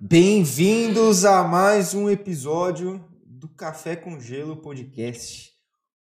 Bem-vindos 0.00 1.24
a 1.24 1.42
mais 1.42 1.92
um 1.92 2.08
episódio 2.08 3.04
do 3.26 3.48
Café 3.48 3.96
com 3.96 4.20
Gelo 4.20 4.56
Podcast. 4.56 5.52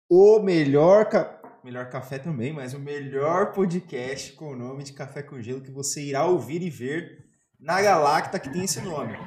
O 0.09 0.39
melhor, 0.39 1.09
ca... 1.09 1.41
melhor 1.65 1.91
café 1.91 2.17
também, 2.17 2.53
mas 2.53 2.73
o 2.73 2.79
melhor 2.79 3.53
podcast 3.53 4.33
com 4.35 4.53
o 4.53 4.57
nome 4.57 4.85
de 4.85 4.93
Café 4.93 5.25
com 5.25 5.43
Gelo 5.43 5.61
que 5.61 5.73
você 5.73 6.01
irá 6.03 6.25
ouvir 6.25 6.63
e 6.63 6.71
ver 6.71 7.25
na 7.59 7.83
Galacta 7.83 8.39
que 8.39 8.49
tem 8.49 8.63
esse 8.63 8.81
nome. 8.81 9.19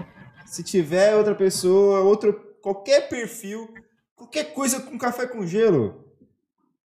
Se 0.45 0.63
tiver 0.63 1.13
outra 1.13 1.35
pessoa, 1.35 1.99
outro 1.99 2.33
qualquer 2.61 3.09
perfil, 3.09 3.67
qualquer 4.15 4.53
coisa 4.53 4.79
com 4.79 4.97
café 4.97 5.27
com 5.27 5.45
gelo, 5.45 6.05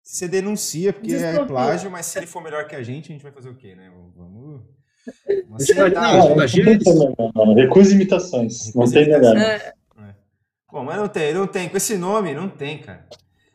você 0.03 0.27
denuncia 0.27 0.95
porque 0.95 1.15
é 1.15 1.45
plágio, 1.45 1.91
mas 1.91 2.07
se 2.07 2.19
ele 2.19 2.27
for 2.27 2.43
melhor 2.43 2.67
que 2.67 2.75
a 2.75 2.83
gente, 2.83 3.11
a 3.11 3.13
gente 3.13 3.23
vai 3.23 3.33
fazer 3.33 3.51
o 3.51 3.55
quê, 3.55 3.75
né? 3.75 3.93
Vamos 4.17 4.65
você 5.51 5.75
vai, 5.75 5.91
não, 5.91 7.55
recusa 7.55 7.95
imitações. 7.95 8.75
Não 8.75 8.91
tem 8.91 9.09
negado. 9.09 9.39
É. 9.39 9.55
é. 9.55 9.75
Bom, 10.71 10.85
mas 10.85 10.97
não 10.97 11.09
tem, 11.09 11.33
não 11.33 11.47
tem. 11.47 11.69
Com 11.69 11.77
esse 11.77 11.97
nome, 11.97 12.35
não 12.35 12.49
tem, 12.49 12.79
cara. 12.79 13.07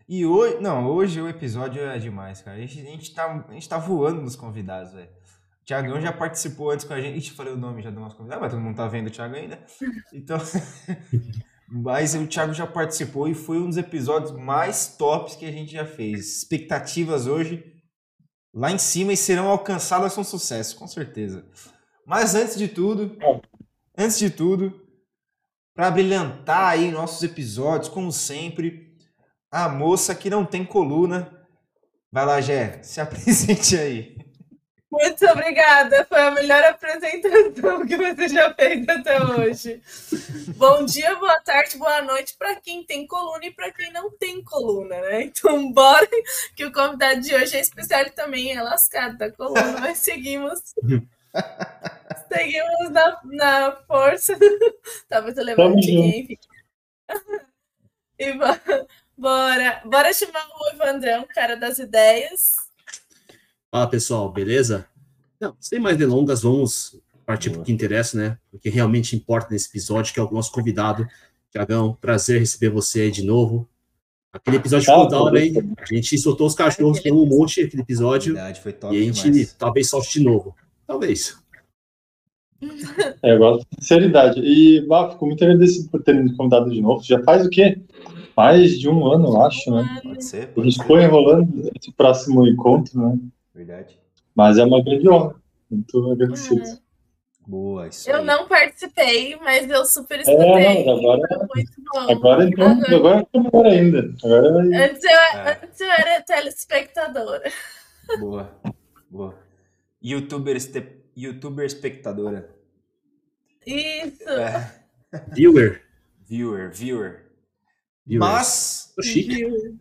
E 0.07 0.25
hoje, 0.25 0.57
não, 0.59 0.87
hoje 0.87 1.21
o 1.21 1.29
episódio 1.29 1.81
é 1.81 1.97
demais, 1.97 2.41
cara. 2.41 2.57
A 2.57 2.59
gente, 2.59 2.79
a 2.81 2.89
gente, 2.89 3.13
tá, 3.13 3.45
a 3.47 3.53
gente 3.53 3.69
tá 3.69 3.77
voando 3.77 4.21
nos 4.21 4.35
convidados, 4.35 4.93
velho. 4.93 5.07
O 5.07 5.65
Tiagão 5.65 6.01
já 6.01 6.11
participou 6.11 6.71
antes 6.71 6.85
com 6.85 6.93
a 6.93 7.01
gente. 7.01 7.17
Ixi, 7.17 7.31
falei 7.31 7.53
o 7.53 7.57
nome 7.57 7.81
já 7.81 7.89
do 7.89 7.99
nosso 7.99 8.15
convidado, 8.15 8.41
mas 8.41 8.51
todo 8.51 8.61
mundo 8.61 8.75
tá 8.75 8.87
vendo 8.87 9.07
o 9.07 9.11
Thiago 9.11 9.35
ainda. 9.35 9.59
Então. 10.11 10.37
mas 11.69 12.15
o 12.15 12.25
Thiago 12.27 12.53
já 12.53 12.67
participou 12.67 13.27
e 13.27 13.33
foi 13.33 13.59
um 13.59 13.67
dos 13.67 13.77
episódios 13.77 14.31
mais 14.31 14.95
tops 14.97 15.35
que 15.35 15.45
a 15.45 15.51
gente 15.51 15.71
já 15.71 15.85
fez. 15.85 16.39
Expectativas 16.39 17.27
hoje 17.27 17.80
lá 18.53 18.71
em 18.71 18.77
cima 18.77 19.13
e 19.13 19.17
serão 19.17 19.47
alcançadas 19.47 20.13
com 20.13 20.23
sucesso, 20.23 20.75
com 20.75 20.87
certeza. 20.87 21.45
Mas 22.05 22.35
antes 22.35 22.57
de 22.57 22.67
tudo, 22.67 23.17
antes 23.97 24.17
de 24.17 24.29
tudo, 24.29 24.81
para 25.73 25.91
brilhantar 25.91 26.69
aí 26.69 26.91
nossos 26.91 27.23
episódios, 27.23 27.89
como 27.89 28.11
sempre, 28.11 28.95
a 29.49 29.69
moça 29.69 30.15
que 30.15 30.29
não 30.29 30.45
tem 30.45 30.65
coluna. 30.65 31.31
Vai 32.11 32.25
lá, 32.25 32.41
Gé, 32.41 32.81
se 32.83 32.99
apresente 33.01 33.77
aí. 33.77 34.17
Muito 34.91 35.25
obrigada, 35.25 36.03
foi 36.03 36.19
a 36.19 36.31
melhor 36.31 36.61
apresentação 36.65 37.87
que 37.87 37.95
você 37.95 38.27
já 38.27 38.53
fez 38.53 38.85
até 38.89 39.23
hoje. 39.23 39.81
Bom 40.57 40.83
dia, 40.83 41.15
boa 41.15 41.39
tarde, 41.39 41.77
boa 41.77 42.01
noite 42.01 42.35
para 42.37 42.57
quem 42.57 42.83
tem 42.83 43.07
coluna 43.07 43.45
e 43.45 43.51
para 43.51 43.71
quem 43.71 43.89
não 43.93 44.11
tem 44.11 44.43
coluna, 44.43 44.99
né? 44.99 45.23
Então, 45.23 45.71
bora, 45.71 46.05
que 46.57 46.65
o 46.65 46.73
convidado 46.73 47.21
de 47.21 47.33
hoje 47.33 47.55
é 47.55 47.61
especial 47.61 48.09
também, 48.09 48.51
é 48.51 48.61
lascado 48.61 49.17
da 49.17 49.31
coluna, 49.31 49.79
mas 49.79 49.99
seguimos. 49.99 50.59
seguimos 52.27 52.89
na, 52.89 53.21
na 53.23 53.71
força. 53.87 54.37
Talvez 55.07 55.37
eu 55.37 55.45
levante 55.45 55.89
enfim. 55.89 56.37
E 58.19 58.33
bora, 59.17 59.81
bora 59.85 60.13
chamar 60.13 60.45
o 60.47 60.75
Evandrão, 60.75 61.25
cara 61.33 61.55
das 61.55 61.79
ideias. 61.79 62.70
Fala 63.71 63.87
pessoal, 63.87 64.29
beleza? 64.29 64.85
Não, 65.39 65.55
sem 65.57 65.79
mais 65.79 65.95
delongas, 65.95 66.41
vamos 66.41 66.99
partir 67.25 67.49
para 67.49 67.61
o 67.61 67.63
que 67.63 67.71
interessa, 67.71 68.17
né? 68.17 68.37
O 68.51 68.59
que 68.59 68.69
realmente 68.69 69.15
importa 69.15 69.47
nesse 69.49 69.69
episódio, 69.69 70.13
que 70.13 70.19
é 70.19 70.23
o 70.23 70.29
nosso 70.29 70.51
convidado. 70.51 71.07
Tiagão, 71.49 71.97
prazer 72.01 72.41
receber 72.41 72.69
você 72.69 73.03
aí 73.03 73.11
de 73.11 73.23
novo. 73.23 73.65
Aquele 74.33 74.57
episódio 74.57 74.85
ficou 74.85 75.07
da 75.07 75.21
hora, 75.21 75.41
hein? 75.41 75.53
A 75.79 75.85
gente 75.85 76.17
soltou 76.17 76.47
os 76.47 76.53
cachorros, 76.53 76.99
tem 76.99 77.13
um 77.13 77.25
monte 77.25 77.61
aquele 77.61 77.81
episódio. 77.81 78.33
Verdade, 78.33 78.59
foi 78.59 78.73
top 78.73 78.93
e 78.93 78.99
a 78.99 79.05
gente 79.05 79.31
demais. 79.31 79.53
talvez 79.53 79.89
solte 79.89 80.19
de 80.19 80.25
novo. 80.25 80.53
Talvez. 80.85 81.37
É, 83.23 83.31
eu 83.33 83.37
gosto 83.37 83.65
de 83.69 83.85
sinceridade. 83.85 84.41
E, 84.41 84.85
bah, 84.85 85.11
fico 85.11 85.25
muito 85.25 85.41
agradecido 85.45 85.89
por 85.89 86.03
ter 86.03 86.13
me 86.13 86.35
convidado 86.35 86.69
de 86.69 86.81
novo. 86.81 87.01
Já 87.03 87.23
faz 87.23 87.45
o 87.45 87.49
quê? 87.49 87.81
Mais 88.35 88.77
de 88.77 88.89
um 88.89 89.05
ano, 89.09 89.27
eu 89.27 89.41
acho, 89.41 89.71
né? 89.71 90.01
Pode 90.03 90.25
ser. 90.25 90.47
Pode 90.47 90.67
a 90.67 90.71
gente 90.71 90.85
foi 90.85 91.03
enrolando 91.03 91.71
esse 91.73 91.89
próximo 91.93 92.45
encontro, 92.45 92.99
né? 92.99 93.17
Verdade. 93.71 93.97
Mas 94.35 94.57
é 94.57 94.63
uma 94.63 94.83
grande 94.83 95.09
honra. 95.09 95.35
Muito 95.69 96.11
agradecido. 96.11 96.61
Uhum. 96.61 96.77
Boa, 97.47 97.87
isso 97.87 98.09
Eu 98.09 98.17
aí. 98.17 98.25
não 98.25 98.47
participei, 98.47 99.35
mas 99.37 99.69
eu 99.69 99.85
super 99.85 100.19
é, 100.19 100.21
escutei. 100.21 100.45
É, 100.45 100.89
agora, 100.89 101.47
muito 101.55 101.71
bom. 101.91 102.11
Agora, 102.11 102.43
então, 102.45 102.67
uhum. 102.67 102.95
agora 102.95 103.27
é 103.33 103.39
melhor 103.39 103.65
ainda. 103.65 104.13
Agora 104.23 104.47
antes, 104.59 105.03
eu, 105.03 105.09
é. 105.09 105.59
antes 105.63 105.81
eu 105.81 105.91
era 105.91 106.21
telespectadora. 106.21 107.51
Boa, 108.19 108.55
boa. 109.09 109.35
Youtuber, 110.03 110.55
este, 110.55 110.85
YouTuber 111.15 111.65
espectadora. 111.65 112.49
Isso. 113.65 114.29
É. 114.29 114.71
Viewer. 115.33 115.81
Viewer, 116.27 116.71
viewer. 116.71 117.20
Mas, 118.17 118.93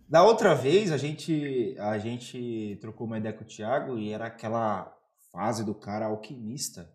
da 0.09 0.23
outra 0.23 0.55
vez, 0.55 0.93
a 0.93 0.97
gente, 0.97 1.75
a 1.79 1.99
gente 1.99 2.79
trocou 2.81 3.07
uma 3.07 3.19
ideia 3.19 3.35
com 3.35 3.45
o 3.45 3.47
Thiago 3.47 3.99
e 3.99 4.13
era 4.13 4.27
aquela 4.27 4.95
fase 5.33 5.65
do 5.65 5.75
cara 5.75 6.07
alquimista. 6.07 6.91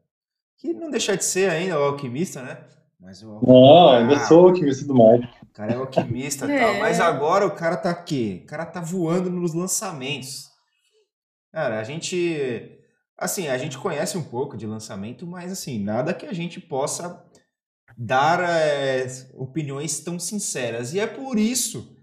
Que 0.57 0.73
não 0.73 0.90
deixa 0.90 1.18
de 1.18 1.23
ser 1.23 1.50
ainda 1.50 1.79
o 1.79 1.84
alquimista, 1.84 2.41
né? 2.41 2.57
Mas 3.00 3.22
o 3.22 3.40
Não, 3.46 3.90
ainda 3.90 4.16
ah, 4.16 4.25
sou 4.25 4.47
alquimista 4.47 4.85
do 4.85 4.96
mar. 4.96 5.19
O 5.44 5.53
cara 5.53 5.73
é 5.73 5.75
alquimista 5.75 6.47
e 6.47 6.51
é. 6.51 6.59
tal. 6.59 6.79
Mas 6.79 7.00
agora 7.00 7.46
o 7.46 7.52
cara 7.52 7.78
tá 7.78 7.90
aqui. 7.90 8.41
O 8.44 8.47
cara 8.47 8.66
tá 8.66 8.81
voando 8.81 9.29
nos 9.29 9.53
lançamentos. 9.53 10.50
Cara, 11.52 11.79
a 11.79 11.84
gente. 11.84 12.72
Assim, 13.17 13.47
a 13.47 13.57
gente 13.57 13.78
conhece 13.78 14.17
um 14.17 14.23
pouco 14.23 14.57
de 14.57 14.66
lançamento, 14.66 15.25
mas 15.25 15.52
assim, 15.52 15.79
nada 15.79 16.13
que 16.13 16.25
a 16.25 16.34
gente 16.34 16.59
possa 16.59 17.24
dar 17.97 18.40
é, 18.41 19.06
opiniões 19.34 20.00
tão 20.00 20.19
sinceras. 20.19 20.94
E 20.94 21.00
é 21.00 21.07
por 21.07 21.38
isso 21.38 21.96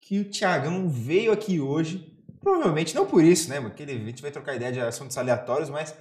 que 0.00 0.20
o 0.20 0.30
Tiagão 0.30 0.88
veio 0.88 1.32
aqui 1.32 1.60
hoje. 1.60 2.16
Provavelmente 2.40 2.94
não 2.94 3.06
por 3.06 3.22
isso, 3.22 3.48
né? 3.48 3.60
Porque 3.60 3.82
a 3.82 3.86
gente 3.86 4.22
vai 4.22 4.30
trocar 4.30 4.54
ideia 4.54 4.72
de 4.72 4.80
assuntos 4.80 5.18
aleatórios, 5.18 5.70
mas 5.70 5.94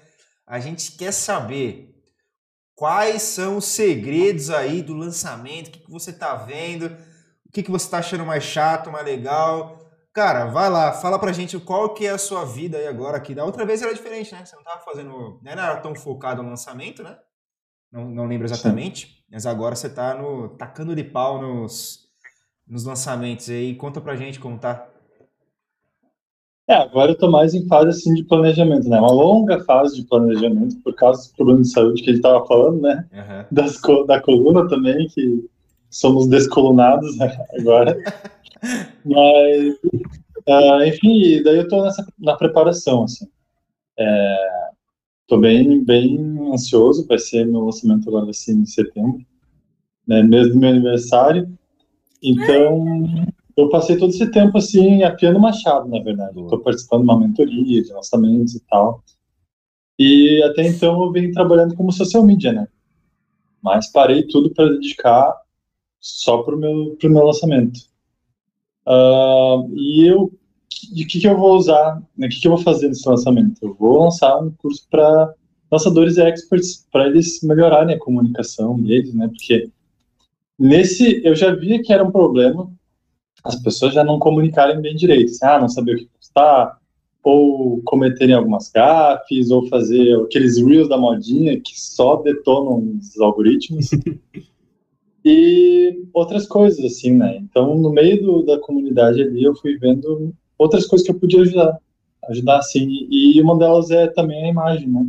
a 0.46 0.60
gente 0.60 0.94
quer 0.94 1.12
saber 1.12 1.94
quais 2.76 3.22
são 3.24 3.58
os 3.58 3.66
segredos 3.66 4.50
aí 4.50 4.82
do 4.82 4.94
lançamento, 4.94 5.68
o 5.68 5.72
que, 5.72 5.80
que 5.80 5.92
você 5.92 6.14
tá 6.14 6.36
vendo, 6.36 6.96
o 7.46 7.52
que, 7.52 7.64
que 7.64 7.72
você 7.72 7.90
tá 7.90 7.98
achando 7.98 8.26
mais 8.26 8.44
chato, 8.44 8.92
mais 8.92 9.06
legal. 9.06 9.80
Cara, 10.14 10.46
vai 10.46 10.70
lá, 10.70 10.94
fala 10.94 11.20
pra 11.20 11.32
gente 11.32 11.60
qual 11.60 11.94
que 11.94 12.06
é 12.06 12.12
a 12.12 12.18
sua 12.18 12.46
vida 12.46 12.78
aí 12.78 12.88
agora 12.88 13.18
aqui. 13.18 13.36
Da 13.36 13.46
outra 13.46 13.66
vez 13.66 13.82
era 13.82 13.94
diferente, 13.94 14.32
né? 14.34 14.46
Você 14.46 14.56
não 14.56 14.64
tava 14.64 14.82
fazendo. 14.82 15.40
Não 15.44 15.52
era 15.52 15.78
tão 15.78 15.94
focado 15.96 16.42
no 16.42 16.50
lançamento, 16.50 17.04
né? 17.04 17.18
Não, 17.92 18.10
não 18.10 18.26
lembro 18.26 18.46
exatamente. 18.46 19.08
Sim. 19.08 19.14
Mas 19.32 19.46
agora 19.46 19.76
você 19.76 19.90
tá 19.90 20.14
no, 20.14 20.50
tacando 20.50 20.96
de 20.96 21.04
pau 21.04 21.42
nos, 21.42 22.08
nos 22.68 22.86
lançamentos 22.86 23.50
aí. 23.50 23.76
Conta 23.76 24.00
pra 24.00 24.16
gente 24.16 24.40
como 24.40 24.58
tá. 24.58 24.90
É, 26.70 26.76
agora 26.76 27.12
eu 27.12 27.18
tô 27.18 27.32
mais 27.32 27.54
em 27.54 27.66
fase 27.68 27.90
assim 27.90 28.14
de 28.14 28.26
planejamento, 28.26 28.90
né? 28.90 29.00
Uma 29.00 29.12
longa 29.12 29.64
fase 29.64 29.96
de 29.96 30.08
planejamento 30.08 30.76
por 30.84 30.94
causa 30.96 31.22
dos 31.22 31.32
problemas 31.32 31.68
de 31.68 31.74
saúde 31.74 32.04
que 32.04 32.10
ele 32.10 32.20
tava 32.20 32.46
falando, 32.46 32.82
né? 32.82 33.08
Uhum. 33.14 33.46
Das, 33.52 33.80
da 34.06 34.22
coluna 34.22 34.68
também, 34.68 35.08
que 35.08 35.50
somos 35.90 36.28
descolunados 36.28 37.18
né? 37.18 37.46
agora. 37.58 37.98
Mas, 39.06 39.76
uh, 40.48 40.84
enfim, 40.86 41.42
daí 41.44 41.58
eu 41.58 41.68
tô 41.70 41.84
nessa, 41.84 42.06
na 42.20 42.36
preparação, 42.36 43.04
assim. 43.04 43.28
É, 43.98 44.68
Tô 45.28 45.38
bem, 45.38 45.84
bem 45.84 46.54
ansioso, 46.54 47.06
vai 47.06 47.20
ser 47.20 47.46
meu 47.46 47.66
lançamento 47.66 48.08
agora 48.08 48.30
assim 48.30 48.62
em 48.62 48.66
setembro, 48.66 49.26
né, 50.08 50.24
mês 50.24 50.48
do 50.48 50.58
meu 50.58 50.70
aniversário. 50.70 51.52
Então, 52.24 52.86
eu 53.58 53.68
passei 53.68 53.98
todo 53.98 54.12
esse 54.12 54.32
tempo 54.32 54.58
assim 54.58 55.04
afiando 55.04 55.40
machado, 55.40 55.90
na 55.90 56.02
verdade. 56.02 56.40
Estou 56.40 56.60
participando 56.60 57.02
de 57.02 57.10
uma 57.10 57.20
mentoria 57.20 57.84
de 57.84 57.92
lançamentos 57.92 58.56
e 58.56 58.60
tal. 58.70 59.04
E 60.00 60.42
até 60.44 60.66
então 60.66 61.04
eu 61.04 61.12
venho 61.12 61.34
trabalhando 61.34 61.76
como 61.76 61.92
social 61.92 62.24
media, 62.24 62.54
né? 62.54 62.68
Mas 63.62 63.92
parei 63.92 64.24
tudo 64.28 64.50
para 64.52 64.70
dedicar 64.70 65.36
só 66.00 66.42
para 66.42 66.56
o 66.56 66.58
meu, 66.58 66.96
pro 66.98 67.10
meu 67.10 67.26
lançamento. 67.26 67.80
Uh, 68.88 69.76
e 69.76 70.08
eu 70.08 70.32
e 70.94 71.04
o 71.04 71.08
que, 71.08 71.20
que 71.20 71.28
eu 71.28 71.38
vou 71.38 71.56
usar, 71.56 72.02
né, 72.18 72.28
o 72.28 72.30
que, 72.30 72.40
que 72.40 72.48
eu 72.48 72.56
vou 72.56 72.64
fazer 72.64 72.88
nesse 72.88 73.08
lançamento? 73.08 73.58
Eu 73.62 73.74
vou 73.74 74.04
lançar 74.04 74.38
um 74.40 74.52
curso 74.52 74.88
para 74.90 75.34
lançadores 75.72 76.18
e 76.18 76.22
experts, 76.22 76.88
para 76.92 77.08
eles 77.08 77.42
melhorarem 77.44 77.96
a 77.96 78.00
comunicação 78.00 78.80
deles, 78.80 79.14
né, 79.14 79.28
porque 79.28 79.70
nesse, 80.58 81.22
eu 81.26 81.36
já 81.36 81.54
via 81.54 81.82
que 81.82 81.92
era 81.92 82.04
um 82.04 82.12
problema 82.12 82.72
as 83.44 83.56
pessoas 83.56 83.94
já 83.94 84.04
não 84.04 84.20
comunicarem 84.20 84.82
bem 84.82 84.96
direito, 84.96 85.32
assim, 85.32 85.46
ah, 85.46 85.60
não 85.60 85.70
saber 85.70 85.96
o 85.96 85.98
que 86.00 86.06
postar, 86.08 86.78
ou 87.24 87.82
cometerem 87.84 88.36
algumas 88.36 88.70
gafes, 88.70 89.52
ou 89.52 89.68
fazer 89.68 90.16
aqueles 90.22 90.58
reels 90.58 90.88
da 90.88 90.98
modinha 90.98 91.60
que 91.60 91.80
só 91.80 92.18
detonam 92.18 92.98
os 92.98 93.20
algoritmos. 93.20 93.90
e 95.26 96.04
outras 96.14 96.48
coisas, 96.48 96.84
assim, 96.86 97.14
né? 97.14 97.38
Então, 97.38 97.76
no 97.78 97.90
meio 97.90 98.22
do, 98.22 98.44
da 98.44 98.60
comunidade 98.60 99.22
ali, 99.22 99.44
eu 99.44 99.56
fui 99.56 99.78
vendo 99.78 100.34
outras 100.58 100.86
coisas 100.86 101.06
que 101.06 101.12
eu 101.12 101.20
podia 101.20 101.42
ajudar, 101.42 101.78
ajudar 102.30 102.62
sim. 102.64 103.08
E 103.10 103.42
uma 103.42 103.58
delas 103.58 103.92
é 103.92 104.08
também 104.08 104.46
a 104.46 104.50
imagem, 104.50 104.88
né? 104.88 105.06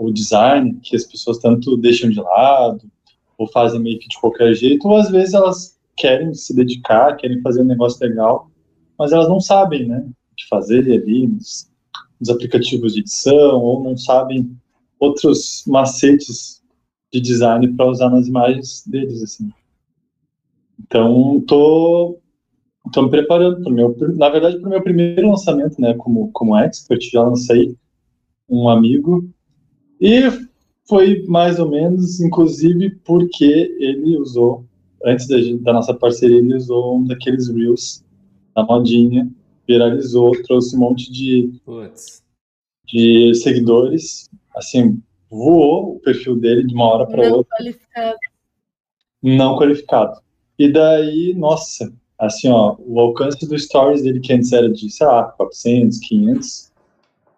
o 0.00 0.10
design, 0.10 0.78
que 0.82 0.96
as 0.96 1.04
pessoas 1.04 1.38
tanto 1.38 1.76
deixam 1.76 2.10
de 2.10 2.20
lado, 2.20 2.90
ou 3.36 3.46
fazem 3.46 3.80
meio 3.80 3.98
que 3.98 4.08
de 4.08 4.18
qualquer 4.18 4.54
jeito, 4.54 4.88
ou 4.88 4.96
às 4.96 5.10
vezes 5.10 5.34
elas 5.34 5.78
querem 5.96 6.32
se 6.32 6.54
dedicar, 6.54 7.16
querem 7.16 7.40
fazer 7.42 7.60
um 7.60 7.66
negócio 7.66 8.06
legal, 8.06 8.50
mas 8.98 9.12
elas 9.12 9.28
não 9.28 9.40
sabem, 9.40 9.86
né, 9.86 9.98
o 10.06 10.34
que 10.34 10.48
fazer 10.48 10.80
ali 10.90 11.26
nos, 11.26 11.70
nos 12.18 12.30
aplicativos 12.30 12.94
de 12.94 13.00
edição, 13.00 13.60
ou 13.60 13.82
não 13.84 13.96
sabem 13.96 14.50
outros 14.98 15.64
macetes 15.66 16.62
de 17.12 17.20
design 17.20 17.68
para 17.74 17.90
usar 17.90 18.08
nas 18.08 18.26
imagens 18.26 18.84
deles, 18.86 19.22
assim. 19.22 19.50
Então, 20.78 21.42
tô, 21.46 22.18
tô 22.92 23.02
me 23.02 23.10
preparando 23.10 23.62
para 23.62 23.72
meu, 23.72 23.96
na 24.16 24.28
verdade, 24.28 24.58
para 24.58 24.66
o 24.66 24.70
meu 24.70 24.82
primeiro 24.82 25.28
lançamento, 25.28 25.80
né, 25.80 25.94
como 25.94 26.30
como 26.32 26.56
expert, 26.56 27.00
já 27.10 27.22
lancei 27.22 27.76
um 28.48 28.68
amigo 28.68 29.28
e 30.00 30.22
foi 30.88 31.22
mais 31.26 31.58
ou 31.58 31.70
menos, 31.70 32.20
inclusive, 32.20 32.90
porque 33.04 33.76
ele 33.78 34.16
usou 34.16 34.64
antes 35.04 35.26
da, 35.28 35.36
da 35.60 35.72
nossa 35.72 35.94
parceria, 35.94 36.38
ele 36.38 36.54
usou 36.54 36.98
um 36.98 37.04
daqueles 37.04 37.48
reels 37.48 38.04
da 38.54 38.64
modinha, 38.64 39.30
viralizou, 39.66 40.32
trouxe 40.42 40.76
um 40.76 40.80
monte 40.80 41.10
de 41.12 41.52
de 42.86 43.32
seguidores, 43.36 44.28
assim, 44.56 45.00
voou 45.30 45.94
o 45.94 46.00
perfil 46.00 46.34
dele 46.34 46.66
de 46.66 46.74
uma 46.74 46.86
hora 46.86 47.06
para 47.06 47.22
outra. 47.32 47.56
Não 47.56 47.56
qualificado. 47.56 48.18
Não 49.22 49.56
qualificado. 49.56 50.20
E 50.58 50.72
daí, 50.72 51.34
nossa, 51.34 51.92
assim, 52.20 52.48
ó, 52.48 52.76
o 52.78 53.00
alcance 53.00 53.46
do 53.48 53.58
stories 53.58 54.02
dele, 54.02 54.20
que 54.20 54.32
antes 54.32 54.52
era 54.52 54.68
de, 54.70 54.90
sei 54.90 55.06
lá, 55.06 55.24
400, 55.24 55.98
500, 56.00 56.72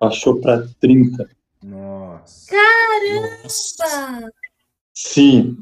baixou 0.01 0.41
para 0.41 0.67
30. 0.81 1.29
Nossa. 1.65 2.47
Caramba! 2.51 4.33
Sim. 4.93 5.57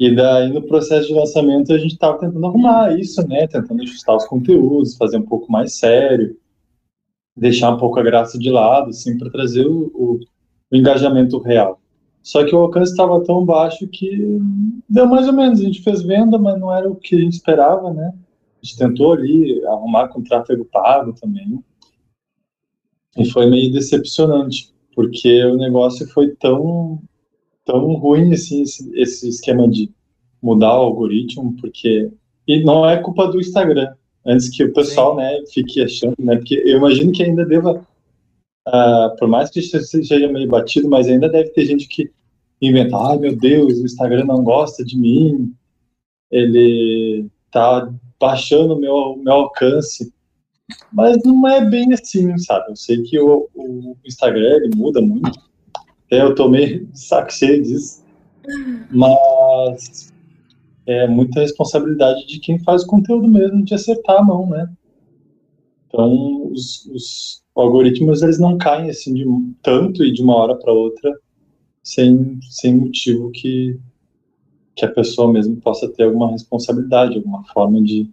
E 0.00 0.14
daí, 0.14 0.52
no 0.52 0.62
processo 0.62 1.08
de 1.08 1.14
lançamento, 1.14 1.72
a 1.72 1.78
gente 1.78 1.92
estava 1.92 2.18
tentando 2.18 2.46
arrumar 2.46 2.96
isso, 2.98 3.26
né? 3.26 3.46
Tentando 3.46 3.82
ajustar 3.82 4.16
os 4.16 4.26
conteúdos, 4.26 4.96
fazer 4.96 5.16
um 5.16 5.26
pouco 5.26 5.50
mais 5.50 5.78
sério, 5.78 6.36
deixar 7.36 7.70
um 7.70 7.78
pouco 7.78 7.98
a 7.98 8.02
graça 8.02 8.38
de 8.38 8.50
lado, 8.50 8.90
assim, 8.90 9.16
para 9.16 9.30
trazer 9.30 9.66
o, 9.66 9.90
o, 9.94 10.20
o 10.70 10.76
engajamento 10.76 11.38
real. 11.38 11.80
Só 12.22 12.44
que 12.44 12.54
o 12.54 12.58
alcance 12.58 12.90
estava 12.90 13.22
tão 13.24 13.44
baixo 13.44 13.86
que 13.88 14.38
deu 14.88 15.06
mais 15.06 15.26
ou 15.26 15.32
menos. 15.32 15.60
A 15.60 15.64
gente 15.64 15.82
fez 15.82 16.02
venda, 16.02 16.38
mas 16.38 16.58
não 16.60 16.72
era 16.74 16.90
o 16.90 16.96
que 16.96 17.16
a 17.16 17.18
gente 17.18 17.34
esperava, 17.34 17.92
né? 17.92 18.12
A 18.62 18.66
gente 18.66 18.76
tentou 18.76 19.12
ali 19.12 19.64
arrumar 19.66 20.08
com 20.08 20.22
tráfego 20.22 20.64
pago 20.64 21.12
também. 21.12 21.62
E 23.16 23.24
foi 23.30 23.48
meio 23.48 23.72
decepcionante, 23.72 24.72
porque 24.94 25.44
o 25.44 25.56
negócio 25.56 26.06
foi 26.08 26.34
tão, 26.36 27.00
tão 27.64 27.94
ruim 27.94 28.32
assim, 28.32 28.62
esse, 28.62 28.90
esse 28.94 29.28
esquema 29.28 29.68
de 29.68 29.90
mudar 30.42 30.74
o 30.74 30.84
algoritmo, 30.84 31.56
porque. 31.60 32.10
E 32.46 32.64
não 32.64 32.88
é 32.88 32.96
culpa 32.96 33.26
do 33.28 33.40
Instagram. 33.40 33.92
Antes 34.26 34.48
que 34.48 34.64
o 34.64 34.72
pessoal, 34.72 35.12
Sim. 35.12 35.16
né, 35.18 35.44
fique 35.52 35.82
achando, 35.82 36.14
né? 36.18 36.36
Porque 36.36 36.54
eu 36.54 36.78
imagino 36.78 37.12
que 37.12 37.22
ainda 37.22 37.44
deva 37.44 37.86
Uh, 38.68 39.16
por 39.16 39.28
mais 39.28 39.50
que 39.50 39.62
seja 39.62 40.28
meio 40.30 40.48
batido, 40.48 40.88
mas 40.88 41.08
ainda 41.08 41.28
deve 41.28 41.50
ter 41.50 41.64
gente 41.64 41.88
que 41.88 42.10
inventa, 42.60 42.96
ai 42.96 43.18
meu 43.18 43.34
Deus, 43.34 43.78
o 43.78 43.84
Instagram 43.84 44.24
não 44.24 44.42
gosta 44.44 44.84
de 44.84 44.98
mim, 44.98 45.54
ele 46.30 47.26
tá 47.50 47.90
baixando 48.20 48.74
o 48.74 48.80
meu, 48.80 49.16
meu 49.16 49.32
alcance. 49.32 50.12
Mas 50.92 51.22
não 51.24 51.48
é 51.48 51.64
bem 51.64 51.94
assim, 51.94 52.36
sabe? 52.38 52.70
Eu 52.70 52.76
sei 52.76 53.02
que 53.02 53.18
o, 53.18 53.48
o 53.54 53.96
Instagram 54.04 54.56
ele 54.56 54.76
muda 54.76 55.00
muito. 55.00 55.40
Até 56.06 56.20
eu 56.22 56.34
tomei 56.34 56.86
saco 56.92 57.32
cheio 57.32 57.62
disso. 57.62 58.04
Mas 58.90 60.12
é 60.86 61.06
muita 61.06 61.40
responsabilidade 61.40 62.26
de 62.26 62.38
quem 62.40 62.58
faz 62.58 62.84
conteúdo 62.84 63.28
mesmo, 63.28 63.64
de 63.64 63.74
acertar 63.74 64.18
a 64.18 64.24
mão, 64.24 64.48
né? 64.48 64.70
Então, 65.86 66.50
os, 66.50 66.84
os 66.86 67.42
algoritmos, 67.60 68.22
eles 68.22 68.38
não 68.38 68.58
caem 68.58 68.90
assim 68.90 69.14
de 69.14 69.24
tanto 69.62 70.04
e 70.04 70.12
de 70.12 70.22
uma 70.22 70.36
hora 70.36 70.54
para 70.54 70.72
outra 70.72 71.12
sem, 71.82 72.38
sem 72.42 72.76
motivo 72.76 73.30
que, 73.30 73.78
que 74.76 74.84
a 74.84 74.90
pessoa 74.90 75.32
mesmo 75.32 75.56
possa 75.56 75.88
ter 75.88 76.04
alguma 76.04 76.30
responsabilidade, 76.30 77.16
alguma 77.16 77.44
forma 77.44 77.82
de, 77.82 78.08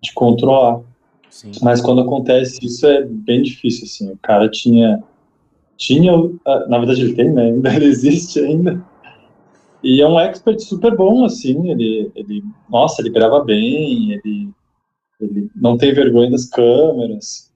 de 0.00 0.12
controlar. 0.14 0.80
Sim. 1.28 1.50
Mas 1.60 1.80
quando 1.80 2.02
acontece 2.02 2.64
isso 2.64 2.86
é 2.86 3.04
bem 3.04 3.42
difícil, 3.42 3.84
assim, 3.84 4.12
o 4.12 4.18
cara 4.18 4.48
tinha, 4.48 5.02
tinha, 5.76 6.12
na 6.68 6.78
verdade 6.78 7.02
ele 7.02 7.14
tem, 7.14 7.32
né, 7.32 7.46
ainda 7.50 7.74
ele 7.74 7.86
existe 7.86 8.38
ainda, 8.38 8.84
e 9.82 10.00
é 10.00 10.08
um 10.08 10.18
expert 10.18 10.60
super 10.60 10.96
bom, 10.96 11.24
assim, 11.24 11.70
ele, 11.70 12.10
ele 12.14 12.44
nossa, 12.70 13.02
ele 13.02 13.10
grava 13.10 13.42
bem, 13.44 14.12
ele, 14.12 14.48
ele 15.20 15.50
não 15.54 15.76
tem 15.76 15.92
vergonha 15.92 16.30
das 16.30 16.46
câmeras, 16.46 17.52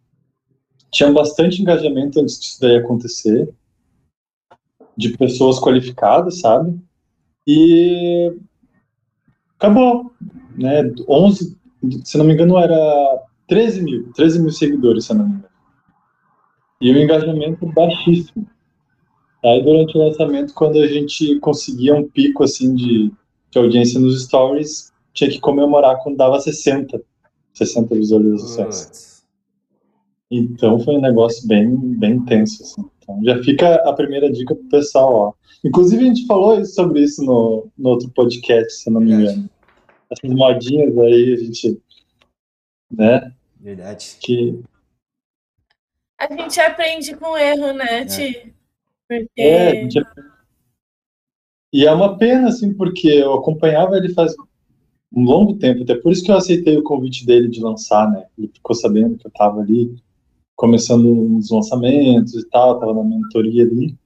tinha 0.90 1.12
bastante 1.12 1.60
engajamento 1.60 2.20
antes 2.20 2.38
disso 2.38 2.60
daí 2.60 2.76
acontecer, 2.76 3.52
de 4.96 5.16
pessoas 5.16 5.60
qualificadas, 5.60 6.40
sabe? 6.40 6.78
E 7.46 8.32
acabou, 9.58 10.12
né? 10.56 10.92
11, 11.08 11.56
se 12.04 12.18
não 12.18 12.24
me 12.24 12.34
engano, 12.34 12.58
era 12.58 13.22
13 13.46 13.82
mil, 13.82 14.12
13 14.12 14.40
mil 14.40 14.50
seguidores, 14.50 15.04
se 15.04 15.14
não 15.14 15.24
me 15.24 15.30
engano. 15.36 15.48
E 16.80 16.92
o 16.92 16.98
engajamento 16.98 17.66
baixíssimo. 17.66 18.48
Aí, 19.44 19.62
durante 19.62 19.96
o 19.96 20.04
lançamento, 20.04 20.52
quando 20.52 20.78
a 20.78 20.86
gente 20.86 21.38
conseguia 21.38 21.94
um 21.94 22.08
pico, 22.08 22.42
assim, 22.42 22.74
de, 22.74 23.12
de 23.50 23.58
audiência 23.58 24.00
nos 24.00 24.24
stories, 24.24 24.92
tinha 25.12 25.30
que 25.30 25.40
comemorar 25.40 25.98
quando 26.02 26.16
dava 26.16 26.40
60, 26.40 27.00
60 27.54 27.94
visualizações. 27.94 29.17
Então, 30.30 30.78
foi 30.80 30.96
um 30.96 31.00
negócio 31.00 31.46
bem, 31.48 31.74
bem 31.98 32.16
intenso, 32.16 32.62
assim. 32.62 32.84
Então, 32.98 33.18
já 33.24 33.42
fica 33.42 33.76
a 33.88 33.92
primeira 33.94 34.30
dica 34.30 34.54
pro 34.54 34.68
pessoal, 34.68 35.14
ó. 35.14 35.32
Inclusive, 35.64 36.04
a 36.04 36.06
gente 36.06 36.26
falou 36.26 36.62
sobre 36.64 37.02
isso 37.02 37.24
no, 37.24 37.68
no 37.76 37.90
outro 37.90 38.10
podcast, 38.10 38.72
se 38.72 38.90
não 38.90 39.00
me 39.00 39.12
engano. 39.12 39.48
Essas 40.10 40.30
modinhas 40.30 40.96
aí, 40.98 41.32
a 41.32 41.36
gente. 41.36 41.82
Né? 42.90 43.34
Verdade. 43.58 44.16
Que... 44.20 44.60
A 46.20 46.32
gente 46.32 46.60
aprende 46.60 47.16
com 47.16 47.36
erro, 47.36 47.72
né, 47.72 48.00
é. 48.00 48.04
Ti? 48.04 48.54
Porque... 49.08 49.28
É, 49.36 49.70
a 49.70 49.74
gente... 49.74 50.00
E 51.72 51.86
é 51.86 51.92
uma 51.92 52.18
pena, 52.18 52.48
assim, 52.48 52.74
porque 52.74 53.08
eu 53.08 53.34
acompanhava 53.34 53.96
ele 53.96 54.12
faz 54.12 54.34
um 55.12 55.22
longo 55.24 55.58
tempo, 55.58 55.82
até 55.82 55.94
por 55.94 56.12
isso 56.12 56.24
que 56.24 56.30
eu 56.30 56.36
aceitei 56.36 56.76
o 56.76 56.82
convite 56.82 57.24
dele 57.24 57.48
de 57.48 57.60
lançar, 57.60 58.10
né? 58.10 58.26
Ele 58.36 58.48
ficou 58.48 58.74
sabendo 58.74 59.16
que 59.16 59.26
eu 59.26 59.30
tava 59.30 59.60
ali 59.60 59.94
começando 60.58 61.36
os 61.38 61.50
lançamentos 61.52 62.34
e 62.34 62.44
tal, 62.50 62.80
tava 62.80 62.92
na 62.92 63.04
mentoria 63.04 63.62
ali, 63.62 63.96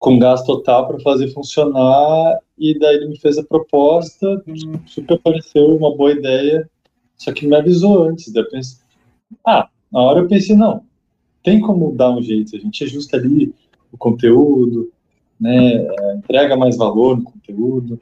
com 0.00 0.18
gás 0.18 0.42
total 0.42 0.88
para 0.88 0.98
fazer 0.98 1.28
funcionar, 1.28 2.40
e 2.58 2.76
daí 2.76 2.96
ele 2.96 3.10
me 3.10 3.20
fez 3.20 3.38
a 3.38 3.44
proposta, 3.44 4.42
super 4.86 5.16
pareceu 5.20 5.76
uma 5.76 5.96
boa 5.96 6.10
ideia, 6.10 6.68
só 7.16 7.32
que 7.32 7.46
me 7.46 7.54
avisou 7.54 8.02
antes, 8.02 8.32
daí 8.32 8.42
eu 8.42 8.50
pensei, 8.50 8.78
ah, 9.46 9.68
na 9.92 10.00
hora 10.00 10.20
eu 10.20 10.28
pensei, 10.28 10.56
não, 10.56 10.82
tem 11.44 11.60
como 11.60 11.94
dar 11.94 12.10
um 12.10 12.20
jeito, 12.20 12.56
a 12.56 12.58
gente 12.58 12.82
ajusta 12.82 13.16
ali 13.16 13.54
o 13.92 13.96
conteúdo, 13.96 14.92
né, 15.38 15.86
entrega 16.16 16.56
mais 16.56 16.76
valor 16.76 17.16
no 17.16 17.22
conteúdo, 17.22 18.00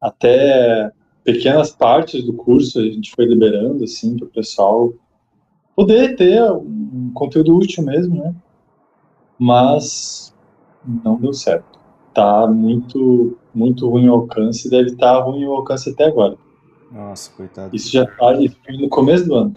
até 0.00 0.90
pequenas 1.22 1.70
partes 1.70 2.24
do 2.24 2.32
curso 2.32 2.80
a 2.80 2.84
gente 2.84 3.12
foi 3.12 3.26
liberando, 3.26 3.84
assim, 3.84 4.16
para 4.16 4.26
o 4.26 4.30
pessoal 4.30 4.92
poder 5.74 6.16
ter 6.16 6.42
um 6.52 7.10
conteúdo 7.14 7.56
útil 7.56 7.84
mesmo, 7.84 8.22
né? 8.22 8.34
Mas 9.38 10.34
não 10.84 11.16
deu 11.16 11.32
certo. 11.32 11.80
Tá 12.14 12.46
muito, 12.46 13.38
muito 13.54 13.88
ruim 13.88 14.08
o 14.08 14.14
alcance, 14.14 14.68
deve 14.68 14.90
estar 14.90 15.18
tá 15.18 15.20
ruim 15.20 15.44
o 15.44 15.52
alcance 15.52 15.90
até 15.90 16.04
agora. 16.04 16.36
Nossa, 16.90 17.30
coitado. 17.32 17.74
Isso 17.74 17.90
já 17.90 18.04
tá 18.04 18.32
no 18.78 18.88
começo 18.88 19.24
do 19.26 19.34
ano. 19.34 19.54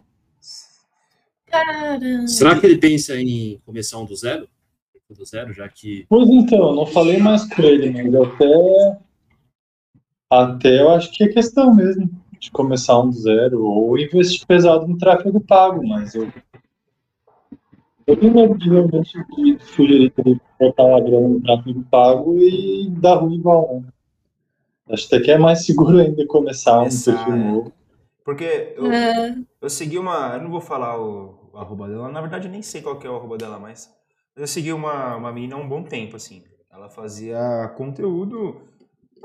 Caramba. 1.48 2.28
Será 2.28 2.60
que 2.60 2.66
ele 2.66 2.78
pensa 2.78 3.16
em 3.20 3.60
começar 3.66 3.98
um 3.98 4.06
do 4.06 4.16
zero? 4.16 4.48
Do 5.10 5.26
zero, 5.26 5.54
já 5.54 5.68
que. 5.70 6.06
Pois 6.10 6.28
então, 6.30 6.74
não 6.74 6.86
falei 6.86 7.20
mais 7.20 7.46
com 7.46 7.62
ele, 7.62 7.92
mas 7.92 8.16
até. 8.16 8.98
Até 10.28 10.82
eu 10.82 10.90
acho 10.90 11.12
que 11.12 11.24
é 11.24 11.28
questão 11.28 11.74
mesmo 11.74 12.10
de 12.46 12.52
começar 12.52 13.00
um 13.00 13.10
do 13.10 13.16
zero 13.16 13.64
ou 13.64 13.98
investir 13.98 14.46
pesado 14.46 14.88
no 14.88 14.98
tráfego 14.98 15.40
pago, 15.40 15.86
mas 15.86 16.16
eu 16.16 16.32
eu 18.08 18.16
tenho 18.16 18.36
medo 18.36 18.58
de 18.58 18.70
realmente 18.70 19.18
de 19.36 19.58
sugerir 19.64 20.12
que 20.12 20.22
ele 20.22 20.42
botar 20.60 20.96
a 20.96 21.00
grana 21.00 21.28
no 21.28 21.42
tráfego 21.42 21.84
pago 21.90 22.38
e 22.38 22.88
dar 22.92 23.16
ruim 23.16 23.36
igual, 23.36 23.82
né? 23.82 23.90
Acho 24.90 25.08
até 25.08 25.20
que 25.20 25.32
é 25.32 25.38
mais 25.38 25.66
seguro 25.66 25.98
ainda 25.98 26.26
começar, 26.28 26.80
um 26.82 26.84
perfil 26.84 27.34
é. 27.34 27.36
novo. 27.36 27.74
Porque 28.24 28.74
eu, 28.78 28.92
é. 28.92 29.36
eu 29.60 29.70
segui 29.70 29.98
uma. 29.98 30.36
Eu 30.36 30.44
não 30.44 30.52
vou 30.52 30.62
falar 30.62 31.00
o, 31.00 31.50
o 31.52 31.58
arroba 31.58 31.88
dela, 31.88 32.10
na 32.10 32.22
verdade 32.22 32.48
eu 32.48 32.52
nem 32.52 32.62
sei 32.62 32.84
qual 32.84 33.00
é 33.02 33.10
o 33.10 33.16
arroba 33.16 33.38
dela 33.38 33.58
mais. 33.58 33.92
Eu 34.36 34.46
segui 34.46 34.72
uma, 34.72 35.16
uma 35.16 35.32
menina 35.32 35.56
há 35.56 35.60
um 35.60 35.68
bom 35.68 35.82
tempo, 35.82 36.16
assim. 36.16 36.44
Ela 36.72 36.90
fazia 36.90 37.74
conteúdo, 37.76 38.62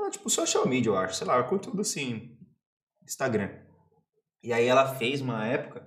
tipo 0.09 0.29
social 0.29 0.67
media, 0.67 0.89
eu 0.89 0.97
acho. 0.97 1.15
Sei 1.15 1.27
lá, 1.27 1.43
conteúdo 1.43 1.81
assim, 1.81 2.31
Instagram. 3.05 3.49
E 4.43 4.51
aí 4.51 4.65
ela 4.65 4.95
fez 4.95 5.21
uma 5.21 5.45
época, 5.45 5.83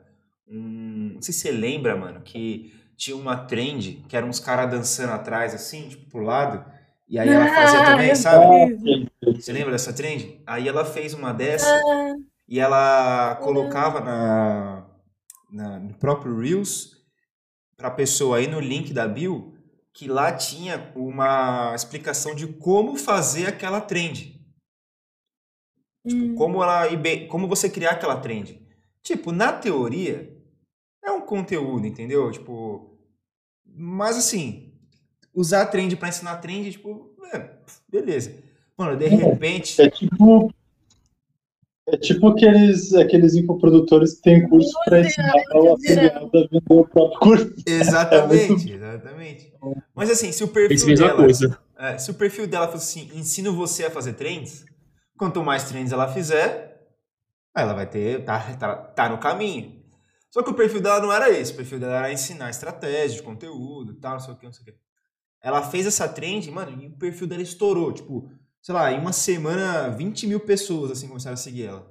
um, 0.47 1.13
não 1.15 1.23
sei 1.23 1.35
se 1.35 1.41
você 1.41 1.51
lembra, 1.51 1.97
mano, 1.97 2.21
que 2.21 2.73
tinha 2.97 3.17
uma 3.17 3.37
trend 3.37 4.05
que 4.09 4.17
eram 4.17 4.29
uns 4.29 4.39
caras 4.39 4.71
dançando 4.71 5.13
atrás, 5.13 5.55
assim, 5.55 5.89
tipo, 5.89 6.11
pro 6.11 6.23
lado. 6.23 6.65
E 7.09 7.19
aí 7.19 7.29
ela 7.29 7.47
fazia 7.47 7.81
ah, 7.81 7.85
também, 7.85 8.15
sabe? 8.15 9.11
Você 9.35 9.53
lembra 9.53 9.73
dessa 9.73 9.93
trend? 9.93 10.41
Aí 10.47 10.69
ela 10.69 10.85
fez 10.85 11.13
uma 11.13 11.33
dessa 11.33 11.69
ah. 11.69 12.15
e 12.49 12.59
ela 12.59 13.37
colocava 13.37 14.01
na, 14.01 14.87
na, 15.51 15.79
no 15.81 15.95
próprio 15.95 16.39
Reels 16.39 16.95
pra 17.77 17.91
pessoa 17.91 18.39
aí 18.39 18.47
no 18.47 18.61
link 18.61 18.93
da 18.93 19.07
bio 19.07 19.55
que 19.93 20.09
lá 20.09 20.33
tinha 20.33 20.91
uma 20.97 21.73
explicação 21.75 22.35
de 22.35 22.49
como 22.49 22.97
fazer 22.97 23.47
aquela 23.47 23.81
trend. 23.81 24.34
Tipo, 26.07 26.25
hum. 26.25 26.35
como, 26.35 26.63
ela, 26.63 26.87
como 27.29 27.49
você 27.49 27.69
criar 27.69 27.93
aquela 27.93 28.17
trend. 28.17 28.61
Tipo, 29.03 29.33
na 29.33 29.53
teoria, 29.53 30.35
é 31.05 31.11
um 31.11 31.21
conteúdo, 31.21 31.87
entendeu? 31.87 32.31
Tipo, 32.31 32.99
mas 33.67 34.17
assim, 34.17 34.73
usar 35.35 35.63
a 35.63 35.67
trend 35.67 35.97
para 35.97 36.09
ensinar 36.09 36.37
trend, 36.37 36.71
tipo, 36.73 37.15
é, 37.33 37.51
beleza. 37.89 38.35
Mano, 38.77 38.97
de 38.97 39.07
repente. 39.09 39.81
É, 39.81 39.87
é 39.87 39.91
tipo. 39.91 40.53
É 41.87 41.99
tipo 41.99 42.29
aqueles, 42.29 42.95
aqueles 42.95 43.35
infoprodutores 43.35 44.15
que 44.15 44.23
têm 44.23 44.49
curso 44.49 44.73
para 44.87 45.01
ensinar 45.01 45.35
o 45.55 45.75
afiliado 45.75 46.27
a 46.27 46.41
vender 46.41 46.63
o 46.71 46.87
próprio 46.87 47.19
curso. 47.21 47.55
Exatamente, 47.67 48.73
é 48.73 48.75
exatamente. 48.75 49.53
Mas 49.95 50.11
assim, 50.11 50.33
se 50.33 50.43
o 50.43 50.49
perfil 50.49 50.97
dela. 50.97 51.17
Coisa. 51.17 51.59
É, 51.79 51.99
se 51.99 52.11
o 52.11 52.15
perfil 52.15 52.47
dela 52.47 52.69
fosse 52.69 53.01
assim, 53.01 53.19
ensino 53.19 53.55
você 53.55 53.85
a 53.85 53.91
fazer 53.91 54.15
trends, 54.15 54.65
quanto 55.17 55.43
mais 55.43 55.65
trends 55.65 55.93
ela 55.93 56.13
fizer, 56.13 56.75
ela 57.55 57.73
vai 57.73 57.87
ter. 57.87 58.25
tá, 58.25 58.41
tá, 58.57 58.77
tá 58.77 59.09
no 59.09 59.19
caminho. 59.19 59.83
Só 60.31 60.43
que 60.43 60.51
o 60.51 60.55
perfil 60.55 60.81
dela 60.81 61.01
não 61.01 61.13
era 61.13 61.31
esse. 61.31 61.53
O 61.53 61.57
perfil 61.57 61.79
dela 61.79 61.99
era 61.99 62.13
ensinar 62.13 62.51
estratégia 62.51 63.17
de 63.17 63.23
conteúdo 63.23 63.95
tal, 63.95 64.15
não 64.15 64.21
sei 64.21 64.35
o 64.35 64.37
que, 64.37 64.47
não 64.47 64.53
sei 64.53 64.63
o 64.63 64.67
que. 64.67 64.75
Ela 65.41 65.63
fez 65.63 65.87
essa 65.87 66.09
trend, 66.09 66.51
mano, 66.51 66.83
e 66.83 66.89
o 66.89 66.99
perfil 66.99 67.27
dela 67.27 67.43
estourou. 67.43 67.93
Tipo, 67.93 68.29
sei 68.61 68.75
lá, 68.75 68.91
em 68.91 68.99
uma 68.99 69.13
semana, 69.13 69.91
20 69.91 70.27
mil 70.27 70.41
pessoas, 70.41 70.91
assim, 70.91 71.07
começaram 71.07 71.35
a 71.35 71.37
seguir 71.37 71.67
ela. 71.67 71.89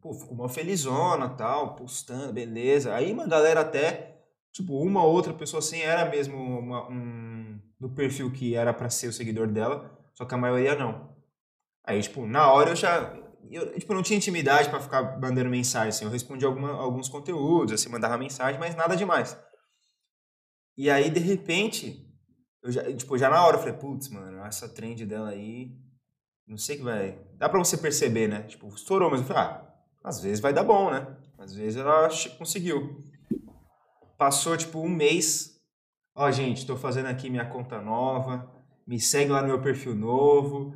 Pô, 0.00 0.14
ficou 0.14 0.34
uma 0.34 0.48
felizona, 0.48 1.28
tal, 1.30 1.74
postando, 1.74 2.32
beleza. 2.32 2.94
Aí 2.94 3.12
uma 3.12 3.26
galera 3.26 3.62
até, 3.62 4.20
tipo, 4.52 4.78
uma 4.80 5.02
outra 5.02 5.32
pessoa 5.32 5.58
assim, 5.58 5.80
era 5.80 6.08
mesmo 6.08 6.36
uma, 6.36 6.88
um, 6.88 7.58
do 7.80 7.88
perfil 7.88 8.30
que 8.30 8.54
era 8.54 8.72
para 8.72 8.90
ser 8.90 9.08
o 9.08 9.12
seguidor 9.12 9.48
dela, 9.48 9.90
só 10.14 10.24
que 10.24 10.34
a 10.34 10.38
maioria 10.38 10.76
não. 10.76 11.15
Aí, 11.86 12.02
tipo, 12.02 12.26
na 12.26 12.50
hora 12.52 12.70
eu 12.70 12.76
já, 12.76 13.16
eu, 13.50 13.78
tipo, 13.78 13.94
não 13.94 14.02
tinha 14.02 14.16
intimidade 14.16 14.68
para 14.68 14.80
ficar 14.80 15.20
mandando 15.20 15.48
mensagem, 15.48 15.90
assim. 15.90 16.04
Eu 16.04 16.10
respondi 16.10 16.44
alguma, 16.44 16.72
alguns 16.72 17.08
conteúdos, 17.08 17.72
assim, 17.72 17.88
mandava 17.88 18.18
mensagem, 18.18 18.58
mas 18.58 18.74
nada 18.74 18.96
demais. 18.96 19.38
E 20.76 20.90
aí, 20.90 21.08
de 21.08 21.20
repente, 21.20 22.04
eu 22.62 22.72
já, 22.72 22.92
tipo, 22.92 23.16
já 23.16 23.30
na 23.30 23.44
hora 23.44 23.56
eu 23.56 23.60
falei, 23.60 23.74
putz, 23.74 24.08
mano, 24.08 24.44
essa 24.44 24.68
trend 24.68 25.06
dela 25.06 25.28
aí, 25.28 25.70
não 26.46 26.58
sei 26.58 26.76
que 26.76 26.82
vai... 26.82 27.18
Dá 27.34 27.48
pra 27.48 27.58
você 27.58 27.78
perceber, 27.78 28.28
né? 28.28 28.42
Tipo, 28.42 28.68
estourou, 28.68 29.10
mas 29.10 29.20
eu 29.20 29.26
falei, 29.26 29.42
ah, 29.42 29.74
às 30.04 30.20
vezes 30.20 30.40
vai 30.40 30.52
dar 30.52 30.64
bom, 30.64 30.90
né? 30.90 31.16
Às 31.38 31.54
vezes 31.54 31.80
ela 31.80 32.08
conseguiu. 32.38 33.04
Passou, 34.18 34.56
tipo, 34.56 34.80
um 34.80 34.88
mês. 34.88 35.60
Ó, 36.14 36.30
gente, 36.30 36.66
tô 36.66 36.76
fazendo 36.76 37.06
aqui 37.06 37.30
minha 37.30 37.44
conta 37.44 37.80
nova, 37.80 38.50
me 38.86 38.98
segue 38.98 39.30
lá 39.30 39.42
no 39.42 39.48
meu 39.48 39.60
perfil 39.60 39.94
novo, 39.94 40.74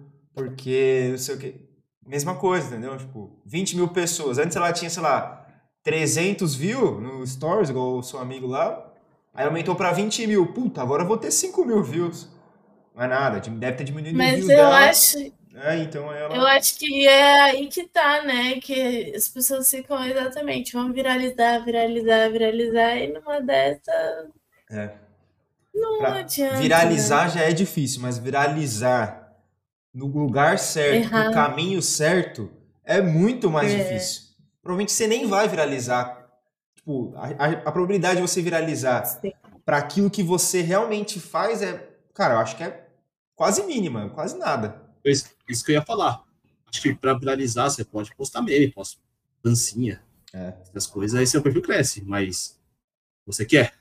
porque 0.48 1.08
não 1.10 1.18
sei 1.18 1.34
o 1.34 1.38
que 1.38 1.70
mesma 2.10 2.34
coisa, 2.34 2.66
entendeu? 2.66 2.96
Tipo, 2.96 3.40
20 3.46 3.76
mil 3.76 3.88
pessoas. 3.88 4.38
Antes 4.38 4.56
ela 4.56 4.72
tinha, 4.72 4.90
sei 4.90 5.02
lá, 5.02 5.46
300 5.84 6.54
views 6.56 7.00
no 7.00 7.24
Stories, 7.24 7.70
igual 7.70 7.98
o 7.98 8.02
seu 8.02 8.18
amigo 8.18 8.48
lá. 8.48 8.92
Aí 9.32 9.46
aumentou 9.46 9.76
pra 9.76 9.92
20 9.92 10.26
mil. 10.26 10.52
Puta, 10.52 10.82
agora 10.82 11.04
eu 11.04 11.06
vou 11.06 11.16
ter 11.16 11.30
5 11.30 11.64
mil 11.64 11.82
views. 11.82 12.28
Não 12.94 13.04
é 13.04 13.06
nada, 13.06 13.38
deve 13.38 13.76
ter 13.76 13.84
diminuído 13.84 14.18
Mas 14.18 14.40
eu 14.40 14.48
dela. 14.48 14.88
acho... 14.88 15.18
É, 15.54 15.76
então 15.78 16.12
ela... 16.12 16.34
Eu 16.34 16.46
acho 16.46 16.78
que 16.78 17.06
é 17.06 17.40
aí 17.42 17.66
que 17.66 17.84
tá, 17.84 18.22
né? 18.22 18.60
Que 18.60 19.12
as 19.14 19.28
pessoas 19.28 19.68
ficam 19.68 20.02
exatamente, 20.04 20.72
vão 20.72 20.92
viralizar, 20.92 21.64
viralizar, 21.64 22.30
viralizar, 22.30 22.96
e 22.96 23.12
numa 23.12 23.40
dessa... 23.40 24.26
É. 24.70 24.90
Não 25.74 25.98
pra 25.98 26.18
adianta. 26.18 26.56
Viralizar 26.56 27.24
né? 27.26 27.30
já 27.30 27.40
é 27.42 27.52
difícil, 27.52 28.00
mas 28.00 28.18
viralizar 28.18 29.19
no 29.92 30.06
lugar 30.06 30.58
certo, 30.58 31.06
Errado. 31.06 31.26
no 31.26 31.34
caminho 31.34 31.82
certo, 31.82 32.50
é 32.84 33.00
muito 33.00 33.50
mais 33.50 33.72
é. 33.72 33.76
difícil. 33.76 34.22
Provavelmente 34.62 34.92
você 34.92 35.06
nem 35.06 35.26
vai 35.26 35.48
viralizar. 35.48 36.28
Tipo, 36.74 37.12
a, 37.16 37.26
a, 37.26 37.50
a 37.50 37.72
probabilidade 37.72 38.16
de 38.16 38.22
você 38.22 38.40
viralizar 38.40 39.20
para 39.64 39.78
aquilo 39.78 40.10
que 40.10 40.22
você 40.22 40.62
realmente 40.62 41.20
faz 41.20 41.62
é, 41.62 41.90
cara, 42.14 42.34
eu 42.34 42.38
acho 42.38 42.56
que 42.56 42.62
é 42.62 42.88
quase 43.34 43.62
mínima, 43.64 44.08
quase 44.10 44.36
nada. 44.38 44.82
Isso, 45.04 45.30
isso 45.48 45.64
que 45.64 45.72
eu 45.72 45.74
ia 45.74 45.82
falar. 45.82 46.24
Acho 46.66 46.82
que 46.82 46.94
para 46.94 47.14
viralizar 47.14 47.68
você 47.68 47.84
pode 47.84 48.14
postar 48.14 48.42
meme, 48.42 48.70
posta 48.70 49.00
dancinha, 49.42 50.02
é. 50.32 50.54
essas 50.62 50.86
coisas, 50.86 51.18
aí 51.18 51.26
seu 51.26 51.42
perfil 51.42 51.62
cresce, 51.62 52.02
mas 52.04 52.58
você 53.26 53.44
quer. 53.44 53.74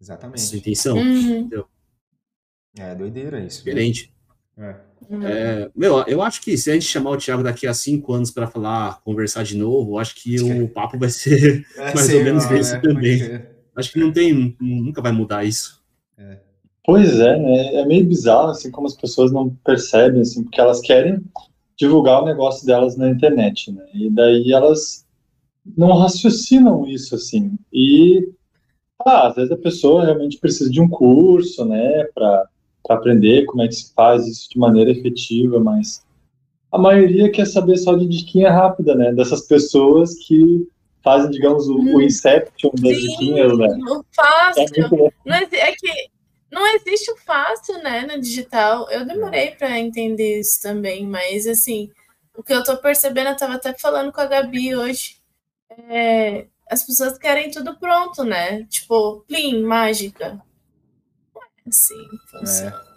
Exatamente. 0.00 0.40
Sua 0.40 0.58
intenção, 0.58 0.96
uhum. 0.96 1.38
entendeu? 1.38 1.68
É 2.76 2.94
doideira 2.94 3.40
isso. 3.40 3.58
Diferente. 3.58 4.14
É. 4.56 4.91
É, 5.24 5.70
meu, 5.74 6.02
eu 6.06 6.22
acho 6.22 6.40
que 6.40 6.56
se 6.56 6.70
a 6.70 6.74
gente 6.74 6.86
chamar 6.86 7.10
o 7.10 7.16
Thiago 7.16 7.42
daqui 7.42 7.66
a 7.66 7.74
cinco 7.74 8.12
anos 8.12 8.30
para 8.30 8.46
falar, 8.46 9.00
conversar 9.02 9.42
de 9.42 9.56
novo, 9.56 9.98
acho 9.98 10.14
que 10.14 10.40
o 10.40 10.68
papo 10.68 10.98
vai 10.98 11.10
ser 11.10 11.66
vai 11.76 11.94
mais 11.94 12.12
ou 12.12 12.24
menos 12.24 12.50
esse 12.50 12.74
né? 12.74 12.80
também. 12.80 13.42
Acho 13.74 13.92
que 13.92 13.98
não 13.98 14.12
tem, 14.12 14.56
nunca 14.60 15.00
vai 15.00 15.12
mudar 15.12 15.44
isso. 15.44 15.82
É. 16.18 16.38
Pois 16.84 17.18
é, 17.18 17.38
né? 17.38 17.74
É 17.76 17.86
meio 17.86 18.06
bizarro, 18.06 18.50
assim, 18.50 18.70
como 18.70 18.86
as 18.86 18.94
pessoas 18.94 19.32
não 19.32 19.50
percebem, 19.64 20.20
assim, 20.20 20.42
porque 20.42 20.60
elas 20.60 20.80
querem 20.80 21.22
divulgar 21.76 22.22
o 22.22 22.26
negócio 22.26 22.66
delas 22.66 22.96
na 22.96 23.08
internet, 23.08 23.72
né? 23.72 23.84
E 23.94 24.10
daí 24.10 24.52
elas 24.52 25.06
não 25.76 25.96
raciocinam 25.96 26.86
isso, 26.86 27.14
assim. 27.14 27.52
E, 27.72 28.28
ah, 29.04 29.28
às 29.28 29.36
vezes 29.36 29.52
a 29.52 29.56
pessoa 29.56 30.04
realmente 30.04 30.38
precisa 30.38 30.70
de 30.70 30.80
um 30.80 30.88
curso, 30.88 31.64
né, 31.64 32.04
para 32.14 32.48
para 32.82 32.96
aprender 32.96 33.44
como 33.46 33.62
é 33.62 33.68
que 33.68 33.74
se 33.74 33.92
faz 33.94 34.26
isso 34.26 34.50
de 34.50 34.58
maneira 34.58 34.90
efetiva, 34.90 35.60
mas 35.60 36.04
a 36.70 36.78
maioria 36.78 37.30
quer 37.30 37.46
saber 37.46 37.76
só 37.76 37.94
de 37.94 38.06
diquinha 38.06 38.50
rápida, 38.50 38.94
né? 38.94 39.12
Dessas 39.12 39.46
pessoas 39.46 40.14
que 40.14 40.66
fazem, 41.02 41.30
digamos, 41.30 41.68
o, 41.68 41.76
hum, 41.76 41.96
o 41.96 42.02
Inception 42.02 42.70
das 42.74 42.96
sim, 42.96 43.08
diquinhas, 43.08 43.58
né? 43.58 43.68
O 43.88 44.04
fácil. 44.12 44.62
É, 44.62 45.12
não 45.24 45.36
é, 45.36 45.42
é 45.42 45.72
que 45.72 46.10
não 46.50 46.66
existe 46.74 47.10
o 47.10 47.16
fácil, 47.16 47.82
né, 47.82 48.02
no 48.02 48.20
digital. 48.20 48.90
Eu 48.90 49.06
demorei 49.06 49.52
para 49.52 49.78
entender 49.78 50.40
isso 50.40 50.60
também, 50.60 51.06
mas 51.06 51.46
assim, 51.46 51.90
o 52.36 52.42
que 52.42 52.52
eu 52.52 52.64
tô 52.64 52.76
percebendo, 52.76 53.30
eu 53.30 53.36
tava 53.36 53.54
até 53.54 53.72
falando 53.74 54.12
com 54.12 54.20
a 54.20 54.26
Gabi 54.26 54.74
hoje, 54.74 55.16
é, 55.88 56.46
as 56.70 56.82
pessoas 56.84 57.18
querem 57.18 57.50
tudo 57.50 57.78
pronto, 57.78 58.24
né? 58.24 58.64
Tipo, 58.64 59.24
plim, 59.26 59.62
mágica 59.62 60.42
assim, 61.66 62.08
funciona. 62.30 62.70
É. 62.70 62.92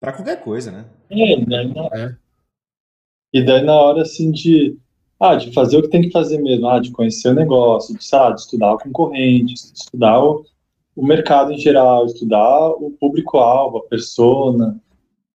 Pra 0.00 0.12
qualquer 0.12 0.42
coisa, 0.42 0.70
né? 0.70 0.84
É, 1.10 1.44
daí 1.44 1.74
na... 1.74 1.86
é. 1.86 2.16
E 3.32 3.44
daí 3.44 3.62
na 3.62 3.74
hora, 3.74 4.02
assim, 4.02 4.30
de, 4.30 4.78
ah, 5.20 5.34
de 5.34 5.52
fazer 5.52 5.76
o 5.76 5.82
que 5.82 5.88
tem 5.88 6.02
que 6.02 6.10
fazer 6.10 6.38
mesmo, 6.38 6.68
ah, 6.68 6.78
de 6.78 6.90
conhecer 6.90 7.28
o 7.28 7.34
negócio, 7.34 7.96
de, 7.96 8.04
sabe, 8.04 8.36
de 8.36 8.42
estudar 8.42 8.74
o 8.74 8.78
concorrente, 8.78 9.54
de 9.54 9.60
estudar 9.74 10.22
o, 10.22 10.44
o 10.96 11.06
mercado 11.06 11.52
em 11.52 11.58
geral, 11.58 12.06
estudar 12.06 12.70
o 12.70 12.90
público-alvo, 12.98 13.78
a 13.78 13.88
persona, 13.88 14.80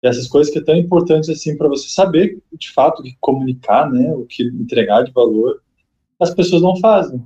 essas 0.03 0.27
coisas 0.27 0.53
que 0.53 0.59
é 0.59 0.65
tão 0.65 0.77
importantes, 0.77 1.29
assim, 1.29 1.57
para 1.57 1.69
você 1.69 1.89
saber, 1.89 2.43
de 2.53 2.73
fato, 2.73 3.01
o 3.01 3.03
que 3.03 3.17
comunicar, 3.21 3.91
né, 3.91 4.13
o 4.13 4.25
que 4.25 4.43
entregar 4.43 5.03
de 5.03 5.13
valor, 5.13 5.63
as 6.19 6.35
pessoas 6.35 6.63
não 6.63 6.77
fazem. 6.77 7.23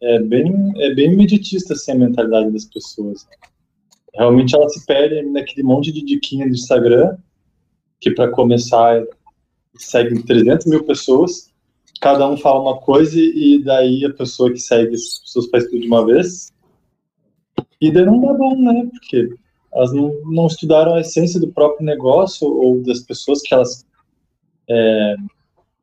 É 0.00 0.18
bem, 0.18 0.72
é 0.76 0.94
bem 0.94 1.12
imediatista, 1.12 1.74
assim, 1.74 1.92
a 1.92 1.96
mentalidade 1.96 2.50
das 2.50 2.64
pessoas. 2.64 3.26
Realmente 4.14 4.54
ela 4.54 4.68
se 4.68 4.84
perde 4.86 5.22
naquele 5.22 5.62
monte 5.62 5.92
de 5.92 6.04
diquinha 6.04 6.46
do 6.46 6.54
Instagram, 6.54 7.16
que 8.00 8.10
para 8.10 8.30
começar 8.30 9.02
segue 9.76 10.22
300 10.22 10.66
mil 10.66 10.84
pessoas, 10.84 11.50
cada 12.00 12.26
um 12.28 12.36
fala 12.36 12.60
uma 12.60 12.78
coisa 12.78 13.18
e 13.18 13.62
daí 13.62 14.04
a 14.04 14.12
pessoa 14.12 14.50
que 14.50 14.58
segue 14.58 14.94
as 14.94 15.18
pessoas 15.20 15.48
faz 15.50 15.64
tudo 15.64 15.80
de 15.80 15.86
uma 15.86 16.04
vez. 16.04 16.52
E 17.80 17.92
daí 17.92 18.04
não 18.04 18.20
dá 18.20 18.32
bom, 18.32 18.56
né? 18.56 18.88
Porque 18.90 19.28
elas 19.72 19.92
não, 19.92 20.12
não 20.24 20.46
estudaram 20.46 20.94
a 20.94 21.00
essência 21.00 21.38
do 21.38 21.52
próprio 21.52 21.86
negócio 21.86 22.48
ou 22.48 22.82
das 22.82 23.00
pessoas 23.00 23.40
que 23.42 23.54
elas 23.54 23.86
é, 24.68 25.14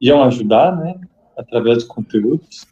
iam 0.02 0.24
ajudar, 0.24 0.76
né? 0.76 1.00
Através 1.38 1.78
dos 1.78 1.88
conteúdos. 1.88 2.66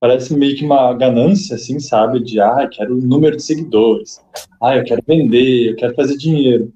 Parece 0.00 0.34
meio 0.34 0.56
que 0.56 0.64
uma 0.64 0.92
ganância, 0.94 1.56
assim, 1.56 1.78
sabe? 1.80 2.20
De, 2.20 2.40
ah, 2.40 2.58
eu 2.62 2.70
quero 2.70 2.94
o 2.94 3.00
número 3.00 3.36
de 3.36 3.42
seguidores. 3.42 4.20
Ah, 4.62 4.76
eu 4.76 4.84
quero 4.84 5.02
vender, 5.06 5.70
eu 5.70 5.76
quero 5.76 5.94
fazer 5.94 6.16
dinheiro. 6.16 6.72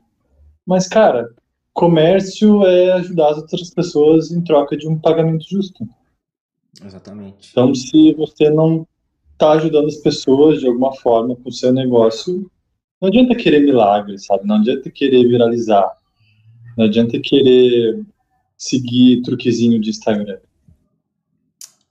Mas, 0.66 0.88
cara, 0.88 1.28
comércio 1.72 2.64
é 2.66 2.92
ajudar 2.92 3.30
as 3.30 3.38
outras 3.38 3.70
pessoas 3.70 4.30
em 4.30 4.42
troca 4.42 4.76
de 4.76 4.88
um 4.88 4.98
pagamento 4.98 5.44
justo. 5.48 5.86
Exatamente. 6.84 7.50
Então, 7.50 7.74
se 7.74 8.14
você 8.14 8.50
não 8.50 8.86
está 9.32 9.52
ajudando 9.52 9.86
as 9.86 9.96
pessoas 9.96 10.60
de 10.60 10.66
alguma 10.66 10.92
forma 10.94 11.36
com 11.36 11.48
o 11.48 11.52
seu 11.52 11.72
negócio, 11.72 12.50
não 13.00 13.08
adianta 13.08 13.34
querer 13.34 13.60
milagre, 13.60 14.18
sabe? 14.18 14.46
Não 14.46 14.56
adianta 14.56 14.90
querer 14.90 15.26
viralizar. 15.26 15.90
Não 16.76 16.86
adianta 16.86 17.18
querer 17.20 18.00
seguir 18.56 19.22
truquezinho 19.22 19.80
de 19.80 19.90
Instagram. 19.90 20.38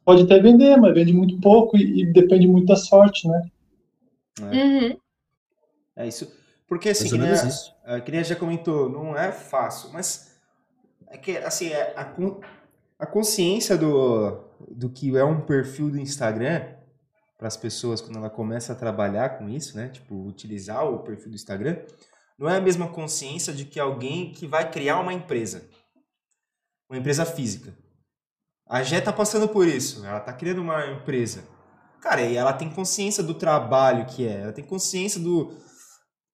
Pode 0.04 0.24
até 0.24 0.40
vender, 0.40 0.78
mas 0.78 0.94
vende 0.94 1.14
muito 1.14 1.40
pouco 1.40 1.78
e, 1.78 2.02
e 2.02 2.06
depende 2.12 2.48
muito 2.48 2.68
da 2.68 2.76
sorte, 2.76 3.28
né? 3.28 3.50
É, 4.40 4.44
uhum. 4.44 4.98
é 5.96 6.08
isso. 6.08 6.32
Porque 6.68 6.90
assim, 6.90 7.10
que 7.10 7.18
nem, 7.18 7.30
a, 7.86 8.00
que 8.00 8.12
nem 8.12 8.22
a 8.22 8.24
já 8.24 8.36
comentou, 8.36 8.90
não 8.90 9.16
é 9.16 9.32
fácil, 9.32 9.92
mas 9.92 10.40
é 11.08 11.18
que 11.18 11.38
assim, 11.38 11.68
é 11.68 11.94
a, 11.96 12.16
a 12.98 13.06
consciência 13.06 13.78
do, 13.78 14.40
do 14.70 14.90
que 14.90 15.16
é 15.18 15.24
um 15.24 15.42
perfil 15.42 15.90
do 15.90 16.00
Instagram 16.00 16.64
para 17.38 17.48
as 17.48 17.58
pessoas 17.58 18.00
quando 18.00 18.18
ela 18.18 18.30
começa 18.30 18.72
a 18.72 18.76
trabalhar 18.76 19.38
com 19.38 19.50
isso, 19.50 19.76
né? 19.76 19.90
Tipo, 19.90 20.16
utilizar 20.28 20.86
o 20.86 21.00
perfil 21.00 21.30
do 21.30 21.36
Instagram, 21.36 21.78
não 22.38 22.48
é 22.48 22.58
a 22.58 22.62
mesma 22.62 22.88
consciência 22.88 23.52
de 23.52 23.66
que 23.66 23.80
alguém 23.80 24.32
que 24.32 24.48
vai 24.48 24.72
criar 24.72 25.00
uma 25.00 25.12
empresa, 25.12 25.68
uma 26.90 26.98
empresa 26.98 27.26
física. 27.26 27.76
A 28.72 28.82
Jé 28.84 29.02
tá 29.02 29.12
passando 29.12 29.48
por 29.50 29.68
isso, 29.68 30.06
ela 30.06 30.20
tá 30.20 30.32
criando 30.32 30.62
uma 30.62 30.88
empresa. 30.88 31.44
Cara, 32.00 32.22
e 32.22 32.36
ela 32.36 32.54
tem 32.54 32.70
consciência 32.70 33.22
do 33.22 33.34
trabalho 33.34 34.06
que 34.06 34.26
é, 34.26 34.42
ela 34.42 34.54
tem 34.54 34.64
consciência 34.64 35.20
do, 35.20 35.56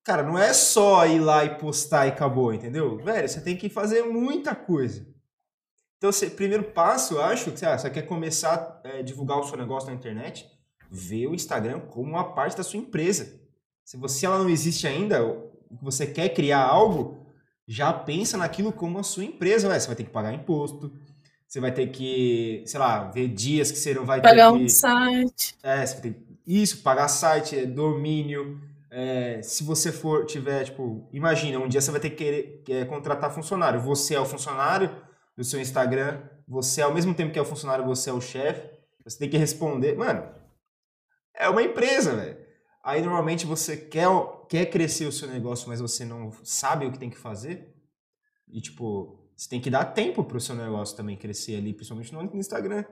Cara, 0.07 0.23
não 0.23 0.39
é 0.39 0.53
só 0.53 1.05
ir 1.05 1.19
lá 1.19 1.43
e 1.43 1.57
postar 1.57 2.05
e 2.05 2.11
acabou, 2.11 2.53
entendeu? 2.53 2.95
Velho, 3.03 3.27
você 3.27 3.41
tem 3.41 3.57
que 3.57 3.67
fazer 3.67 4.03
muita 4.03 4.55
coisa. 4.55 5.05
Então, 5.97 6.09
você, 6.09 6.29
primeiro 6.29 6.63
passo, 6.63 7.15
eu 7.15 7.21
acho, 7.21 7.51
que 7.51 7.59
você 7.59 7.89
quer 7.89 8.03
começar 8.03 8.79
a 8.85 8.87
é, 8.87 9.03
divulgar 9.03 9.37
o 9.37 9.43
seu 9.43 9.57
negócio 9.57 9.89
na 9.89 9.95
internet, 9.95 10.49
vê 10.89 11.27
o 11.27 11.35
Instagram 11.35 11.81
como 11.81 12.11
uma 12.11 12.33
parte 12.33 12.55
da 12.55 12.63
sua 12.63 12.79
empresa. 12.79 13.37
Se 13.83 13.97
você 13.97 14.25
ela 14.25 14.37
não 14.37 14.49
existe 14.49 14.87
ainda, 14.87 15.19
você 15.81 16.07
quer 16.07 16.29
criar 16.29 16.63
algo, 16.63 17.27
já 17.67 17.91
pensa 17.91 18.37
naquilo 18.37 18.71
como 18.71 18.99
a 18.99 19.03
sua 19.03 19.25
empresa. 19.25 19.67
Ué, 19.67 19.77
você 19.77 19.87
vai 19.87 19.95
ter 19.97 20.05
que 20.05 20.09
pagar 20.09 20.31
imposto, 20.31 20.89
você 21.47 21.59
vai 21.59 21.71
ter 21.71 21.87
que, 21.87 22.63
sei 22.65 22.79
lá, 22.79 23.05
ver 23.09 23.29
dias 23.29 23.71
que 23.71 23.77
você 23.77 23.93
não 23.93 24.05
vai 24.05 24.21
pagar 24.21 24.51
ter 24.51 24.57
que... 24.57 24.63
um 24.65 24.69
site. 24.69 25.55
É, 25.63 25.85
você 25.85 25.93
vai 25.93 26.01
ter 26.01 26.27
isso, 26.45 26.81
pagar 26.81 27.07
site, 27.09 27.65
domínio, 27.65 28.61
é, 28.89 29.41
se 29.41 29.63
você 29.63 29.91
for 29.91 30.25
tiver, 30.25 30.63
tipo, 30.63 31.07
imagina, 31.11 31.59
um 31.59 31.67
dia 31.67 31.81
você 31.81 31.91
vai 31.91 31.99
ter 31.99 32.11
que 32.11 32.15
querer 32.15 32.63
é, 32.69 32.85
contratar 32.85 33.33
funcionário. 33.33 33.81
Você 33.81 34.15
é 34.15 34.19
o 34.19 34.25
funcionário 34.25 34.89
do 35.35 35.43
seu 35.43 35.59
Instagram, 35.59 36.21
você 36.47 36.81
ao 36.81 36.93
mesmo 36.93 37.13
tempo 37.13 37.31
que 37.31 37.39
é 37.39 37.41
o 37.41 37.45
funcionário, 37.45 37.85
você 37.85 38.09
é 38.09 38.13
o 38.13 38.21
chefe. 38.21 38.77
Você 39.03 39.19
tem 39.19 39.29
que 39.29 39.37
responder. 39.37 39.95
Mano, 39.95 40.27
é 41.35 41.49
uma 41.49 41.61
empresa, 41.61 42.15
velho. 42.15 42.37
Aí 42.83 43.01
normalmente 43.01 43.45
você 43.45 43.75
quer, 43.75 44.07
quer 44.49 44.65
crescer 44.67 45.05
o 45.05 45.11
seu 45.11 45.27
negócio, 45.27 45.67
mas 45.67 45.81
você 45.81 46.05
não 46.05 46.31
sabe 46.43 46.85
o 46.85 46.91
que 46.91 46.99
tem 46.99 47.09
que 47.09 47.17
fazer. 47.17 47.73
E 48.47 48.61
tipo, 48.61 49.26
você 49.37 49.47
tem 49.47 49.61
que 49.61 49.69
dar 49.69 49.85
tempo 49.85 50.23
para 50.23 50.37
o 50.37 50.41
seu 50.41 50.55
negócio 50.55 50.97
também 50.97 51.15
crescer 51.15 51.57
ali, 51.57 51.71
principalmente 51.71 52.13
no 52.13 52.37
Instagram. 52.37 52.83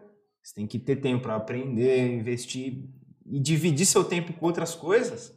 Você 0.41 0.53
tem 0.53 0.67
que 0.67 0.79
ter 0.79 0.97
tempo 0.97 1.23
para 1.23 1.35
aprender, 1.35 2.07
investir 2.07 2.87
e 3.25 3.39
dividir 3.39 3.85
seu 3.85 4.03
tempo 4.03 4.31
com 4.31 4.45
outras 4.45 4.75
coisas 4.75 5.35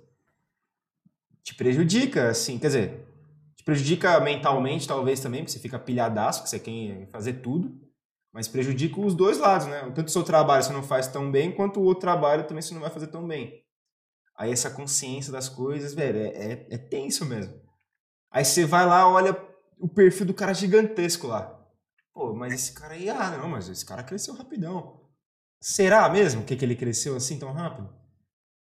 te 1.48 1.54
prejudica, 1.54 2.28
assim, 2.28 2.58
quer 2.58 2.66
dizer, 2.66 3.08
te 3.56 3.64
prejudica 3.64 4.20
mentalmente, 4.20 4.86
talvez 4.86 5.18
também, 5.18 5.40
porque 5.40 5.52
você 5.52 5.58
fica 5.58 5.78
pilhadaço, 5.78 6.42
que 6.42 6.50
você 6.50 6.58
quer 6.58 7.06
fazer 7.08 7.34
tudo, 7.34 7.74
mas 8.30 8.46
prejudica 8.46 9.00
os 9.00 9.14
dois 9.14 9.38
lados, 9.38 9.66
né? 9.66 9.80
Tanto 9.94 10.08
o 10.08 10.10
seu 10.10 10.22
trabalho 10.22 10.62
você 10.62 10.74
não 10.74 10.82
faz 10.82 11.08
tão 11.08 11.30
bem, 11.30 11.50
quanto 11.50 11.80
o 11.80 11.84
outro 11.84 12.02
trabalho 12.02 12.46
também 12.46 12.60
você 12.60 12.74
não 12.74 12.82
vai 12.82 12.90
fazer 12.90 13.06
tão 13.06 13.26
bem. 13.26 13.64
Aí 14.36 14.52
essa 14.52 14.68
consciência 14.68 15.32
das 15.32 15.48
coisas, 15.48 15.94
velho, 15.94 16.18
é, 16.18 16.26
é, 16.28 16.66
é 16.70 16.76
tenso 16.76 17.24
mesmo. 17.24 17.54
Aí 18.30 18.44
você 18.44 18.66
vai 18.66 18.84
lá, 18.84 19.10
olha 19.10 19.32
o 19.78 19.88
perfil 19.88 20.26
do 20.26 20.34
cara 20.34 20.52
gigantesco 20.52 21.26
lá. 21.26 21.58
Pô, 22.12 22.34
mas 22.34 22.52
esse 22.52 22.72
cara 22.72 22.94
aí, 22.94 23.08
ah, 23.08 23.36
não, 23.38 23.48
mas 23.48 23.68
esse 23.68 23.84
cara 23.84 24.02
cresceu 24.02 24.34
rapidão. 24.34 25.00
Será 25.60 26.08
mesmo 26.08 26.44
que, 26.44 26.56
que 26.56 26.64
ele 26.64 26.76
cresceu 26.76 27.16
assim 27.16 27.38
tão 27.38 27.52
rápido? 27.52 27.88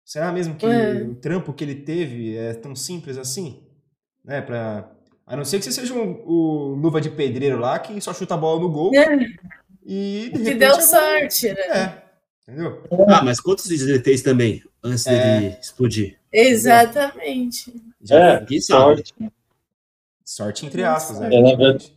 Será 0.06 0.32
mesmo 0.32 0.56
que 0.56 0.66
é. 0.66 1.02
o 1.02 1.16
trampo 1.16 1.54
que 1.54 1.64
ele 1.64 1.76
teve 1.76 2.36
é 2.38 2.54
tão 2.54 2.76
simples 2.76 3.18
assim? 3.18 3.64
Né, 4.24 4.42
pra... 4.42 4.92
A 5.26 5.38
não 5.38 5.46
ser 5.46 5.58
que 5.58 5.64
você 5.64 5.72
seja 5.72 5.94
um, 5.94 6.22
o 6.26 6.76
luva 6.76 7.00
de 7.00 7.10
pedreiro 7.10 7.58
lá 7.58 7.80
que 7.80 8.00
só 8.02 8.14
chuta 8.14 8.34
a 8.34 8.38
bola 8.38 8.60
no 8.60 8.70
gol. 8.70 8.94
É. 8.94 9.18
E 9.86 10.32
de 10.34 10.44
que 10.44 10.56
deu 10.56 10.80
sorte, 10.82 11.54
né? 11.54 11.62
É. 11.62 12.04
Entendeu? 12.44 12.84
Ah, 13.08 13.24
mas 13.24 13.40
quantos 13.40 13.68
vídeos 13.68 13.88
ele 13.90 14.04
fez 14.04 14.22
também 14.22 14.62
antes 14.84 15.08
é. 15.08 15.40
dele 15.40 15.58
explodir? 15.62 16.20
Exatamente. 16.32 17.74
Já 18.02 18.20
é, 18.20 18.60
sorte. 18.60 19.14
Sorte 20.36 20.66
entre 20.66 20.84
aspas, 20.84 21.20
né? 21.20 21.36
É, 21.36 21.42
na 21.42 21.56
verdade, 21.56 21.94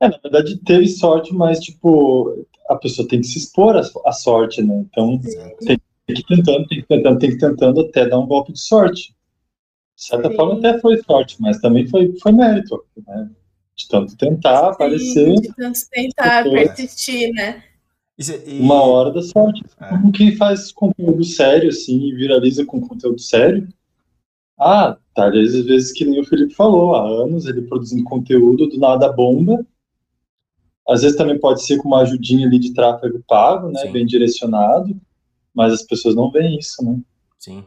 é, 0.00 0.08
na 0.08 0.18
verdade 0.18 0.58
teve 0.64 0.88
sorte, 0.88 1.32
mas 1.32 1.60
tipo, 1.60 2.46
a 2.68 2.74
pessoa 2.74 3.06
tem 3.06 3.20
que 3.20 3.28
se 3.28 3.38
expor 3.38 3.76
à, 3.76 4.12
sorte, 4.12 4.60
né? 4.60 4.74
Então 4.74 5.20
tem 5.60 5.78
tem 6.06 6.16
que 6.16 6.20
ir 6.22 6.36
tentando, 6.36 6.66
tem 6.66 6.78
que 6.78 6.84
ir 6.84 6.86
tentando, 6.86 7.18
tem 7.18 7.30
que 7.30 7.36
ir 7.36 7.38
tentando 7.38 7.80
até 7.82 8.08
dar 8.08 8.18
um 8.18 8.26
golpe 8.26 8.52
de 8.52 8.60
sorte. 8.60 9.14
De 9.94 10.04
certa 10.04 10.30
Sim. 10.30 10.34
forma 10.34 10.58
até 10.58 10.80
foi 10.80 11.00
sorte, 11.02 11.36
mas 11.40 11.60
também 11.60 11.86
foi, 11.86 12.12
foi 12.20 12.32
mérito, 12.32 12.84
né? 13.06 13.30
De 13.76 13.88
tanto 13.88 14.16
tentar 14.16 14.58
Sim, 14.58 14.70
aparecer. 14.70 15.34
De 15.34 15.54
tanto 15.54 15.78
tentar 15.90 16.42
persistir, 16.42 17.32
né? 17.32 17.62
E... 18.18 18.58
Uma 18.58 18.82
hora 18.82 19.12
da 19.12 19.22
sorte. 19.22 19.62
É. 19.80 19.88
Como 19.90 20.10
quem 20.10 20.34
faz 20.36 20.72
conteúdo 20.72 21.22
sério, 21.22 21.68
assim, 21.68 22.08
e 22.08 22.14
viraliza 22.14 22.66
com 22.66 22.80
conteúdo 22.80 23.20
sério. 23.20 23.68
Ah, 24.60 24.96
tá, 25.14 25.28
às 25.28 25.64
vezes 25.64 25.92
que 25.92 26.04
nem 26.04 26.20
o 26.20 26.24
Felipe 26.24 26.54
falou, 26.54 26.94
há 26.94 27.08
anos 27.24 27.46
ele 27.46 27.62
produzindo 27.62 28.04
conteúdo, 28.04 28.68
do 28.68 28.78
nada 28.78 29.10
bomba. 29.10 29.64
Às 30.88 31.02
vezes 31.02 31.16
também 31.16 31.38
pode 31.38 31.64
ser 31.64 31.78
com 31.78 31.88
uma 31.88 32.02
ajudinha 32.02 32.46
ali 32.46 32.58
de 32.58 32.74
tráfego 32.74 33.22
pago, 33.26 33.68
né, 33.70 33.80
Sim. 33.80 33.92
bem 33.92 34.04
direcionado 34.04 34.94
mas 35.54 35.72
as 35.72 35.82
pessoas 35.82 36.14
não 36.14 36.30
veem 36.30 36.58
isso, 36.58 36.84
né? 36.84 37.00
Sim. 37.38 37.66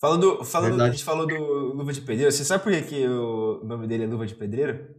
Falando, 0.00 0.44
falando 0.44 0.80
a 0.82 0.90
gente 0.90 1.02
falou 1.02 1.26
do 1.26 1.74
Luva 1.74 1.92
de 1.92 2.00
Pedreiro, 2.00 2.30
você 2.30 2.44
sabe 2.44 2.62
por 2.62 2.72
que, 2.72 2.82
que 2.82 3.08
o 3.08 3.64
nome 3.64 3.86
dele 3.86 4.04
é 4.04 4.06
Luva 4.06 4.26
de 4.26 4.34
Pedreiro? 4.34 4.94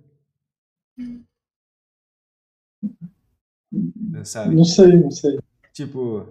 Não 3.71 4.25
sabe? 4.25 4.55
Não 4.55 4.65
sei, 4.65 4.97
não 4.97 5.11
sei. 5.11 5.39
Tipo, 5.71 6.27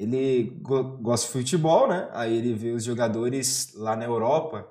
ele 0.00 0.58
go 0.62 0.82
gosta 1.02 1.26
de 1.26 1.32
futebol, 1.32 1.86
né? 1.86 2.08
Aí 2.12 2.34
ele 2.34 2.54
vê 2.54 2.70
os 2.70 2.82
jogadores 2.82 3.74
lá 3.74 3.94
na 3.94 4.06
Europa, 4.06 4.66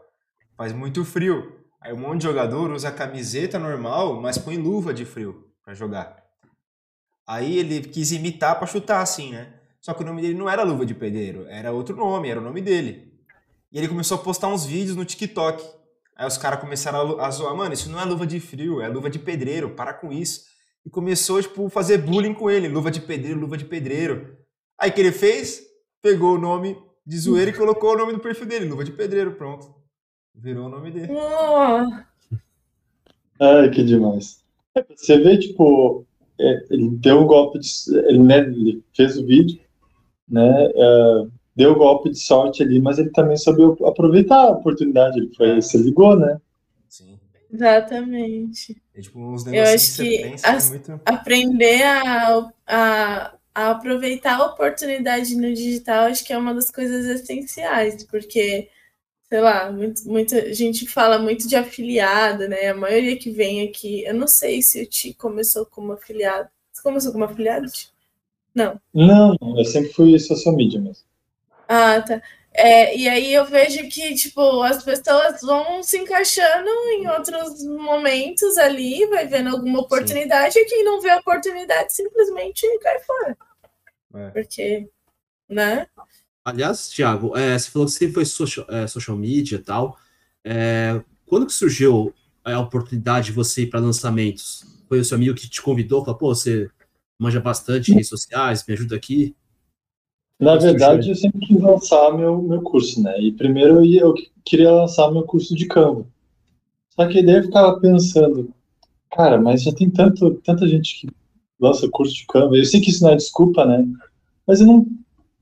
faz 0.57 0.73
muito 0.73 1.05
frio. 1.05 1.55
Aí 1.79 1.93
um 1.93 1.97
monte 1.97 2.21
de 2.21 2.23
jogador 2.23 2.71
usa 2.71 2.91
camiseta 2.91 3.59
normal, 3.59 4.19
mas 4.19 4.39
põe 4.39 4.57
luva 4.57 4.91
de 4.91 5.05
frio 5.05 5.45
para 5.63 5.75
jogar. 5.75 6.17
Aí 7.27 7.59
ele 7.59 7.81
quis 7.81 8.11
imitar 8.11 8.57
para 8.57 8.65
chutar 8.65 9.01
assim, 9.01 9.31
né? 9.31 9.53
Só 9.79 9.93
que 9.93 10.01
o 10.01 10.05
nome 10.05 10.23
dele 10.23 10.33
não 10.33 10.49
era 10.49 10.63
Luva 10.63 10.83
de 10.83 10.95
Pedreiro, 10.95 11.45
era 11.47 11.71
outro 11.71 11.95
nome, 11.95 12.27
era 12.27 12.39
o 12.39 12.43
nome 12.43 12.59
dele. 12.59 13.13
E 13.71 13.77
ele 13.77 13.87
começou 13.87 14.17
a 14.17 14.21
postar 14.21 14.47
uns 14.47 14.65
vídeos 14.65 14.95
no 14.95 15.05
TikTok. 15.05 15.63
Aí 16.17 16.27
os 16.27 16.37
caras 16.37 16.59
começaram 16.59 17.19
a 17.21 17.29
zoar, 17.29 17.55
mano, 17.55 17.73
isso 17.73 17.89
não 17.89 17.99
é 17.99 18.03
luva 18.03 18.25
de 18.25 18.39
frio, 18.39 18.81
é 18.81 18.87
luva 18.87 19.11
de 19.11 19.19
pedreiro, 19.19 19.69
para 19.69 19.93
com 19.93 20.11
isso. 20.11 20.41
E 20.83 20.89
começou, 20.89 21.39
tipo, 21.39 21.69
fazer 21.69 21.99
bullying 21.99 22.33
com 22.33 22.49
ele, 22.49 22.67
luva 22.67 22.89
de 22.89 22.99
pedreiro, 22.99 23.39
luva 23.39 23.55
de 23.55 23.65
pedreiro. 23.65 24.38
Aí 24.79 24.89
o 24.89 24.93
que 24.93 25.01
ele 25.01 25.11
fez? 25.11 25.61
Pegou 26.01 26.35
o 26.35 26.39
nome 26.39 26.77
de 27.05 27.17
zoeira 27.17 27.51
e 27.51 27.53
colocou 27.53 27.93
o 27.93 27.97
nome 27.97 28.13
do 28.13 28.19
perfil 28.19 28.45
dele, 28.47 28.65
luva 28.65 28.83
de 28.83 28.91
pedreiro, 28.91 29.33
pronto. 29.33 29.73
Virou 30.33 30.67
o 30.67 30.69
nome 30.69 30.91
dele. 30.91 31.11
Ai, 33.41 33.69
que 33.69 33.83
demais. 33.83 34.43
Você 34.95 35.17
vê, 35.17 35.37
tipo, 35.37 36.05
é, 36.39 36.65
ele 36.69 36.89
deu 36.91 37.19
um 37.19 37.25
golpe 37.25 37.59
de. 37.59 37.69
Ele, 38.07 38.19
né, 38.19 38.37
ele 38.39 38.83
fez 38.95 39.17
o 39.17 39.25
vídeo, 39.25 39.59
né? 40.27 40.67
Uh, 40.69 41.31
deu 41.55 41.75
golpe 41.75 42.09
de 42.09 42.19
sorte 42.19 42.63
ali, 42.63 42.79
mas 42.79 42.97
ele 42.99 43.09
também 43.09 43.35
soube 43.35 43.63
aproveitar 43.85 44.45
a 44.45 44.51
oportunidade. 44.51 45.19
Ele 45.19 45.33
foi, 45.35 45.57
é. 45.57 45.61
se 45.61 45.77
ligou, 45.77 46.17
né? 46.17 46.39
Sim. 46.87 47.19
Exatamente. 47.51 48.81
É, 48.93 49.01
tipo, 49.01 49.19
uns 49.19 49.45
Eu 49.47 49.63
acho 49.63 49.97
que, 49.97 50.17
que 50.17 50.69
muito... 50.69 51.01
aprender 51.05 51.81
a, 51.81 52.51
a, 52.67 53.33
a, 53.53 53.71
aproveitar 53.71 54.39
a 54.39 54.45
oportunidade 54.45 55.35
no 55.35 55.53
digital 55.53 56.05
acho 56.05 56.23
que 56.23 56.33
é 56.33 56.37
uma 56.37 56.53
das 56.53 56.71
coisas 56.71 57.05
essenciais, 57.05 58.03
porque, 58.05 58.69
sei 59.29 59.41
lá, 59.41 59.71
muito, 59.71 60.07
muita 60.07 60.53
gente 60.53 60.87
fala 60.87 61.19
muito 61.19 61.47
de 61.47 61.55
afiliado, 61.55 62.47
né? 62.47 62.67
A 62.69 62.75
maioria 62.75 63.17
que 63.17 63.31
vem 63.31 63.67
aqui, 63.67 64.03
eu 64.03 64.13
não 64.13 64.27
sei 64.27 64.61
se 64.61 64.81
o 64.81 64.85
Ti 64.85 65.13
começou 65.13 65.65
como 65.65 65.93
afiliado. 65.93 66.49
Você 66.71 66.81
começou 66.81 67.11
como 67.11 67.25
afiliado? 67.25 67.67
Não. 68.53 68.79
Não, 68.93 69.35
eu 69.57 69.65
sempre 69.65 69.91
fui 69.93 70.17
social 70.19 70.55
media 70.55 70.79
mesmo. 70.79 71.03
Ah, 71.67 72.01
tá. 72.01 72.21
É, 72.53 72.97
e 72.97 73.07
aí 73.07 73.33
eu 73.33 73.45
vejo 73.45 73.87
que, 73.89 74.15
tipo, 74.15 74.63
as 74.63 74.83
pessoas 74.83 75.39
vão 75.41 75.83
se 75.83 75.97
encaixando 75.97 76.69
em 76.91 77.07
outros 77.07 77.63
momentos 77.63 78.57
ali, 78.57 79.05
vai 79.05 79.27
vendo 79.27 79.49
alguma 79.49 79.81
oportunidade, 79.81 80.53
Sim. 80.53 80.59
e 80.59 80.65
quem 80.65 80.83
não 80.83 80.99
vê 80.99 81.11
a 81.11 81.17
oportunidade 81.17 81.93
simplesmente 81.93 82.65
cai 82.79 82.99
fora. 83.01 83.37
É. 84.15 84.29
Porque, 84.31 84.89
né? 85.47 85.87
Aliás, 86.43 86.89
Thiago, 86.89 87.37
é, 87.37 87.57
você 87.57 87.69
falou 87.69 87.87
que 87.87 87.93
você 87.93 88.11
foi 88.11 88.25
social, 88.25 88.65
é, 88.69 88.87
social 88.87 89.15
media 89.15 89.57
e 89.57 89.61
tal. 89.61 89.97
É, 90.43 90.99
quando 91.27 91.45
que 91.45 91.53
surgiu 91.53 92.13
a 92.43 92.59
oportunidade 92.59 93.27
de 93.27 93.31
você 93.33 93.63
ir 93.63 93.67
para 93.67 93.79
lançamentos? 93.79 94.65
Foi 94.87 94.99
o 94.99 95.05
seu 95.05 95.15
amigo 95.15 95.35
que 95.35 95.47
te 95.47 95.61
convidou? 95.61 96.03
Falou, 96.03 96.17
pô, 96.17 96.33
você 96.33 96.69
manja 97.19 97.39
bastante 97.39 97.91
em 97.91 97.95
redes 97.95 98.09
sociais, 98.09 98.65
me 98.65 98.73
ajuda 98.73 98.95
aqui? 98.95 99.35
Na 100.39 100.55
verdade, 100.55 101.09
eu 101.09 101.15
sempre 101.15 101.45
quis 101.45 101.59
lançar 101.59 102.15
meu, 102.15 102.41
meu 102.41 102.61
curso, 102.61 103.03
né? 103.03 103.19
E 103.19 103.31
primeiro 103.33 103.75
eu, 103.75 103.85
ia, 103.85 104.01
eu 104.01 104.13
queria 104.45 104.71
lançar 104.71 105.11
meu 105.11 105.23
curso 105.23 105.53
de 105.53 105.67
Canva. 105.67 106.05
Só 106.95 107.05
que 107.07 107.21
daí 107.21 107.37
eu 107.37 107.43
ficava 107.43 107.77
pensando, 107.79 108.53
cara, 109.11 109.39
mas 109.39 109.63
já 109.63 109.73
tem 109.73 109.89
tanto, 109.89 110.35
tanta 110.35 110.65
gente 110.65 111.01
que 111.01 111.09
lança 111.59 111.89
curso 111.89 112.13
de 112.15 112.25
Canva. 112.25 112.55
Eu 112.55 112.63
sei 112.63 112.79
que 112.79 112.89
isso 112.89 113.03
não 113.03 113.11
é 113.11 113.17
desculpa, 113.17 113.65
né? 113.65 113.85
Mas 114.47 114.61
eu 114.61 114.67
não 114.67 114.87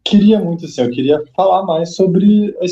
queria 0.03 0.39
muito 0.39 0.65
assim, 0.65 0.81
eu 0.81 0.89
queria 0.89 1.23
falar 1.35 1.63
mais 1.63 1.95
sobre 1.95 2.55
a, 2.59 2.65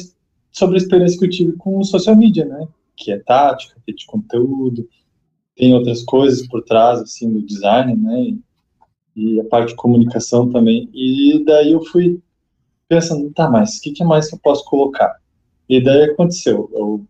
sobre 0.51 0.75
a 0.75 0.79
experiência 0.79 1.19
que 1.19 1.25
eu 1.25 1.29
tive 1.29 1.51
com 1.53 1.83
social 1.83 2.15
media, 2.15 2.45
né? 2.45 2.67
Que 2.95 3.11
é 3.11 3.19
tática, 3.19 3.75
que 3.85 3.91
é 3.91 3.93
de 3.93 4.05
conteúdo, 4.05 4.87
tem 5.55 5.73
outras 5.75 6.01
coisas 6.03 6.47
por 6.47 6.63
trás, 6.63 7.01
assim, 7.01 7.31
do 7.31 7.41
design, 7.41 7.95
né? 7.95 8.35
E 9.15 9.39
a 9.39 9.45
parte 9.45 9.69
de 9.69 9.75
comunicação 9.75 10.49
também. 10.49 10.89
E 10.93 11.43
daí 11.45 11.71
eu 11.71 11.83
fui 11.85 12.19
pensando, 12.87 13.31
tá, 13.31 13.49
mas 13.49 13.77
o 13.77 13.81
que, 13.81 13.91
que 13.91 14.03
mais 14.03 14.27
que 14.29 14.35
eu 14.35 14.39
posso 14.39 14.65
colocar? 14.65 15.15
E 15.67 15.83
daí 15.83 16.11
aconteceu, 16.11 16.69
eu 16.73 17.05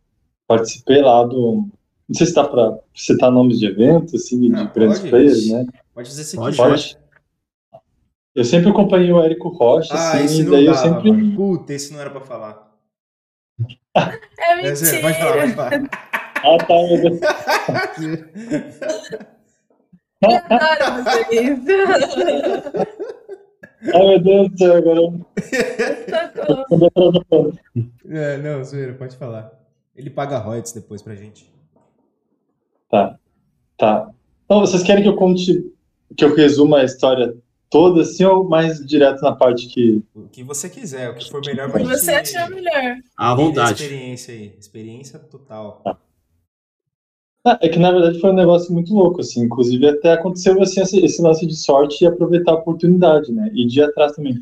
participei 0.47 1.01
lá 1.01 1.23
do. 1.23 1.67
Não 2.07 2.15
sei 2.15 2.27
se 2.27 2.31
está 2.31 2.43
para 2.43 2.77
citar 2.93 3.31
nomes 3.31 3.59
de 3.59 3.65
eventos, 3.65 4.13
assim, 4.13 4.39
de 4.39 4.55
ah, 4.55 4.65
grandes 4.65 4.99
players, 4.99 5.49
né? 5.49 5.65
Pode 5.93 6.07
dizer 6.07 6.23
se 6.23 6.35
pode, 6.35 6.55
pode. 6.55 6.97
Eu 8.35 8.45
sempre 8.45 8.69
acompanhei 8.69 9.11
o 9.11 9.19
Érico 9.19 9.49
Rocha, 9.49 9.93
ah, 9.93 10.17
assim, 10.17 10.41
e 10.41 10.43
daí 10.43 10.65
dava, 10.65 10.77
eu 10.77 10.83
sempre. 10.83 11.11
Mano. 11.11 11.35
Puta, 11.35 11.73
esse 11.73 11.91
não 11.91 11.99
era 11.99 12.11
para 12.11 12.21
falar. 12.21 12.71
É 14.37 14.55
mentira. 14.57 15.01
Pode 15.01 15.17
falar, 15.17 15.33
pode 15.33 15.53
falar. 15.53 15.71
ah, 16.43 16.57
tá, 19.17 19.25
fazer 20.47 21.27
isso. 21.31 21.65
Ai, 23.93 24.01
meu 24.01 24.19
Deus 24.19 24.49
do 24.49 24.57
céu, 24.57 24.75
agora. 24.77 25.01
é, 28.09 28.37
não, 28.37 28.63
zoeira, 28.63 28.93
pode 28.93 29.15
falar. 29.15 29.51
Ele 29.95 30.09
paga 30.09 30.37
royalties 30.37 30.73
depois 30.73 31.01
pra 31.01 31.15
gente. 31.15 31.51
Tá. 32.89 33.17
Tá. 33.77 34.09
Então, 34.45 34.59
vocês 34.59 34.83
querem 34.83 35.03
que 35.03 35.09
eu 35.09 35.15
conte, 35.15 35.71
que 36.15 36.23
eu 36.25 36.35
resuma 36.35 36.79
a 36.79 36.83
história 36.83 37.35
toda, 37.69 38.01
assim, 38.01 38.23
ou 38.23 38.43
mais 38.43 38.85
direto 38.85 39.21
na 39.21 39.35
parte 39.35 39.67
que. 39.67 40.03
O 40.13 40.27
que 40.27 40.43
você 40.43 40.69
quiser, 40.69 41.09
o 41.09 41.15
que 41.15 41.29
for 41.29 41.41
melhor 41.45 41.69
pra 41.69 41.79
gente. 41.79 41.87
O 41.87 41.91
que 41.91 41.99
você 41.99 42.11
achar 42.11 42.49
melhor. 42.49 42.97
À 43.17 43.35
vontade. 43.35 43.83
Experiência 43.83 44.33
aí. 44.33 44.55
Experiência 44.59 45.19
total. 45.19 45.81
Tá. 45.83 45.97
Ah, 47.47 47.59
é 47.61 47.69
que 47.69 47.77
na 47.77 47.91
verdade 47.91 48.19
foi 48.19 48.31
um 48.31 48.35
negócio 48.35 48.73
muito 48.73 48.91
louco, 48.91 49.21
assim. 49.21 49.43
Inclusive 49.43 49.87
até 49.87 50.13
aconteceu 50.13 50.59
assim, 50.59 50.81
esse 50.81 51.21
lance 51.21 51.45
de 51.45 51.55
sorte 51.55 52.03
e 52.03 52.07
aproveitar 52.07 52.53
a 52.53 52.55
oportunidade, 52.55 53.31
né? 53.31 53.51
E 53.53 53.67
de 53.67 53.83
atrás 53.83 54.13
também. 54.13 54.33
O 54.33 54.41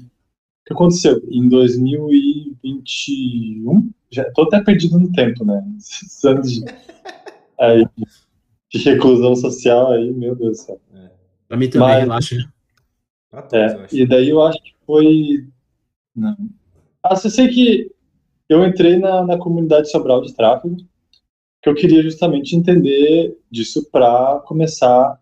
que 0.65 0.73
aconteceu? 0.73 1.21
Em 1.29 1.49
2021, 1.49 3.91
já 4.09 4.23
tô 4.31 4.43
até 4.43 4.63
perdido 4.63 4.97
no 4.97 5.11
tempo, 5.11 5.43
né? 5.43 5.61
Esses 5.77 6.23
anos 6.23 6.49
de, 6.49 6.63
aí, 7.59 7.85
de 8.71 8.79
reclusão 8.79 9.35
social 9.35 9.91
aí, 9.91 10.09
meu 10.13 10.33
Deus 10.33 10.59
do 10.59 10.63
céu. 10.63 10.79
É. 10.95 11.11
Pra 11.49 11.57
mim 11.57 11.69
também, 11.69 11.89
Mas, 11.89 11.99
relaxa. 12.29 12.37
é, 13.51 13.85
e 13.91 14.07
daí 14.07 14.29
eu 14.29 14.41
acho 14.41 14.63
que 14.63 14.73
foi. 14.85 15.45
Não. 16.15 16.37
Ah, 17.03 17.19
eu 17.21 17.29
sei 17.29 17.49
que 17.49 17.91
eu 18.47 18.65
entrei 18.65 18.97
na, 18.97 19.25
na 19.25 19.37
comunidade 19.37 19.91
Sobral 19.91 20.21
de 20.21 20.33
Tráfego 20.33 20.77
que 21.63 21.69
eu 21.69 21.75
queria 21.75 22.03
justamente 22.03 22.57
entender 22.57 23.39
disso 23.49 23.89
para 23.89 24.39
começar 24.45 25.17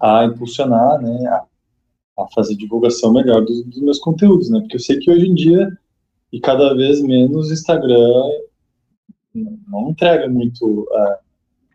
a 0.00 0.24
impulsionar, 0.24 1.02
né, 1.02 1.26
a, 1.26 2.22
a 2.22 2.28
fazer 2.32 2.54
divulgação 2.54 3.12
melhor 3.12 3.44
dos, 3.44 3.64
dos, 3.64 3.80
meus 3.82 3.98
conteúdos, 3.98 4.48
né, 4.48 4.60
porque 4.60 4.76
eu 4.76 4.80
sei 4.80 5.00
que 5.00 5.10
hoje 5.10 5.26
em 5.26 5.34
dia 5.34 5.68
e 6.32 6.38
cada 6.38 6.72
vez 6.74 7.02
menos 7.02 7.50
Instagram 7.50 8.30
não 9.68 9.90
entrega 9.90 10.28
muito 10.28 10.82
uh, 10.82 11.16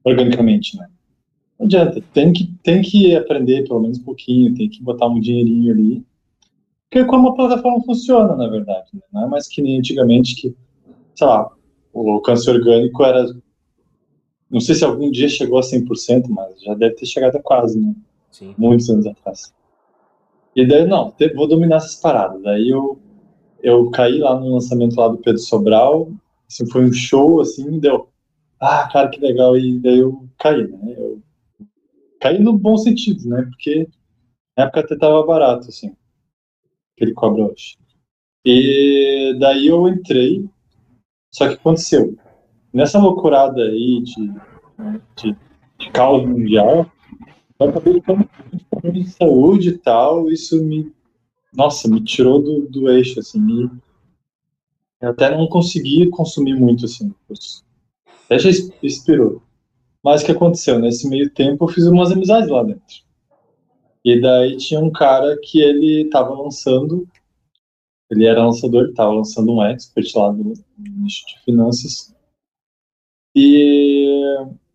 organicamente, 0.06 0.78
né. 0.78 0.88
Não 1.60 1.66
adianta, 1.66 2.02
tem 2.14 2.32
que, 2.32 2.48
tem 2.64 2.82
que 2.82 3.14
aprender 3.16 3.68
pelo 3.68 3.82
menos 3.82 4.00
um 4.00 4.04
pouquinho, 4.04 4.56
tem 4.56 4.70
que 4.70 4.82
botar 4.82 5.08
um 5.08 5.20
dinheirinho 5.20 5.72
ali, 5.72 6.06
porque 6.84 7.00
é 7.00 7.06
como 7.06 7.30
a 7.30 7.36
plataforma 7.36 7.84
funciona, 7.84 8.36
na 8.38 8.48
verdade, 8.48 8.88
né? 8.94 9.02
não 9.12 9.24
é 9.26 9.28
mais 9.28 9.50
que 9.50 9.62
nem 9.62 9.80
antigamente 9.80 10.36
que, 10.36 10.56
sei 11.14 11.28
lá, 11.28 11.50
o 11.94 12.12
alcance 12.12 12.50
orgânico 12.50 13.04
era 13.04 13.26
não 14.50 14.60
sei 14.60 14.76
se 14.76 14.86
algum 14.86 15.10
dia 15.10 15.28
chegou 15.28 15.58
a 15.58 15.62
100%, 15.62 16.28
mas 16.30 16.62
já 16.62 16.74
deve 16.74 16.96
ter 16.96 17.06
chegado 17.06 17.36
a 17.38 17.42
quase, 17.42 17.80
né? 17.80 17.96
Sim. 18.32 18.54
Muitos 18.58 18.90
anos 18.90 19.08
atrás. 19.08 19.54
E 20.56 20.66
daí, 20.66 20.86
não, 20.86 21.14
vou 21.36 21.48
dominar 21.48 21.78
essas 21.78 21.96
paradas. 21.96 22.42
Daí 22.42 22.70
eu, 22.70 23.00
eu 23.62 23.90
caí 23.92 24.20
lá 24.20 24.40
no 24.40 24.54
lançamento 24.54 24.96
lá 24.96 25.08
do 25.08 25.18
Pedro 25.18 25.42
Sobral, 25.42 26.12
assim, 26.48 26.70
foi 26.70 26.86
um 26.86 26.94
show, 26.94 27.42
assim, 27.42 27.80
deu, 27.80 28.10
ah, 28.60 28.88
cara, 28.92 29.10
que 29.10 29.20
legal, 29.20 29.58
e 29.58 29.80
daí 29.80 30.00
eu 30.00 30.28
caí, 30.40 30.68
né? 30.68 30.96
Eu 30.98 31.22
caí 32.20 32.40
no 32.40 32.54
bom 32.58 32.78
sentido, 32.78 33.28
né? 33.28 33.44
Porque 33.44 33.88
na 34.58 34.64
época 34.64 34.80
até 34.82 34.96
tava 34.96 35.26
barato, 35.26 35.68
assim, 35.70 35.96
que 36.96 37.04
ele 37.04 37.14
cobra 37.14 37.46
hoje. 37.46 37.78
E 38.46 39.36
daí 39.40 39.68
eu 39.68 39.88
entrei, 39.88 40.48
só 41.32 41.48
que 41.48 41.56
aconteceu, 41.56 42.16
nessa 42.76 43.00
loucurada 43.00 43.64
aí 43.64 44.04
de, 44.04 44.34
de, 45.16 45.36
de 45.80 45.90
caos 45.92 46.28
mundial, 46.28 46.86
eu 47.58 47.70
acabei 47.70 47.94
ficando 47.94 48.30
de 48.92 49.10
saúde 49.10 49.70
e 49.70 49.78
tal, 49.78 50.30
isso 50.30 50.62
me, 50.62 50.92
nossa, 51.56 51.88
me 51.88 52.04
tirou 52.04 52.42
do, 52.42 52.68
do 52.68 52.92
eixo, 52.92 53.20
assim, 53.20 53.40
me, 53.40 53.72
eu 55.02 55.10
até 55.10 55.36
não 55.36 55.48
consegui 55.48 56.10
consumir 56.10 56.56
muito, 56.56 56.84
assim, 56.84 57.14
até 58.26 58.40
já 58.40 58.50
expirou. 58.84 59.42
Mas 60.04 60.22
o 60.22 60.26
que 60.26 60.34
aconteceu? 60.34 60.78
Nesse 60.78 61.08
meio 61.08 61.30
tempo 61.30 61.64
eu 61.64 61.70
fiz 61.70 61.86
umas 61.86 62.12
amizades 62.12 62.50
lá 62.50 62.62
dentro. 62.62 63.06
E 64.04 64.20
daí 64.20 64.58
tinha 64.58 64.80
um 64.80 64.92
cara 64.92 65.36
que 65.42 65.60
ele 65.60 66.04
estava 66.04 66.34
lançando, 66.34 67.08
ele 68.12 68.26
era 68.26 68.46
lançador, 68.46 68.90
estava 68.90 69.14
lançando 69.14 69.52
um 69.52 69.64
expert 69.64 70.12
lá 70.16 70.30
do 70.30 70.54
nicho 70.78 71.26
de 71.26 71.44
finanças, 71.44 72.15
e 73.36 74.08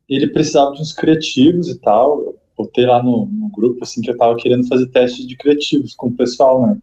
ele 0.09 0.29
precisava 0.29 0.75
de 0.75 0.83
uns 0.83 0.93
criativos 0.93 1.69
e 1.69 1.79
tal. 1.79 2.21
Eu 2.21 2.39
botei 2.57 2.85
lá 2.85 3.03
no, 3.03 3.27
no 3.27 3.49
grupo 3.49 3.83
assim 3.83 4.03
que 4.03 4.11
eu 4.11 4.15
estava 4.15 4.37
querendo 4.37 4.69
fazer 4.69 4.87
testes 4.89 5.27
de 5.27 5.37
criativos 5.37 5.95
com 5.95 6.09
o 6.09 6.17
pessoal, 6.17 6.67
né? 6.67 6.79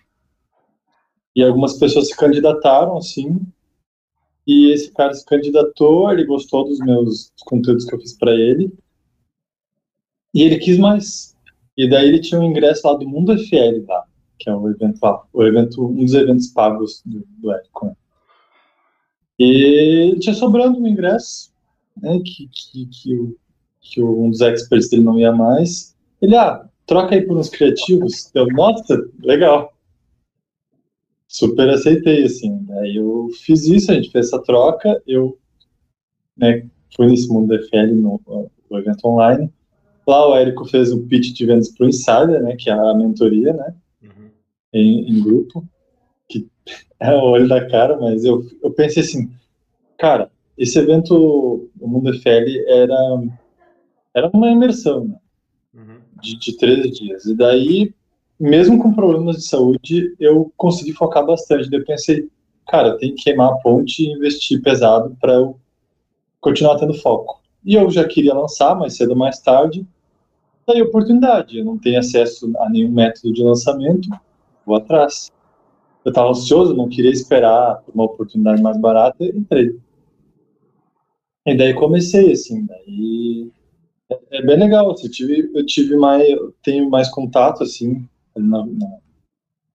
E 1.35 1.43
algumas 1.43 1.77
pessoas 1.77 2.07
se 2.07 2.17
candidataram 2.17 2.97
assim. 2.97 3.39
E 4.47 4.71
esse 4.71 4.91
cara 4.91 5.13
se 5.13 5.25
candidatou, 5.25 6.11
ele 6.11 6.25
gostou 6.25 6.63
dos 6.63 6.79
meus 6.79 7.31
conteúdos 7.45 7.85
que 7.85 7.93
eu 7.93 7.99
fiz 7.99 8.17
para 8.17 8.33
ele. 8.33 8.73
E 10.33 10.41
ele 10.41 10.57
quis 10.57 10.79
mais. 10.79 11.35
E 11.75 11.87
daí 11.87 12.07
ele 12.07 12.21
tinha 12.21 12.39
um 12.39 12.43
ingresso 12.43 12.87
lá 12.87 12.95
do 12.95 13.07
Mundo 13.07 13.37
FL 13.37 13.85
lá, 13.87 14.03
que 14.39 14.49
é 14.49 14.55
o 14.55 14.67
evento 14.69 14.99
lá, 15.03 15.23
o 15.31 15.43
evento, 15.43 15.85
um 15.85 16.03
dos 16.03 16.13
eventos 16.15 16.47
pagos 16.47 17.03
do, 17.05 17.23
do? 17.37 17.51
E 19.37 20.17
tinha 20.19 20.33
sobrando 20.33 20.79
um 20.79 20.87
ingresso 20.87 21.51
né, 22.01 22.19
que, 22.23 22.47
que, 22.47 22.85
que, 22.87 23.15
o, 23.15 23.37
que 23.81 24.01
um 24.01 24.29
dos 24.29 24.41
experts 24.41 24.89
dele 24.89 25.03
não 25.03 25.19
ia 25.19 25.31
mais. 25.31 25.95
Ele, 26.21 26.35
ah, 26.35 26.67
troca 26.85 27.15
aí 27.15 27.21
por 27.21 27.37
uns 27.37 27.49
criativos. 27.49 28.31
Eu, 28.33 28.47
nossa, 28.47 28.97
legal. 29.21 29.73
Super 31.27 31.69
aceitei, 31.69 32.23
assim. 32.23 32.63
Daí 32.63 32.95
eu 32.95 33.29
fiz 33.43 33.65
isso, 33.65 33.91
a 33.91 33.95
gente 33.95 34.11
fez 34.11 34.27
essa 34.27 34.41
troca. 34.41 35.01
Eu 35.05 35.37
né, 36.35 36.67
fui 36.95 37.07
nesse 37.07 37.27
mundo 37.27 37.49
da 37.49 37.63
FL 37.63 37.93
no, 37.93 38.21
no 38.69 38.77
evento 38.77 39.05
online. 39.05 39.51
Lá 40.07 40.29
o 40.29 40.35
Érico 40.35 40.65
fez 40.65 40.93
um 40.93 41.05
pitch 41.05 41.33
de 41.33 41.45
vendas 41.45 41.69
para 41.69 41.85
o 41.85 41.89
Insider, 41.89 42.41
né, 42.41 42.55
que 42.55 42.69
é 42.69 42.73
a 42.73 42.93
mentoria, 42.93 43.51
né, 43.51 43.75
uhum. 44.01 44.29
em, 44.71 45.09
em, 45.09 45.21
grupo, 45.21 45.67
que 46.29 46.47
é 46.97 47.13
o 47.13 47.23
olho 47.23 47.47
da 47.49 47.67
cara, 47.67 47.97
mas 47.99 48.23
eu, 48.23 48.45
eu 48.63 48.71
pensei 48.71 49.03
assim, 49.03 49.29
cara, 49.97 50.31
esse 50.57 50.79
evento, 50.79 51.69
o 51.79 51.87
Mundo 51.87 52.11
FL, 52.13 52.65
era, 52.67 53.23
era 54.13 54.29
uma 54.33 54.49
imersão, 54.49 55.05
né? 55.05 55.15
Uhum. 55.73 55.99
De, 56.21 56.39
de 56.39 56.57
13 56.57 56.91
dias. 56.91 57.25
E 57.25 57.35
daí, 57.35 57.93
mesmo 58.39 58.81
com 58.81 58.93
problemas 58.93 59.37
de 59.37 59.43
saúde, 59.43 60.15
eu 60.19 60.51
consegui 60.57 60.93
focar 60.93 61.25
bastante. 61.25 61.69
Daí 61.69 61.79
eu 61.79 61.85
pensei, 61.85 62.27
cara, 62.67 62.97
tem 62.97 63.13
que 63.13 63.23
queimar 63.23 63.53
a 63.53 63.57
ponte 63.57 64.03
e 64.03 64.11
investir 64.11 64.61
pesado 64.61 65.15
para 65.21 65.33
eu 65.33 65.59
continuar 66.41 66.77
tendo 66.77 66.93
foco. 66.95 67.41
E 67.63 67.75
eu 67.75 67.89
já 67.91 68.07
queria 68.07 68.33
lançar 68.33 68.75
mais 68.75 68.95
cedo 68.95 69.11
ou 69.11 69.17
mais 69.17 69.39
tarde, 69.39 69.85
daí 70.65 70.81
oportunidade. 70.81 71.59
Eu 71.59 71.65
não 71.65 71.77
tenho 71.77 71.99
acesso 71.99 72.51
a 72.59 72.69
nenhum 72.69 72.91
método 72.91 73.33
de 73.33 73.43
lançamento, 73.43 74.09
vou 74.65 74.75
atrás. 74.75 75.31
Eu 76.03 76.09
estava 76.09 76.29
ansioso, 76.29 76.73
não 76.73 76.87
queria 76.87 77.11
esperar 77.11 77.83
uma 77.93 78.05
oportunidade 78.05 78.61
mais 78.61 78.77
barata, 78.79 79.23
entrei. 79.25 79.77
E 81.47 81.55
daí 81.55 81.73
comecei, 81.73 82.33
assim, 82.33 82.65
daí 82.65 83.49
é, 84.11 84.39
é 84.39 84.41
bem 84.45 84.59
legal, 84.59 84.91
assim, 84.91 85.05
eu 85.07 85.11
tive, 85.11 85.51
eu 85.55 85.65
tive 85.65 85.95
mais, 85.95 86.29
eu 86.29 86.53
tenho 86.61 86.89
mais 86.89 87.09
contato, 87.09 87.63
assim, 87.63 88.05
na, 88.35 88.65
na, 88.65 88.97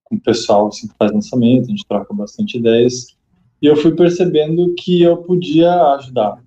com 0.04 0.16
o 0.16 0.20
pessoal, 0.20 0.66
assim, 0.66 0.86
que 0.86 0.94
faz 0.98 1.10
lançamento, 1.10 1.64
a 1.64 1.70
gente 1.70 1.86
troca 1.86 2.12
bastante 2.12 2.58
ideias, 2.58 3.16
e 3.62 3.66
eu 3.66 3.74
fui 3.74 3.96
percebendo 3.96 4.74
que 4.74 5.00
eu 5.00 5.16
podia 5.22 5.72
ajudar 5.94 6.44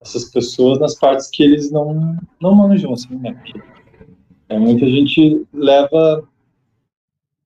essas 0.00 0.26
pessoas 0.26 0.78
nas 0.78 0.94
partes 0.94 1.28
que 1.30 1.42
eles 1.42 1.72
não, 1.72 2.16
não 2.40 2.54
manjam, 2.54 2.92
assim, 2.92 3.16
né, 3.16 3.32
porque 3.32 3.60
é, 4.48 4.56
muita 4.56 4.86
gente 4.86 5.44
leva 5.52 6.22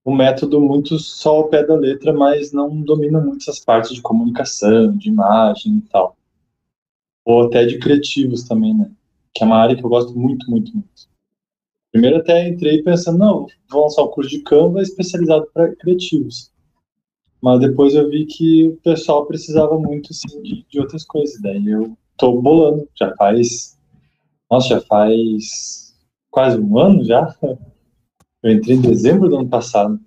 o 0.04 0.14
método 0.14 0.60
muito 0.60 0.98
só 0.98 1.36
ao 1.36 1.48
pé 1.48 1.64
da 1.64 1.74
letra, 1.74 2.12
mas 2.12 2.52
não 2.52 2.82
domina 2.82 3.18
muito 3.18 3.48
essas 3.48 3.60
partes 3.60 3.94
de 3.94 4.02
comunicação, 4.02 4.94
de 4.94 5.08
imagem 5.08 5.78
e 5.78 5.88
tal 5.88 6.17
ou 7.28 7.42
até 7.42 7.66
de 7.66 7.78
criativos 7.78 8.44
também, 8.44 8.74
né? 8.74 8.90
Que 9.34 9.44
é 9.44 9.46
uma 9.46 9.58
área 9.58 9.76
que 9.76 9.84
eu 9.84 9.88
gosto 9.90 10.18
muito, 10.18 10.50
muito, 10.50 10.72
muito. 10.72 10.88
Primeiro 11.92 12.16
até 12.16 12.48
entrei 12.48 12.82
pensando, 12.82 13.18
não, 13.18 13.46
vou 13.70 13.82
lançar 13.82 14.02
um 14.02 14.08
curso 14.08 14.30
de 14.30 14.40
Canva 14.40 14.80
especializado 14.80 15.46
para 15.52 15.76
criativos. 15.76 16.50
Mas 17.42 17.60
depois 17.60 17.94
eu 17.94 18.08
vi 18.08 18.24
que 18.24 18.68
o 18.68 18.76
pessoal 18.78 19.26
precisava 19.26 19.78
muito, 19.78 20.10
assim, 20.10 20.42
de, 20.42 20.64
de 20.70 20.80
outras 20.80 21.04
coisas. 21.04 21.38
Daí 21.42 21.68
eu 21.68 21.94
tô 22.16 22.40
bolando, 22.40 22.88
já 22.98 23.14
faz... 23.14 23.78
Nossa, 24.50 24.68
já 24.68 24.80
faz 24.80 25.94
quase 26.30 26.58
um 26.58 26.78
ano 26.78 27.04
já. 27.04 27.36
Eu 28.42 28.52
entrei 28.52 28.76
em 28.76 28.80
dezembro 28.80 29.28
do 29.28 29.36
ano 29.36 29.48
passado. 29.48 30.00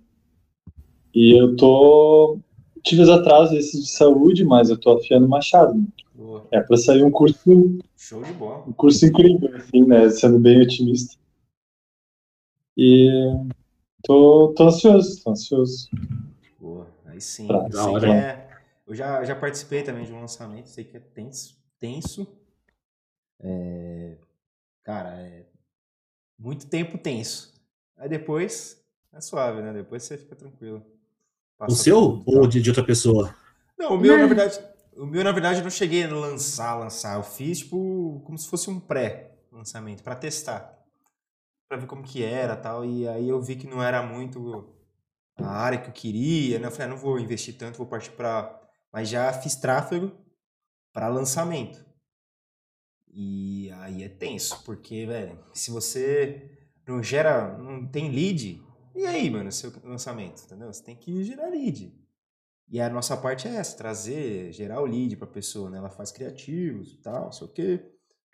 E 1.14 1.40
eu 1.40 1.56
tô... 1.56 2.40
Tive 2.84 3.04
os 3.04 3.10
atrasos 3.10 3.56
esses 3.56 3.84
de 3.84 3.92
saúde, 3.92 4.44
mas 4.44 4.72
eu 4.72 4.78
tô 4.78 4.98
afiando 4.98 5.28
o 5.28 5.30
machado. 5.30 5.86
Boa. 6.22 6.48
É 6.52 6.62
para 6.62 6.78
sair 6.78 7.04
um 7.04 7.10
curso. 7.10 7.80
Show 7.98 8.24
de 8.24 8.32
bola. 8.34 8.64
Um 8.68 8.74
curso 8.74 9.04
incrível, 9.08 9.56
assim, 9.56 9.84
né? 9.84 10.08
Sendo 10.12 10.38
bem 10.38 10.62
otimista. 10.62 11.18
E 12.78 13.10
tô, 14.04 14.54
tô 14.56 14.68
ansioso, 14.68 15.24
tô 15.24 15.32
ansioso. 15.32 15.90
Boa, 16.60 16.88
aí 17.06 17.20
sim. 17.20 17.48
Pra, 17.48 17.68
da 17.68 17.90
hora. 17.90 18.14
É, 18.14 18.50
eu 18.86 18.94
já, 18.94 19.24
já 19.24 19.36
participei 19.36 19.82
também 19.82 20.06
de 20.06 20.14
um 20.14 20.22
lançamento, 20.22 20.68
sei 20.70 20.84
que 20.84 20.96
é 20.96 21.00
tenso. 21.00 21.58
tenso. 21.80 22.28
É, 23.40 24.16
cara, 24.84 25.10
é 25.22 25.48
muito 26.38 26.68
tempo 26.68 27.00
tenso. 27.00 27.52
Aí 27.98 28.08
depois 28.08 28.80
é 29.12 29.20
suave, 29.20 29.60
né? 29.64 29.74
Depois 29.74 30.04
você 30.04 30.20
fica 30.20 30.36
tranquilo. 30.36 30.86
Passa 31.58 31.74
o 31.74 31.76
seu 31.76 32.24
ou 32.28 32.46
de, 32.46 32.62
de 32.62 32.70
outra 32.70 32.86
pessoa? 32.86 33.36
Não, 33.76 33.96
o 33.96 34.00
meu, 34.00 34.16
na 34.16 34.28
verdade, 34.28 34.60
o 34.96 35.06
meu, 35.06 35.24
na 35.24 35.32
verdade, 35.32 35.60
eu 35.60 35.64
não 35.64 35.70
cheguei 35.72 36.04
a 36.04 36.14
lançar, 36.14 36.76
lançar. 36.76 37.16
Eu 37.18 37.24
fiz, 37.24 37.60
tipo, 37.60 38.22
como 38.26 38.38
se 38.38 38.48
fosse 38.48 38.70
um 38.70 38.80
pré-lançamento, 38.80 40.04
para 40.04 40.16
testar. 40.16 40.78
para 41.68 41.78
ver 41.78 41.88
como 41.88 42.04
que 42.04 42.24
era 42.24 42.56
tal. 42.56 42.84
E 42.86 43.08
aí 43.08 43.30
eu 43.30 43.42
vi 43.42 43.56
que 43.56 43.68
não 43.68 43.82
era 43.82 44.04
muito 44.04 44.74
a 45.38 45.48
área 45.50 45.80
que 45.80 45.90
eu 45.90 45.94
queria, 45.94 46.60
né? 46.60 46.68
Eu 46.68 46.72
falei, 46.72 46.88
ah, 46.88 46.90
não 46.90 46.98
vou 46.98 47.20
investir 47.20 47.58
tanto, 47.58 47.78
vou 47.78 47.88
partir 47.88 48.12
para... 48.12 48.60
Mas 48.92 49.10
já 49.10 49.32
fiz 49.34 49.56
tráfego 49.56 50.12
para 50.94 51.08
lançamento. 51.08 51.84
E 53.08 53.72
aí 53.80 54.04
é 54.04 54.10
tenso, 54.10 54.64
porque, 54.64 55.06
velho, 55.06 55.40
se 55.54 55.72
você 55.72 56.70
não 56.88 57.02
gera, 57.02 57.58
não 57.58 57.86
tem 57.88 58.10
lead, 58.12 58.62
e 58.96 59.06
aí, 59.06 59.30
mano, 59.30 59.52
seu 59.52 59.72
lançamento, 59.84 60.44
entendeu? 60.44 60.72
Você 60.72 60.84
tem 60.84 60.96
que 60.96 61.24
gerar 61.24 61.50
lead. 61.50 61.94
E 62.72 62.80
a 62.80 62.90
nossa 62.90 63.18
parte 63.18 63.50
é 63.50 63.56
essa, 63.56 63.76
trazer, 63.76 64.54
gerar 64.54 64.80
o 64.82 64.86
lead 64.86 65.18
para 65.18 65.28
a 65.28 65.32
pessoa, 65.32 65.70
né? 65.70 65.78
Ela 65.78 65.90
faz 65.90 66.10
criativos 66.10 66.94
e 66.94 66.98
tal, 67.02 67.30
sei 67.34 67.46
o 67.46 67.52
quê. 67.52 67.86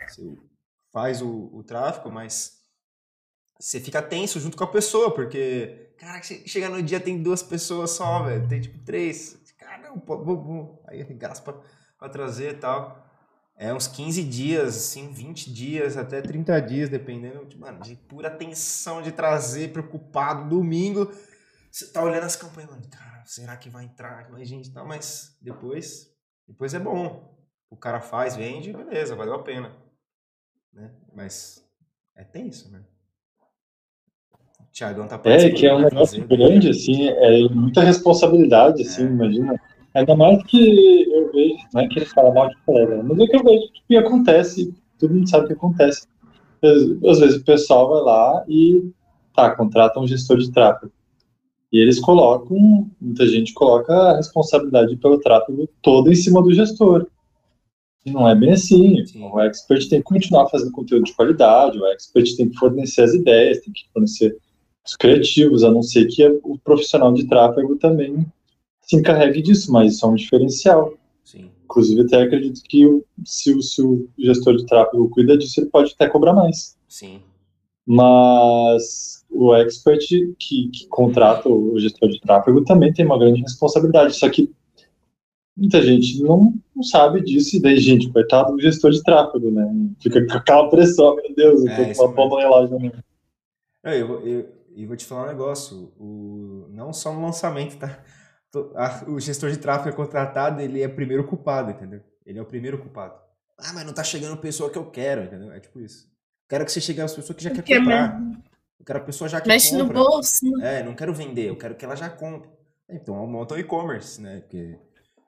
Você 0.07 0.37
faz 0.93 1.23
o, 1.23 1.49
o 1.51 1.63
tráfego, 1.63 2.11
mas 2.11 2.61
você 3.59 3.79
fica 3.79 3.99
tenso 3.99 4.39
junto 4.39 4.55
com 4.55 4.63
a 4.63 4.71
pessoa, 4.71 5.11
porque, 5.11 5.91
cara, 5.97 6.21
chega 6.21 6.69
no 6.69 6.83
dia 6.83 6.99
tem 6.99 7.23
duas 7.23 7.41
pessoas 7.41 7.89
só, 7.89 8.21
velho. 8.21 8.47
Tem 8.47 8.61
tipo 8.61 8.77
três. 8.85 9.41
Caramba, 9.57 9.99
bom, 10.05 10.83
aí 10.85 11.03
gasta 11.15 11.51
para 11.97 12.09
trazer 12.09 12.53
e 12.53 12.57
tal. 12.57 13.03
É 13.55 13.73
uns 13.73 13.87
15 13.87 14.23
dias, 14.23 14.77
assim, 14.77 15.11
20 15.11 15.51
dias, 15.51 15.97
até 15.97 16.21
30 16.21 16.61
dias, 16.61 16.89
dependendo, 16.89 17.43
tipo, 17.47 17.61
mano, 17.61 17.81
de 17.81 17.95
pura 17.95 18.29
tensão 18.29 19.01
de 19.01 19.11
trazer, 19.11 19.73
preocupado, 19.73 20.47
domingo. 20.47 21.11
Você 21.71 21.87
tá 21.87 22.03
olhando 22.03 22.25
as 22.25 22.35
campanhas, 22.35 22.69
mano, 22.69 22.87
cara 22.87 23.16
será 23.27 23.57
que 23.57 23.69
vai 23.69 23.85
entrar 23.85 24.29
mais 24.31 24.47
gente? 24.47 24.73
Não, 24.73 24.87
mas 24.87 25.37
depois, 25.41 26.11
depois 26.47 26.73
é 26.73 26.79
bom. 26.79 27.35
O 27.69 27.75
cara 27.75 27.99
faz, 27.99 28.35
vende, 28.35 28.71
beleza, 28.71 29.15
valeu 29.15 29.35
a 29.35 29.43
pena. 29.43 29.75
Né? 30.73 30.91
Mas 31.13 31.63
é 32.15 32.23
tenso, 32.23 32.71
né? 32.71 32.81
O 34.61 34.71
Thiagão 34.71 35.07
tá 35.07 35.19
É, 35.25 35.49
que 35.49 35.67
é 35.67 35.75
um 35.75 35.81
negócio 35.81 36.21
fazer, 36.21 36.37
grande, 36.37 36.69
assim, 36.69 37.09
é 37.09 37.49
muita 37.49 37.81
responsabilidade, 37.81 38.81
assim, 38.83 39.03
é. 39.03 39.07
imagina. 39.07 39.61
Ainda 39.93 40.15
mais 40.15 40.41
que 40.43 41.11
eu 41.11 41.31
vejo, 41.31 41.57
não 41.73 41.81
é 41.81 41.87
que 41.87 41.99
ele 41.99 42.05
fala 42.05 42.33
mal 42.33 42.49
de 42.49 42.55
colega, 42.65 43.03
mas 43.03 43.19
é 43.19 43.27
que 43.27 43.35
eu 43.35 43.43
vejo 43.43 43.71
que 43.87 43.97
acontece, 43.97 44.73
todo 44.97 45.13
mundo 45.13 45.29
sabe 45.29 45.45
o 45.45 45.47
que 45.47 45.53
acontece. 45.53 46.07
Às 46.63 47.19
vezes 47.19 47.41
o 47.41 47.43
pessoal 47.43 47.89
vai 47.89 48.01
lá 48.01 48.45
e 48.47 48.91
tá, 49.35 49.55
contrata 49.55 49.99
um 49.99 50.07
gestor 50.07 50.37
de 50.37 50.51
tráfego. 50.51 50.91
E 51.77 51.79
eles 51.79 51.99
colocam, 51.99 52.89
muita 52.99 53.27
gente 53.27 53.53
coloca 53.53 53.93
a 53.93 54.17
responsabilidade 54.17 54.95
pelo 54.97 55.19
tráfego 55.19 55.69
toda 55.79 56.11
em 56.11 56.15
cima 56.15 56.41
do 56.41 56.51
gestor. 56.51 57.05
E 58.03 58.09
não 58.09 58.27
é 58.27 58.33
bem 58.33 58.53
assim. 58.53 59.05
Sim. 59.05 59.21
O 59.21 59.39
expert 59.39 59.87
tem 59.87 59.99
que 59.99 60.05
continuar 60.05 60.49
fazendo 60.49 60.71
conteúdo 60.71 61.03
de 61.03 61.13
qualidade, 61.13 61.77
o 61.77 61.85
expert 61.85 62.35
tem 62.35 62.49
que 62.49 62.57
fornecer 62.57 63.03
as 63.03 63.13
ideias, 63.13 63.59
tem 63.59 63.71
que 63.71 63.83
fornecer 63.93 64.35
os 64.83 64.95
criativos, 64.95 65.63
a 65.63 65.69
não 65.69 65.83
ser 65.83 66.07
que 66.07 66.27
o 66.43 66.57
profissional 66.57 67.13
de 67.13 67.27
tráfego 67.27 67.75
também 67.75 68.25
se 68.81 68.95
encarregue 68.95 69.43
disso, 69.43 69.71
mas 69.71 69.93
isso 69.93 70.03
é 70.03 70.09
um 70.09 70.15
diferencial. 70.15 70.95
Sim. 71.23 71.51
Inclusive, 71.65 72.01
até 72.01 72.23
acredito 72.23 72.59
que 72.67 72.87
se 73.23 73.53
o, 73.53 73.61
se 73.61 73.83
o 73.83 74.09
gestor 74.17 74.57
de 74.57 74.65
tráfego 74.65 75.07
cuida 75.09 75.37
disso, 75.37 75.59
ele 75.59 75.69
pode 75.69 75.93
até 75.93 76.09
cobrar 76.09 76.33
mais. 76.33 76.75
Sim. 76.87 77.19
Mas 77.87 79.25
o 79.29 79.55
expert 79.55 80.05
que, 80.37 80.69
que 80.69 80.87
contrata 80.89 81.47
o 81.47 81.79
gestor 81.79 82.09
de 82.09 82.19
tráfego 82.19 82.65
também 82.65 82.91
tem 82.91 83.05
uma 83.05 83.17
grande 83.17 83.41
responsabilidade. 83.41 84.15
Só 84.15 84.29
que 84.29 84.53
muita 85.55 85.81
gente 85.81 86.21
não, 86.21 86.53
não 86.75 86.83
sabe 86.83 87.21
disso, 87.21 87.55
e 87.55 87.61
daí, 87.61 87.79
gente, 87.79 88.11
coitado 88.11 88.53
do 88.53 88.61
gestor 88.61 88.91
de 88.91 89.01
tráfego, 89.01 89.49
né? 89.49 89.65
Fica 90.01 90.25
com 90.25 90.33
aquela 90.33 90.69
pressão, 90.69 91.15
meu 91.15 91.33
Deus, 91.33 91.65
eu 91.65 91.75
tô 91.75 91.81
é, 91.81 91.93
com 91.93 92.03
uma 92.03 92.13
bomba 92.13 92.39
relógio 92.39 92.77
na 92.77 93.93
Eu, 93.93 94.21
eu, 94.25 94.49
eu, 94.75 94.87
vou 94.87 94.95
te 94.95 95.05
falar 95.05 95.23
um 95.23 95.27
negócio, 95.27 95.93
o, 95.97 96.67
não 96.69 96.91
só 96.91 97.13
no 97.13 97.21
lançamento, 97.21 97.77
tá? 97.77 98.03
O 99.07 99.19
gestor 99.19 99.51
de 99.51 99.57
tráfego 99.57 99.89
é 99.89 99.93
contratado, 99.93 100.61
ele 100.61 100.81
é 100.81 100.87
primeiro 100.87 101.25
culpado, 101.25 101.71
entendeu? 101.71 102.01
Ele 102.25 102.39
é 102.39 102.41
o 102.41 102.45
primeiro 102.45 102.77
culpado. 102.77 103.15
Ah, 103.57 103.71
mas 103.73 103.85
não 103.85 103.93
tá 103.93 104.03
chegando 104.03 104.33
a 104.33 104.37
pessoa 104.37 104.69
que 104.69 104.77
eu 104.77 104.85
quero, 104.89 105.23
entendeu? 105.23 105.51
É 105.51 105.59
tipo 105.59 105.79
isso. 105.79 106.07
Quero 106.47 106.65
que 106.65 106.71
você 106.71 106.79
chegue 106.79 107.01
às 107.01 107.13
pessoas 107.13 107.37
que 107.37 107.43
já 107.43 107.49
quer 107.49 107.79
comprar. 107.79 108.21
Eu 108.79 108.85
quero 108.85 108.99
a 108.99 109.03
pessoa 109.03 109.27
já 109.27 109.41
que 109.41 109.47
Mexe 109.47 109.71
compra. 109.71 109.85
no 109.85 109.93
bolso. 109.93 110.45
É, 110.61 110.81
não 110.83 110.95
quero 110.95 111.13
vender, 111.13 111.49
eu 111.49 111.57
quero 111.57 111.75
que 111.75 111.83
ela 111.83 111.95
já 111.95 112.09
compre. 112.09 112.49
Então, 112.89 113.25
monta 113.27 113.55
o 113.55 113.59
e-commerce, 113.59 114.21
né? 114.21 114.39
Porque 114.39 114.77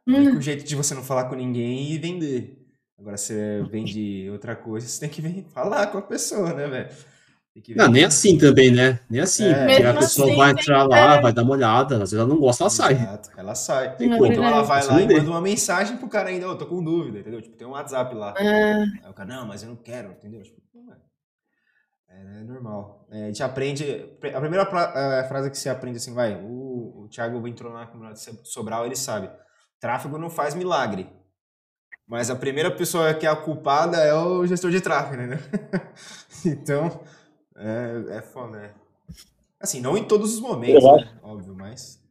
hum. 0.08 0.14
o 0.14 0.18
único 0.18 0.42
jeito 0.42 0.64
de 0.64 0.76
você 0.76 0.94
não 0.94 1.04
falar 1.04 1.26
com 1.26 1.36
ninguém 1.36 1.92
e 1.92 1.98
vender. 1.98 2.66
Agora, 2.98 3.18
você 3.18 3.64
vende 3.70 4.30
outra 4.32 4.56
coisa, 4.56 4.88
você 4.88 5.00
tem 5.00 5.10
que 5.10 5.22
vir 5.22 5.46
falar 5.54 5.88
com 5.88 5.98
a 5.98 6.02
pessoa, 6.02 6.54
né, 6.54 6.68
velho? 6.68 6.90
Não, 7.76 7.88
nem 7.88 8.04
assim 8.04 8.38
também, 8.38 8.72
né? 8.72 9.00
Nem 9.10 9.22
assim. 9.22 9.48
É. 9.48 9.68
Porque 9.68 9.84
a 9.84 9.94
pessoa 9.94 10.28
assim, 10.28 10.38
vai 10.38 10.52
entrar 10.52 10.84
lá, 10.84 11.16
é. 11.16 11.22
vai 11.22 11.34
dar 11.34 11.44
uma 11.44 11.52
olhada, 11.52 11.96
às 11.96 12.12
vezes 12.12 12.20
ela 12.20 12.28
não 12.28 12.40
gosta, 12.40 12.64
ela 12.64 12.70
sai. 12.70 12.94
Exato, 12.94 13.30
ela 13.38 13.56
sai. 13.56 13.96
Tem 13.96 14.08
então 14.14 14.46
ela 14.46 14.62
vai 14.62 14.86
lá 14.86 15.02
e 15.02 15.08
manda 15.08 15.30
uma 15.30 15.42
mensagem 15.42 15.98
pro 15.98 16.08
cara 16.08 16.30
ainda, 16.30 16.46
eu 16.46 16.52
oh, 16.52 16.56
tô 16.56 16.66
com 16.66 16.84
dúvida, 16.84 17.20
entendeu? 17.20 17.42
Tipo, 17.42 17.58
tem 17.58 17.68
um 17.68 17.72
WhatsApp 17.72 18.14
lá. 18.16 18.34
É. 18.38 18.84
Aí 19.04 19.10
o 19.10 19.14
cara, 19.14 19.30
não, 19.30 19.48
mas 19.48 19.64
eu 19.64 19.70
não 19.70 19.76
quero, 19.76 20.12
entendeu? 20.12 20.42
Tipo, 20.42 20.60
é, 22.10 22.40
é 22.40 22.44
normal. 22.44 23.08
É, 23.12 23.24
a 23.24 23.28
gente 23.28 23.44
aprende. 23.44 24.10
A 24.34 24.40
primeira 24.40 24.64
a 24.64 25.24
frase 25.26 25.50
que 25.50 25.58
você 25.58 25.70
aprende 25.70 25.98
assim, 25.98 26.14
vai. 26.14 26.36
O, 26.36 27.04
o 27.04 27.08
Thiago 27.10 27.48
entrou 27.48 27.72
na 27.72 27.86
comunidade 27.86 28.20
Sobral, 28.44 28.86
ele 28.86 28.96
sabe. 28.96 29.30
Tráfego 29.80 30.18
não 30.18 30.30
faz 30.30 30.56
milagre. 30.56 31.10
Mas 32.08 32.30
a 32.30 32.36
primeira 32.36 32.72
pessoa 32.72 33.14
que 33.14 33.26
é 33.26 33.30
a 33.30 33.36
culpada 33.36 33.98
é 33.98 34.14
o 34.14 34.46
gestor 34.46 34.72
de 34.72 34.82
tráfego, 34.82 35.22
né? 35.22 35.40
então, 36.44 37.04
é, 37.60 38.18
é 38.18 38.22
foda, 38.22 38.58
né? 38.58 38.72
Assim, 39.60 39.82
não 39.82 39.98
em 39.98 40.06
todos 40.06 40.34
os 40.34 40.40
momentos, 40.40 40.84
né? 40.84 41.10
óbvio, 41.22 41.54
mas. 41.54 42.02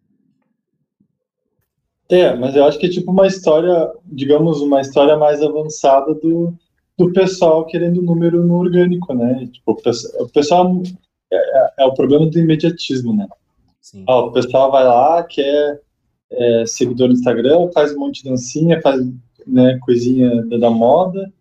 É, 2.10 2.34
mas 2.34 2.54
eu 2.54 2.64
acho 2.64 2.78
que 2.78 2.86
é 2.86 2.90
tipo 2.90 3.10
uma 3.10 3.26
história, 3.26 3.92
digamos, 4.04 4.60
uma 4.60 4.80
história 4.80 5.16
mais 5.16 5.42
avançada 5.42 6.14
do, 6.14 6.54
do 6.96 7.12
pessoal 7.12 7.64
querendo 7.66 8.02
número 8.02 8.44
no 8.44 8.56
orgânico, 8.58 9.14
né? 9.14 9.48
Tipo, 9.52 9.72
o 9.72 10.28
pessoal 10.28 10.82
é, 11.30 11.36
é, 11.36 11.72
é 11.80 11.84
o 11.84 11.94
problema 11.94 12.26
do 12.26 12.38
imediatismo, 12.38 13.14
né? 13.14 13.26
Sim. 13.80 14.04
Ó, 14.06 14.26
o 14.26 14.32
pessoal 14.32 14.70
vai 14.70 14.84
lá, 14.84 15.22
quer 15.22 15.80
é, 16.30 16.66
seguidor 16.66 17.08
no 17.08 17.14
Instagram, 17.14 17.70
faz 17.72 17.94
um 17.94 18.00
monte 18.00 18.22
de 18.22 18.30
dancinha, 18.30 18.80
faz 18.82 19.00
né, 19.46 19.78
coisinha 19.80 20.42
da, 20.46 20.58
da 20.58 20.70
moda, 20.70 21.32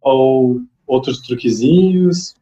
ou 0.00 0.60
outros 0.86 1.20
truquezinhos, 1.20 2.36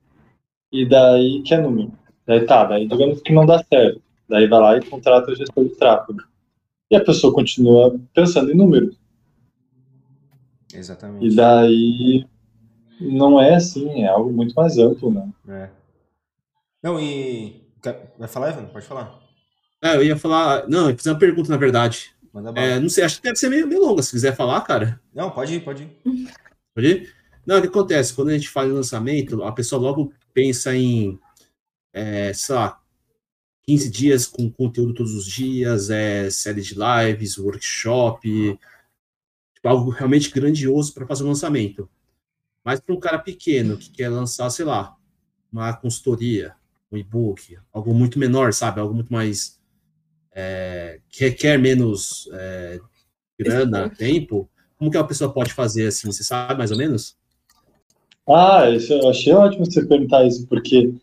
e 0.73 0.89
daí 0.89 1.43
quer 1.43 1.63
número. 1.63 1.93
Daí 2.27 2.47
tá, 2.47 2.65
daí 2.65 2.89
digamos 2.89 3.21
que 3.21 3.33
não 3.33 3.45
dá 3.45 3.63
certo. 3.63 4.01
Daí 4.29 4.49
vai 4.49 4.61
lá 4.61 4.77
e 4.77 4.89
contrata 4.89 5.31
o 5.31 5.35
gestor 5.35 5.65
de 5.65 5.77
tráfego. 5.77 6.21
E 6.91 6.97
a 6.97 7.05
pessoa 7.05 7.35
continua 7.35 7.99
pensando 8.15 8.51
em 8.51 8.55
números. 8.55 8.97
Exatamente. 10.73 11.27
E 11.27 11.35
daí 11.35 12.27
não 13.01 13.41
é 13.41 13.55
assim, 13.55 14.03
é 14.03 14.09
algo 14.09 14.33
muito 14.33 14.55
mais 14.55 14.79
amplo, 14.79 15.13
né? 15.13 15.29
É. 15.49 15.69
Não, 16.83 16.99
e. 16.99 17.63
Vai 18.19 18.29
falar, 18.29 18.51
Evan? 18.51 18.67
Pode 18.67 18.87
falar. 18.87 19.21
É, 19.83 19.97
eu 19.97 20.03
ia 20.03 20.17
falar. 20.17 20.69
Não, 20.69 20.89
eu 20.89 20.97
fiz 20.97 21.07
uma 21.07 21.19
pergunta, 21.19 21.51
na 21.51 21.57
verdade. 21.57 22.15
É, 22.55 22.81
não 22.81 22.89
sei, 22.89 23.05
acho 23.05 23.17
que 23.17 23.25
deve 23.25 23.37
ser 23.37 23.51
meio, 23.51 23.67
meio 23.67 23.83
longa, 23.83 24.03
se 24.03 24.13
quiser 24.13 24.35
falar, 24.35 24.63
cara. 24.63 24.99
Não, 25.15 25.31
pode 25.31 25.55
ir, 25.55 25.61
pode 25.61 25.83
ir. 25.83 26.31
Pode 26.75 26.87
ir? 26.87 27.15
Não, 27.47 27.59
o 27.59 27.61
que 27.61 27.69
acontece? 27.69 28.15
Quando 28.15 28.31
a 28.31 28.33
gente 28.33 28.49
fala 28.49 28.69
em 28.69 28.73
lançamento, 28.73 29.43
a 29.43 29.53
pessoa 29.53 29.83
logo 29.83 30.13
pensa 30.33 30.75
em, 30.75 31.18
é, 31.92 32.33
sei 32.33 32.55
lá, 32.55 32.81
15 33.64 33.90
dias 33.90 34.27
com 34.27 34.51
conteúdo 34.51 34.95
todos 34.95 35.14
os 35.14 35.27
dias, 35.27 35.90
é, 35.90 36.29
série 36.31 36.62
de 36.62 36.75
lives, 36.75 37.38
workshop, 37.38 38.59
tipo, 39.55 39.68
algo 39.68 39.90
realmente 39.90 40.31
grandioso 40.31 40.92
para 40.92 41.07
fazer 41.07 41.23
o 41.25 41.29
lançamento. 41.29 41.88
Mas 42.64 42.81
para 42.81 42.95
um 42.95 43.01
cara 43.01 43.18
pequeno 43.18 43.77
que 43.77 43.90
quer 43.90 44.09
lançar, 44.09 44.51
sei 44.51 44.64
lá, 44.64 44.97
uma 45.53 45.73
consultoria, 45.75 46.55
um 46.90 46.97
e-book, 46.97 47.59
algo 47.73 47.95
muito 47.95 48.18
menor, 48.18 48.53
sabe? 48.53 48.81
Algo 48.81 48.95
muito 48.95 49.12
mais. 49.12 49.61
É, 50.35 51.01
que 51.11 51.25
requer 51.25 51.59
menos 51.59 52.29
é, 52.33 52.81
grana, 53.38 53.90
tempo. 53.90 54.51
Como 54.79 54.90
que 54.90 54.97
a 54.97 55.05
pessoa 55.05 55.33
pode 55.33 55.53
fazer 55.53 55.87
assim? 55.87 56.07
Você 56.11 56.25
sabe 56.25 56.57
mais 56.57 56.71
ou 56.71 56.79
menos? 56.79 57.16
Ah, 58.29 58.71
isso, 58.71 58.93
eu 58.93 59.09
achei 59.09 59.33
ótimo 59.33 59.67
você 59.67 59.85
perguntar 59.85 60.25
isso, 60.25 60.47
porque, 60.47 60.95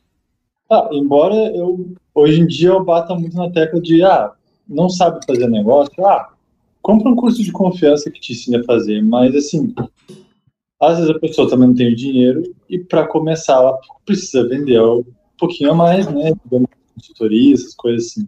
ah, 0.71 0.89
embora 0.91 1.35
eu, 1.35 1.93
hoje 2.15 2.41
em 2.41 2.47
dia, 2.47 2.69
eu 2.69 2.83
bata 2.83 3.13
muito 3.13 3.35
na 3.35 3.49
tecla 3.51 3.81
de, 3.81 4.01
ah, 4.03 4.31
não 4.67 4.89
sabe 4.89 5.25
fazer 5.25 5.47
negócio, 5.49 6.05
ah, 6.05 6.33
compra 6.81 7.09
um 7.09 7.15
curso 7.15 7.43
de 7.43 7.51
confiança 7.51 8.09
que 8.09 8.21
te 8.21 8.31
ensine 8.31 8.57
a 8.57 8.63
fazer, 8.63 9.01
mas, 9.01 9.35
assim, 9.35 9.73
às 10.79 10.97
vezes 10.97 11.13
a 11.13 11.19
pessoa 11.19 11.49
também 11.49 11.67
não 11.67 11.75
tem 11.75 11.93
dinheiro 11.93 12.43
e, 12.69 12.79
para 12.79 13.05
começar, 13.05 13.55
ela 13.55 13.77
precisa 14.05 14.47
vender 14.47 14.81
um 14.81 15.03
pouquinho 15.37 15.71
a 15.71 15.75
mais, 15.75 16.07
né, 16.07 16.31
consultoria, 16.95 17.53
essas 17.53 17.75
coisas 17.75 18.07
assim. 18.07 18.27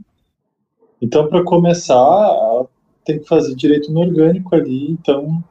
Então, 1.02 1.28
para 1.28 1.44
começar, 1.44 1.96
ela 1.96 2.68
tem 3.06 3.20
que 3.20 3.28
fazer 3.28 3.56
direito 3.56 3.92
no 3.92 4.02
orgânico 4.02 4.54
ali, 4.54 4.92
então 4.92 5.42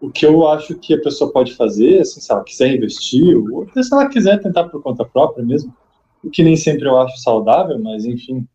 o 0.00 0.10
que 0.10 0.26
eu 0.26 0.46
acho 0.48 0.74
que 0.76 0.94
a 0.94 1.00
pessoa 1.00 1.32
pode 1.32 1.54
fazer, 1.54 2.00
assim, 2.00 2.20
se 2.20 2.30
ela 2.30 2.44
quiser 2.44 2.74
investir, 2.74 3.36
ou 3.36 3.66
se 3.72 3.92
ela 3.92 4.08
quiser 4.08 4.40
tentar 4.40 4.64
por 4.64 4.82
conta 4.82 5.04
própria 5.04 5.44
mesmo, 5.44 5.74
o 6.22 6.30
que 6.30 6.42
nem 6.42 6.56
sempre 6.56 6.86
eu 6.86 6.98
acho 7.00 7.18
saudável, 7.18 7.78
mas 7.78 8.04
enfim, 8.04 8.46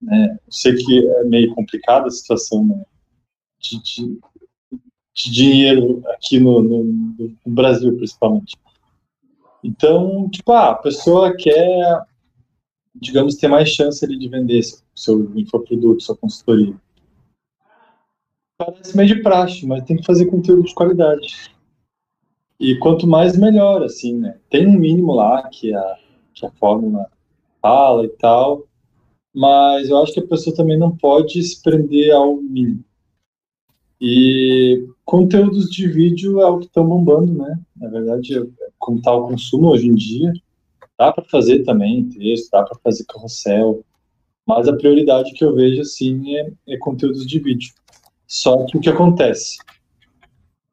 né, 0.00 0.38
eu 0.46 0.52
sei 0.52 0.74
que 0.74 1.06
é 1.06 1.24
meio 1.24 1.54
complicada 1.54 2.06
a 2.06 2.10
situação 2.10 2.64
né, 2.64 2.82
de, 3.58 3.82
de, 3.82 4.20
de, 5.14 5.30
dinheiro 5.30 6.02
aqui 6.08 6.40
no, 6.40 6.62
no, 6.62 6.84
no, 6.84 7.36
Brasil, 7.46 7.94
principalmente. 7.96 8.56
Então, 9.62 10.28
tipo, 10.30 10.52
ah, 10.52 10.70
a 10.70 10.76
pessoa 10.76 11.36
quer, 11.36 12.02
digamos, 12.94 13.34
ter 13.34 13.48
mais 13.48 13.68
chance 13.68 14.02
ali 14.02 14.18
de 14.18 14.28
vender 14.28 14.62
seu 14.94 15.30
infoproduto, 15.36 16.02
sua 16.02 16.16
consultoria 16.16 16.74
Parece 18.60 18.94
meio 18.94 19.08
de 19.08 19.22
praxe, 19.22 19.66
mas 19.66 19.84
tem 19.84 19.96
que 19.96 20.04
fazer 20.04 20.26
conteúdo 20.26 20.64
de 20.64 20.74
qualidade. 20.74 21.50
E 22.58 22.76
quanto 22.76 23.06
mais, 23.06 23.34
melhor, 23.34 23.82
assim, 23.82 24.18
né? 24.18 24.36
Tem 24.50 24.66
um 24.66 24.78
mínimo 24.78 25.14
lá 25.14 25.48
que 25.48 25.72
a, 25.74 25.96
que 26.34 26.44
a 26.44 26.50
fórmula 26.50 27.10
fala 27.62 28.04
e 28.04 28.10
tal, 28.10 28.66
mas 29.34 29.88
eu 29.88 29.96
acho 30.02 30.12
que 30.12 30.20
a 30.20 30.26
pessoa 30.26 30.54
também 30.54 30.76
não 30.76 30.94
pode 30.94 31.42
se 31.42 31.62
prender 31.62 32.12
ao 32.12 32.36
mínimo. 32.36 32.84
E 33.98 34.86
conteúdos 35.06 35.70
de 35.70 35.88
vídeo 35.88 36.42
é 36.42 36.46
o 36.46 36.58
que 36.58 36.66
estão 36.66 36.86
bombando, 36.86 37.32
né? 37.32 37.58
Na 37.74 37.88
verdade, 37.88 38.46
como 38.78 38.98
está 38.98 39.14
o 39.14 39.26
consumo 39.28 39.68
hoje 39.68 39.86
em 39.86 39.94
dia, 39.94 40.34
dá 40.98 41.10
para 41.10 41.24
fazer 41.24 41.64
também 41.64 42.10
texto, 42.10 42.50
dá 42.50 42.62
para 42.62 42.78
fazer 42.84 43.06
carrossel, 43.06 43.82
mas 44.46 44.68
a 44.68 44.76
prioridade 44.76 45.32
que 45.32 45.42
eu 45.42 45.54
vejo, 45.54 45.80
assim, 45.80 46.36
é, 46.36 46.52
é 46.68 46.76
conteúdos 46.76 47.26
de 47.26 47.38
vídeo. 47.38 47.72
Só 48.30 48.64
que 48.64 48.76
o 48.76 48.80
que 48.80 48.88
acontece? 48.88 49.58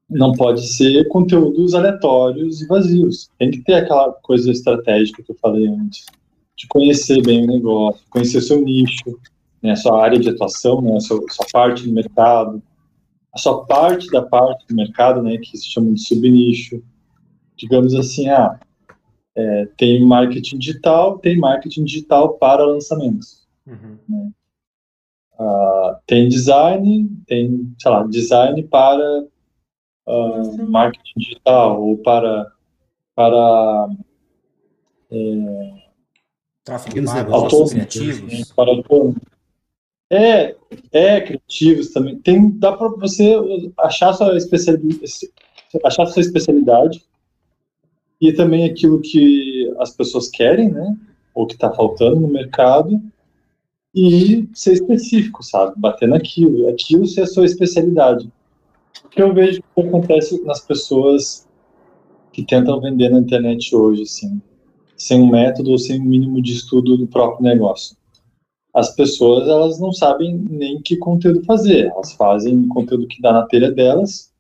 Não 0.07 0.31
pode 0.31 0.67
ser 0.75 1.07
conteúdos 1.07 1.73
aleatórios 1.73 2.61
e 2.61 2.67
vazios. 2.67 3.31
Tem 3.39 3.49
que 3.49 3.63
ter 3.63 3.73
aquela 3.73 4.13
coisa 4.13 4.51
estratégica 4.51 5.23
que 5.23 5.31
eu 5.31 5.37
falei 5.41 5.67
antes, 5.67 6.05
de 6.55 6.67
conhecer 6.67 7.19
bem 7.23 7.45
o 7.45 7.47
negócio, 7.47 8.05
conhecer 8.11 8.41
seu 8.41 8.61
nicho, 8.61 9.19
né, 9.61 9.75
sua 9.75 9.99
área 10.03 10.19
de 10.19 10.29
atuação, 10.29 10.81
né, 10.81 10.99
sua, 10.99 11.19
sua 11.31 11.47
parte 11.51 11.83
do 11.83 11.91
mercado, 11.91 12.61
a 13.33 13.39
sua 13.39 13.65
parte 13.65 14.07
da 14.11 14.21
parte 14.21 14.67
do 14.67 14.75
mercado, 14.75 15.23
né, 15.23 15.37
que 15.37 15.57
se 15.57 15.67
chama 15.67 15.91
de 15.93 16.07
subnicho. 16.07 16.83
Digamos 17.57 17.95
assim, 17.95 18.29
ah, 18.29 18.59
é, 19.35 19.67
tem 19.75 20.05
marketing 20.05 20.59
digital, 20.59 21.17
tem 21.17 21.39
marketing 21.39 21.85
digital 21.85 22.35
para 22.35 22.63
lançamentos. 22.63 23.47
Uhum. 23.65 23.97
Né? 24.07 24.31
Uh, 25.39 25.95
tem 26.07 26.27
design, 26.27 27.09
tem, 27.27 27.71
sei 27.79 27.91
lá, 27.91 28.03
design 28.07 28.63
para 28.63 29.25
uh, 30.07 30.71
marketing 30.71 31.13
digital 31.15 31.81
ou 31.81 31.97
para 31.97 32.51
para 33.15 33.89
é, 35.11 35.73
tráfego 36.63 37.01
de 37.01 37.71
criativos. 37.71 38.51
Para 38.51 38.71
é, 40.11 40.55
é 40.91 41.21
criativos 41.21 41.91
também. 41.91 42.19
Tem, 42.19 42.51
dá 42.59 42.73
para 42.73 42.89
você 42.89 43.33
achar 43.79 44.13
sua 44.13 44.37
especialidade, 44.37 45.31
achar 45.83 46.05
sua 46.05 46.21
especialidade 46.21 47.03
e 48.21 48.31
também 48.33 48.65
aquilo 48.65 49.01
que 49.01 49.73
as 49.79 49.91
pessoas 49.95 50.29
querem, 50.29 50.69
né? 50.71 50.95
Ou 51.33 51.45
que 51.45 51.53
está 51.53 51.71
faltando 51.73 52.19
no 52.19 52.27
mercado 52.27 53.01
e 53.97 54.47
ser 54.53 54.73
específico, 54.73 55.43
sabe? 55.43 55.73
Bater 55.75 56.07
naquilo, 56.07 56.69
aquilo 56.69 57.07
ser 57.07 57.21
a 57.21 57.27
sua 57.27 57.45
especialidade. 57.45 58.31
O 59.03 59.09
que 59.09 59.19
eu 59.19 59.33
vejo 59.33 59.59
que 59.61 59.81
acontece 59.81 60.39
nas 60.43 60.59
pessoas 60.59 61.47
que 62.31 62.45
tentam 62.45 62.79
vender 62.79 63.09
na 63.09 63.17
internet 63.17 63.75
hoje, 63.75 64.03
assim, 64.03 64.39
sem 64.95 65.19
um 65.19 65.31
método 65.31 65.71
ou 65.71 65.79
sem 65.79 65.99
um 65.99 66.05
mínimo 66.05 66.39
de 66.41 66.53
estudo 66.53 66.95
do 66.95 67.07
próprio 67.07 67.43
negócio. 67.43 67.97
As 68.71 68.95
pessoas, 68.95 69.47
elas 69.49 69.79
não 69.79 69.91
sabem 69.91 70.45
nem 70.47 70.79
que 70.79 70.97
conteúdo 70.97 71.43
fazer, 71.43 71.87
elas 71.87 72.13
fazem 72.13 72.67
conteúdo 72.67 73.07
que 73.07 73.19
dá 73.19 73.33
na 73.33 73.47
telha 73.47 73.71
delas, 73.71 74.31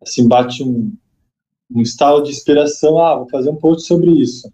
assim, 0.00 0.26
bate 0.26 0.62
um, 0.62 0.90
um 1.70 1.82
estalo 1.82 2.22
de 2.22 2.30
inspiração, 2.30 2.98
ah, 2.98 3.16
vou 3.16 3.28
fazer 3.28 3.50
um 3.50 3.56
post 3.56 3.86
sobre 3.86 4.10
isso 4.12 4.50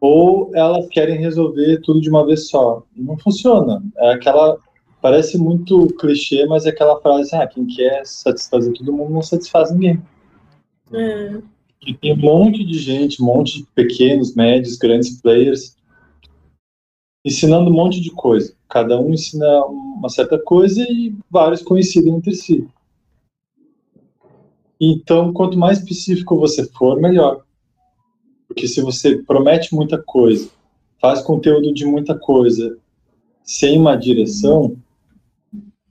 ou 0.00 0.50
elas 0.54 0.88
querem 0.88 1.18
resolver 1.18 1.80
tudo 1.82 2.00
de 2.00 2.08
uma 2.08 2.24
vez 2.24 2.48
só. 2.48 2.82
Não 2.96 3.18
funciona. 3.18 3.82
É 3.98 4.12
aquela 4.12 4.58
parece 5.00 5.38
muito 5.38 5.86
clichê, 5.98 6.44
mas 6.46 6.66
é 6.66 6.70
aquela 6.70 7.00
frase, 7.00 7.34
ah, 7.34 7.46
quem 7.46 7.66
quer 7.66 8.04
satisfazer 8.04 8.72
todo 8.74 8.92
mundo 8.92 9.12
não 9.12 9.22
satisfaz 9.22 9.72
ninguém. 9.72 10.02
É. 10.92 11.40
E 11.86 11.94
tem 11.94 12.12
um 12.12 12.16
monte 12.16 12.64
de 12.64 12.78
gente, 12.78 13.22
um 13.22 13.26
monte 13.26 13.58
de 13.58 13.66
pequenos, 13.74 14.34
médios, 14.34 14.76
grandes 14.76 15.20
players 15.20 15.74
ensinando 17.24 17.70
um 17.70 17.72
monte 17.72 18.00
de 18.00 18.10
coisa. 18.10 18.54
Cada 18.68 19.00
um 19.00 19.12
ensina 19.12 19.64
uma 19.64 20.08
certa 20.08 20.38
coisa 20.38 20.82
e 20.82 21.14
vários 21.30 21.62
coincidem 21.62 22.14
entre 22.14 22.34
si. 22.34 22.68
Então, 24.80 25.32
quanto 25.32 25.58
mais 25.58 25.78
específico 25.78 26.38
você 26.38 26.66
for, 26.66 26.98
melhor. 26.98 27.44
Porque 28.50 28.66
se 28.66 28.82
você 28.82 29.16
promete 29.16 29.72
muita 29.72 29.96
coisa, 29.96 30.50
faz 31.00 31.22
conteúdo 31.22 31.72
de 31.72 31.86
muita 31.86 32.18
coisa, 32.18 32.76
sem 33.44 33.78
uma 33.78 33.94
direção, 33.94 34.76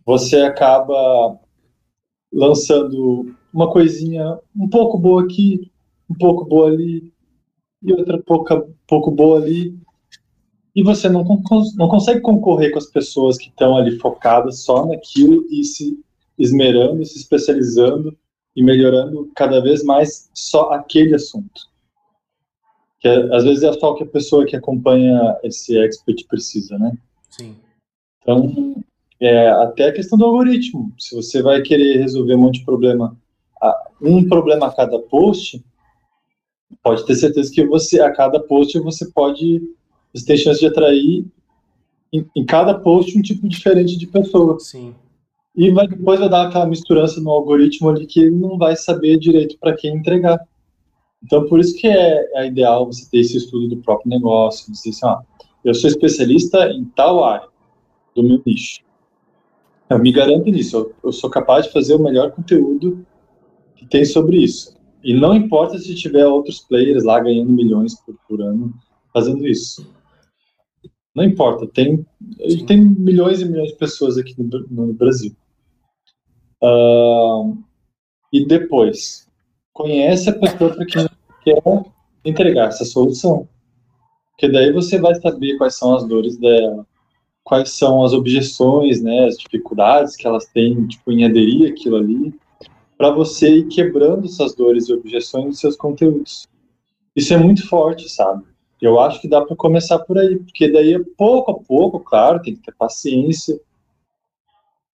você 0.06 0.42
acaba 0.42 1.40
lançando 2.30 3.34
uma 3.54 3.72
coisinha 3.72 4.38
um 4.54 4.68
pouco 4.68 4.98
boa 4.98 5.24
aqui, 5.24 5.72
um 6.10 6.16
pouco 6.16 6.44
boa 6.44 6.68
ali, 6.68 7.14
e 7.82 7.94
outra 7.94 8.22
pouca, 8.22 8.68
pouco 8.86 9.10
boa 9.10 9.38
ali. 9.38 9.74
e 10.76 10.84
você 10.84 11.08
não, 11.08 11.24
não 11.78 11.88
consegue 11.88 12.20
concorrer 12.20 12.74
com 12.74 12.78
as 12.78 12.88
pessoas 12.88 13.38
que 13.38 13.48
estão 13.48 13.78
ali 13.78 13.98
focadas 14.00 14.66
só 14.66 14.86
naquilo 14.86 15.46
e 15.50 15.64
se 15.64 15.98
esmerando, 16.38 17.06
se 17.06 17.20
especializando 17.20 18.18
e 18.54 18.62
melhorando 18.62 19.32
cada 19.34 19.62
vez 19.62 19.82
mais 19.82 20.30
só 20.34 20.74
aquele 20.74 21.16
assunto. 21.16 21.70
Que 23.00 23.08
é, 23.08 23.36
às 23.36 23.44
vezes 23.44 23.64
é 23.64 23.72
só 23.74 23.92
o 23.92 23.96
que 23.96 24.04
a 24.04 24.08
pessoa 24.08 24.46
que 24.46 24.56
acompanha 24.56 25.38
esse 25.44 25.78
expert 25.78 26.26
precisa, 26.28 26.78
né? 26.78 26.92
Sim. 27.30 27.56
Então, 28.22 28.84
é, 29.20 29.50
até 29.50 29.88
a 29.88 29.94
questão 29.94 30.18
do 30.18 30.26
algoritmo. 30.26 30.94
Se 30.98 31.16
você 31.16 31.42
vai 31.42 31.62
querer 31.62 31.98
resolver 32.00 32.36
um 32.36 32.40
monte 32.40 32.60
de 32.60 32.66
problema, 32.66 33.18
um 34.02 34.28
problema 34.28 34.68
a 34.68 34.74
cada 34.74 35.00
post, 35.00 35.64
pode 36.82 37.06
ter 37.06 37.16
certeza 37.16 37.52
que 37.52 37.66
você, 37.66 38.00
a 38.02 38.12
cada 38.12 38.40
post, 38.40 38.80
você 38.80 39.10
pode, 39.12 39.62
você 40.14 40.26
tem 40.26 40.38
chance 40.38 40.60
de 40.60 40.68
atrair 40.68 41.26
em, 42.12 42.26
em 42.36 42.46
cada 42.46 42.74
post 42.80 43.18
um 43.18 43.22
tipo 43.22 43.48
diferente 43.48 43.98
de 43.98 44.08
pessoa. 44.08 44.60
Sim. 44.60 44.96
E 45.56 45.72
vai, 45.72 45.88
depois 45.88 46.20
vai 46.20 46.30
dar 46.30 46.48
aquela 46.48 46.66
misturança 46.66 47.20
no 47.20 47.32
algoritmo 47.32 47.90
ali 47.90 48.06
que 48.06 48.22
ele 48.22 48.32
não 48.32 48.58
vai 48.58 48.76
saber 48.76 49.18
direito 49.18 49.58
para 49.60 49.76
quem 49.76 49.96
entregar. 49.96 50.40
Então, 51.24 51.48
por 51.48 51.60
isso 51.60 51.78
que 51.78 51.88
é, 51.88 52.26
é, 52.36 52.48
ideal 52.48 52.86
você 52.86 53.10
ter 53.10 53.20
esse 53.20 53.38
estudo 53.38 53.68
do 53.68 53.82
próprio 53.82 54.10
negócio, 54.10 54.72
dizer 54.72 54.90
assim, 54.90 55.06
ó, 55.06 55.22
eu 55.64 55.74
sou 55.74 55.90
especialista 55.90 56.70
em 56.70 56.86
tal 56.86 57.24
área 57.24 57.48
do 58.16 58.24
meu 58.24 58.42
nicho. 58.46 58.82
Eu 59.90 60.00
me 60.00 60.12
garanto 60.12 60.50
nisso, 60.50 60.78
eu, 60.78 60.96
eu 61.04 61.12
sou 61.12 61.30
capaz 61.30 61.66
de 61.66 61.74
fazer 61.74 61.96
o 61.96 62.00
melhor 62.00 62.32
conteúdo 62.32 63.06
que 63.76 63.86
tem 63.86 64.06
sobre 64.06 64.38
isso. 64.38 64.78
E 65.04 65.14
não 65.14 65.34
importa 65.34 65.78
se 65.78 65.96
tiver 65.96 66.26
outros 66.26 66.60
players 66.60 67.04
lá 67.04 67.20
ganhando 67.20 67.52
milhões 67.52 67.96
por, 68.02 68.16
por 68.28 68.42
ano 68.42 68.74
fazendo 69.14 69.48
isso. 69.48 69.90
Não 71.16 71.24
importa, 71.24 71.68
tem, 71.68 72.06
tem 72.68 72.82
milhões 72.82 73.42
e 73.42 73.46
milhões 73.46 73.72
de 73.72 73.78
pessoas 73.78 74.18
aqui 74.18 74.36
no, 74.38 74.48
no 74.70 74.94
Brasil. 74.94 75.36
Uh, 76.62 77.58
e 78.32 78.46
depois, 78.46 79.29
conhece 79.80 80.30
a 80.30 80.34
pessoa 80.34 80.76
para 80.76 80.86
quem 80.86 81.08
quer 81.42 81.62
entregar 82.26 82.68
essa 82.68 82.84
solução. 82.84 83.48
Porque 84.32 84.52
daí 84.52 84.74
você 84.74 85.00
vai 85.00 85.16
saber 85.16 85.58
quais 85.58 85.78
são 85.78 85.96
as 85.96 86.06
dores 86.06 86.38
dela, 86.38 86.86
quais 87.46 87.72
são 87.72 88.04
as 88.04 88.12
objeções, 88.12 89.02
né, 89.02 89.26
as 89.26 89.38
dificuldades 89.38 90.18
que 90.18 90.28
elas 90.28 90.46
têm, 90.48 90.86
tipo, 90.86 91.12
em 91.14 91.24
aderir 91.24 91.72
aquilo 91.72 91.96
ali, 91.96 92.34
para 92.98 93.10
você 93.10 93.60
ir 93.60 93.68
quebrando 93.70 94.26
essas 94.26 94.54
dores 94.54 94.90
e 94.90 94.94
objeções 94.94 95.46
dos 95.46 95.60
seus 95.60 95.78
conteúdos. 95.78 96.46
Isso 97.16 97.34
é 97.34 97.38
muito 97.38 97.66
forte, 97.68 98.10
sabe? 98.10 98.44
Eu 98.82 99.00
acho 99.00 99.22
que 99.22 99.30
dá 99.30 99.42
para 99.42 99.56
começar 99.56 100.00
por 100.00 100.18
aí, 100.18 100.38
porque 100.38 100.70
daí, 100.70 101.00
pouco 101.18 101.52
a 101.52 101.60
pouco, 101.60 102.02
claro, 102.02 102.42
tem 102.42 102.56
que 102.56 102.62
ter 102.62 102.74
paciência, 102.78 103.60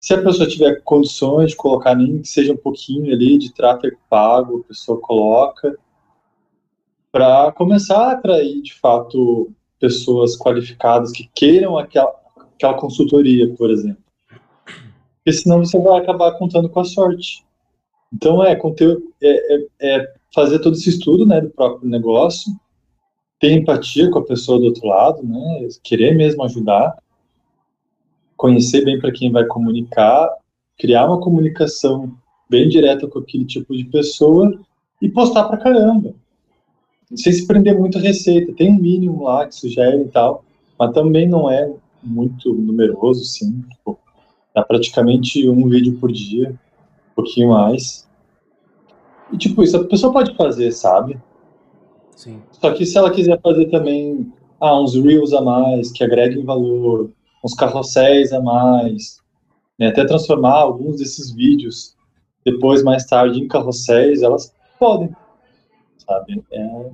se 0.06 0.14
a 0.14 0.22
pessoa 0.22 0.48
tiver 0.48 0.84
condições 0.84 1.50
de 1.50 1.58
colocar 1.58 1.96
nem 1.96 2.22
que 2.22 2.28
seja 2.28 2.54
um 2.54 2.58
pouquinho 2.58 3.12
ali 3.12 3.40
de 3.40 3.52
tráfego 3.52 3.98
pago, 4.08 4.60
a 4.60 4.68
pessoa 4.68 5.00
coloca, 5.02 5.76
para 7.12 7.52
começar 7.54 7.98
a 7.98 8.12
atrair, 8.12 8.62
de 8.62 8.76
fato, 8.76 9.52
pessoas 9.80 10.38
qualificadas 10.38 11.12
que 11.12 11.28
queiram 11.34 11.76
aquela, 11.76 12.14
aquela 12.38 12.76
consultoria, 12.76 13.52
por 13.56 13.72
exemplo. 13.72 14.04
Porque 14.28 15.34
senão 15.34 15.66
você 15.66 15.80
vai 15.80 16.00
acabar 16.00 16.38
contando 16.38 16.70
com 16.70 16.82
a 16.82 16.86
sorte. 16.86 17.44
Então, 18.14 18.44
é, 18.44 18.56
conteúdo, 18.56 19.12
é, 19.24 19.56
é, 19.56 19.68
é 19.82 20.14
fazer 20.36 20.60
todo 20.60 20.76
esse 20.76 20.92
estudo 20.92 21.26
né, 21.26 21.42
do 21.42 21.50
próprio 21.50 21.90
negócio, 21.90 22.54
ter 23.40 23.54
empatia 23.54 24.12
com 24.12 24.20
a 24.20 24.26
pessoa 24.26 24.60
do 24.60 24.66
outro 24.66 24.86
lado, 24.86 25.24
né, 25.24 25.68
querer 25.84 26.14
mesmo 26.14 26.44
ajudar, 26.44 26.96
conhecer 28.38 28.84
bem 28.84 29.00
para 29.00 29.12
quem 29.12 29.32
vai 29.32 29.46
comunicar, 29.46 30.30
criar 30.78 31.08
uma 31.08 31.20
comunicação 31.20 32.12
bem 32.50 32.70
direta 32.70 33.08
com 33.08 33.20
aquele 33.20 33.46
tipo 33.46 33.76
de 33.76 33.86
pessoa 33.86 34.60
e 35.02 35.10
postar 35.10 35.46
para 35.46 35.58
caramba. 35.58 36.14
Sem 37.16 37.32
se 37.32 37.48
prender 37.48 37.78
muito 37.78 37.98
a 37.98 38.02
receita. 38.02 38.54
Tem 38.54 38.72
um 38.72 38.80
mínimo 38.80 39.24
lá 39.24 39.48
que 39.48 39.56
sugere 39.56 40.02
e 40.02 40.08
tal, 40.08 40.44
mas 40.78 40.94
também 40.94 41.28
não 41.28 41.50
é 41.50 41.72
muito 42.04 42.54
numeroso, 42.54 43.24
sim. 43.24 43.64
Tipo, 43.70 43.98
dá 44.54 44.64
praticamente 44.64 45.48
um 45.48 45.68
vídeo 45.70 45.98
por 46.00 46.12
dia, 46.12 46.50
um 46.50 47.16
pouquinho 47.16 47.50
mais. 47.50 48.08
E 49.32 49.38
tipo, 49.38 49.64
isso 49.64 49.78
a 49.78 49.84
pessoa 49.84 50.14
pode 50.14 50.36
fazer, 50.36 50.72
sabe? 50.72 51.18
Sim. 52.16 52.42
Só 52.52 52.72
que 52.74 52.86
se 52.86 52.98
ela 52.98 53.12
quiser 53.12 53.40
fazer 53.42 53.70
também 53.70 54.32
ah, 54.60 54.80
uns 54.80 54.96
reels 54.96 55.34
a 55.34 55.42
mais, 55.42 55.92
que 55.92 56.04
agreguem 56.04 56.44
valor, 56.44 57.12
uns 57.46 57.54
carrosséis 57.54 58.34
a 58.34 58.42
mais, 58.42 59.22
né, 59.78 59.88
até 59.88 60.04
transformar 60.04 60.56
alguns 60.56 60.98
desses 60.98 61.32
vídeos 61.32 61.96
depois, 62.44 62.84
mais 62.84 63.06
tarde, 63.06 63.40
em 63.40 63.48
carrosséis, 63.48 64.22
elas 64.22 64.54
podem, 64.80 65.16
sabe? 65.98 66.44
É, 66.52 66.92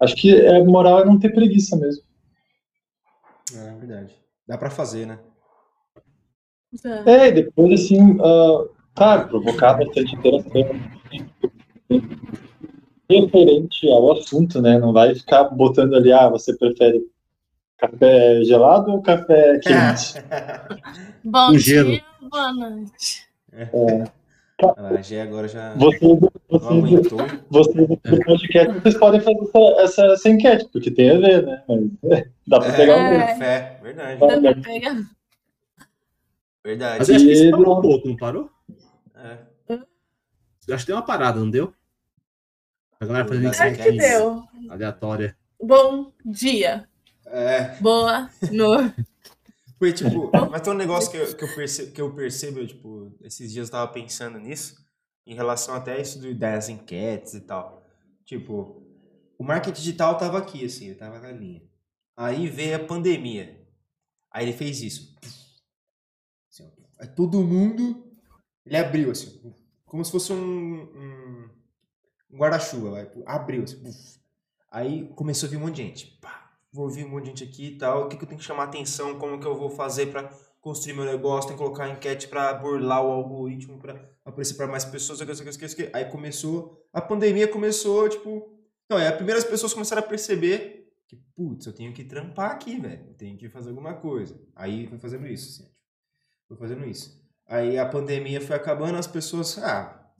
acho 0.00 0.14
que 0.16 0.34
é 0.34 0.62
moral 0.62 1.00
é 1.00 1.04
não 1.04 1.18
ter 1.18 1.30
preguiça 1.30 1.76
mesmo. 1.76 2.02
É 3.54 3.74
verdade. 3.74 4.14
Dá 4.46 4.58
para 4.58 4.70
fazer, 4.70 5.06
né? 5.06 5.18
É, 7.06 7.30
depois 7.30 7.84
assim, 7.84 8.12
uh, 8.12 8.68
claro, 8.94 9.28
provocar 9.28 9.74
bastante 9.74 10.14
interação 10.14 10.62
referente 13.08 13.88
ao 13.90 14.12
assunto, 14.12 14.60
né? 14.60 14.78
Não 14.78 14.92
vai 14.92 15.14
ficar 15.14 15.44
botando 15.44 15.94
ali, 15.94 16.12
ah, 16.12 16.28
você 16.28 16.56
prefere 16.56 17.06
Café 17.78 18.44
gelado 18.44 18.92
ou 18.92 19.02
café 19.02 19.58
quente? 19.58 20.14
Bom 21.24 21.50
um 21.50 21.56
dia, 21.56 21.84
gelo. 21.84 22.00
boa 22.30 22.52
noite. 22.52 23.26
É. 23.52 23.68
A 24.76 25.02
Gé 25.02 25.22
agora 25.22 25.48
já 25.48 25.74
você, 25.74 25.98
você, 26.48 26.66
aguentou. 26.68 27.18
Vocês 27.50 27.88
do 27.88 27.96
podcast, 28.24 28.80
vocês 28.80 28.96
podem 28.96 29.20
fazer 29.20 29.40
essa, 29.42 29.82
essa, 29.82 30.06
essa, 30.12 30.28
enquete, 30.28 30.68
porque 30.72 30.90
tem 30.92 31.10
a 31.10 31.18
ver, 31.18 31.44
né? 31.44 31.62
Mas, 31.68 32.24
dá 32.46 32.60
pra 32.60 32.68
é, 32.68 32.76
pegar 32.76 32.96
um 32.96 33.18
café, 33.18 33.80
verdade. 33.82 34.20
Dá 34.20 34.40
pra 34.40 34.62
pegar. 34.62 34.96
Verdade. 36.64 36.98
Mas 37.00 37.10
acho 37.10 37.24
que 37.24 37.32
isso 37.32 37.50
parou 37.50 37.78
um 37.78 37.82
pouco, 37.82 38.08
não 38.08 38.16
parou? 38.16 38.50
É. 39.16 39.38
Acho 40.72 40.84
que 40.84 40.86
deu 40.86 40.96
uma 40.96 41.02
parada, 41.02 41.40
não 41.40 41.50
deu? 41.50 41.74
A 43.00 43.06
galera 43.06 43.26
fazendo 43.26 43.48
enquete. 43.48 43.80
Acho 43.80 43.82
que 43.82 43.98
deu. 43.98 44.44
Aleatória. 44.70 45.36
Bom 45.60 46.12
dia. 46.24 46.88
É. 47.26 47.80
Boa 47.80 48.30
no. 48.50 48.92
Foi 49.78 49.92
tipo, 49.92 50.30
mas 50.50 50.62
tem 50.62 50.72
um 50.72 50.76
negócio 50.76 51.10
que 51.10 51.16
eu, 51.16 51.36
que 51.36 51.44
eu, 51.44 51.54
percebo, 51.54 51.92
que 51.92 52.00
eu 52.00 52.14
percebo, 52.14 52.66
tipo, 52.66 53.12
esses 53.20 53.52
dias 53.52 53.68
eu 53.68 53.72
tava 53.72 53.92
pensando 53.92 54.38
nisso, 54.38 54.82
em 55.26 55.34
relação 55.34 55.74
até 55.74 56.00
isso 56.00 56.18
do, 56.18 56.34
das 56.34 56.68
enquetes 56.68 57.34
e 57.34 57.40
tal. 57.40 57.82
Tipo, 58.24 58.82
o 59.38 59.44
marketing 59.44 59.80
digital 59.80 60.16
tava 60.16 60.38
aqui, 60.38 60.64
assim, 60.64 60.86
ele 60.86 60.94
tava 60.94 61.18
na 61.18 61.32
linha. 61.32 61.62
Aí 62.16 62.48
veio 62.48 62.76
a 62.76 62.84
pandemia. 62.84 63.60
Aí 64.30 64.46
ele 64.46 64.52
fez 64.56 64.80
isso. 64.80 65.14
Assim, 66.50 66.70
aí 66.98 67.08
todo 67.08 67.42
mundo, 67.42 68.16
ele 68.64 68.76
abriu, 68.76 69.10
assim, 69.10 69.54
como 69.84 70.04
se 70.04 70.12
fosse 70.12 70.32
um, 70.32 70.82
um, 70.82 71.50
um 72.30 72.38
guarda-chuva, 72.38 73.10
abriu, 73.26 73.64
assim, 73.64 73.82
Aí 74.70 75.08
começou 75.14 75.46
a 75.46 75.50
vir 75.50 75.56
um 75.56 75.60
monte 75.60 75.76
de 75.76 75.82
gente. 75.82 76.06
Pá, 76.20 76.43
vou 76.74 76.86
ouvir 76.86 77.04
um 77.04 77.08
monte 77.08 77.24
de 77.24 77.28
gente 77.30 77.44
aqui 77.44 77.66
e 77.68 77.78
tal, 77.78 78.02
o 78.04 78.08
que, 78.08 78.16
que 78.16 78.24
eu 78.24 78.28
tenho 78.28 78.40
que 78.40 78.44
chamar 78.44 78.64
atenção, 78.64 79.16
como 79.16 79.38
que 79.38 79.46
eu 79.46 79.56
vou 79.56 79.70
fazer 79.70 80.06
para 80.06 80.28
construir 80.60 80.94
meu 80.94 81.04
negócio, 81.04 81.48
tem 81.48 81.56
que 81.56 81.62
colocar 81.62 81.88
enquete 81.88 82.26
para 82.26 82.52
burlar 82.54 83.04
o 83.04 83.12
algoritmo, 83.12 83.78
para 83.78 84.10
aparecer 84.24 84.54
para 84.56 84.66
mais 84.66 84.84
pessoas, 84.84 85.20
aí 85.92 86.04
começou, 86.06 86.84
a 86.92 87.00
pandemia 87.00 87.46
começou, 87.46 88.08
tipo, 88.08 88.50
não, 88.90 88.98
é, 88.98 89.08
as 89.08 89.14
primeiras 89.14 89.44
pessoas 89.44 89.72
começaram 89.72 90.02
a 90.02 90.06
perceber 90.06 90.90
que, 91.06 91.16
putz, 91.36 91.66
eu 91.66 91.72
tenho 91.72 91.92
que 91.92 92.02
trampar 92.02 92.50
aqui, 92.50 92.80
velho, 92.80 93.06
eu 93.08 93.14
tenho 93.14 93.38
que 93.38 93.48
fazer 93.48 93.68
alguma 93.68 93.94
coisa. 93.94 94.40
Aí 94.56 94.88
foi 94.88 94.98
fazendo 94.98 95.28
isso, 95.28 95.50
assim, 95.50 95.70
tipo, 95.70 95.76
foi 96.48 96.56
fazendo 96.56 96.84
isso. 96.84 97.22
Aí 97.46 97.78
a 97.78 97.86
pandemia 97.86 98.40
foi 98.40 98.56
acabando, 98.56 98.98
as 98.98 99.06
pessoas, 99.06 99.58
ah, 99.58 100.12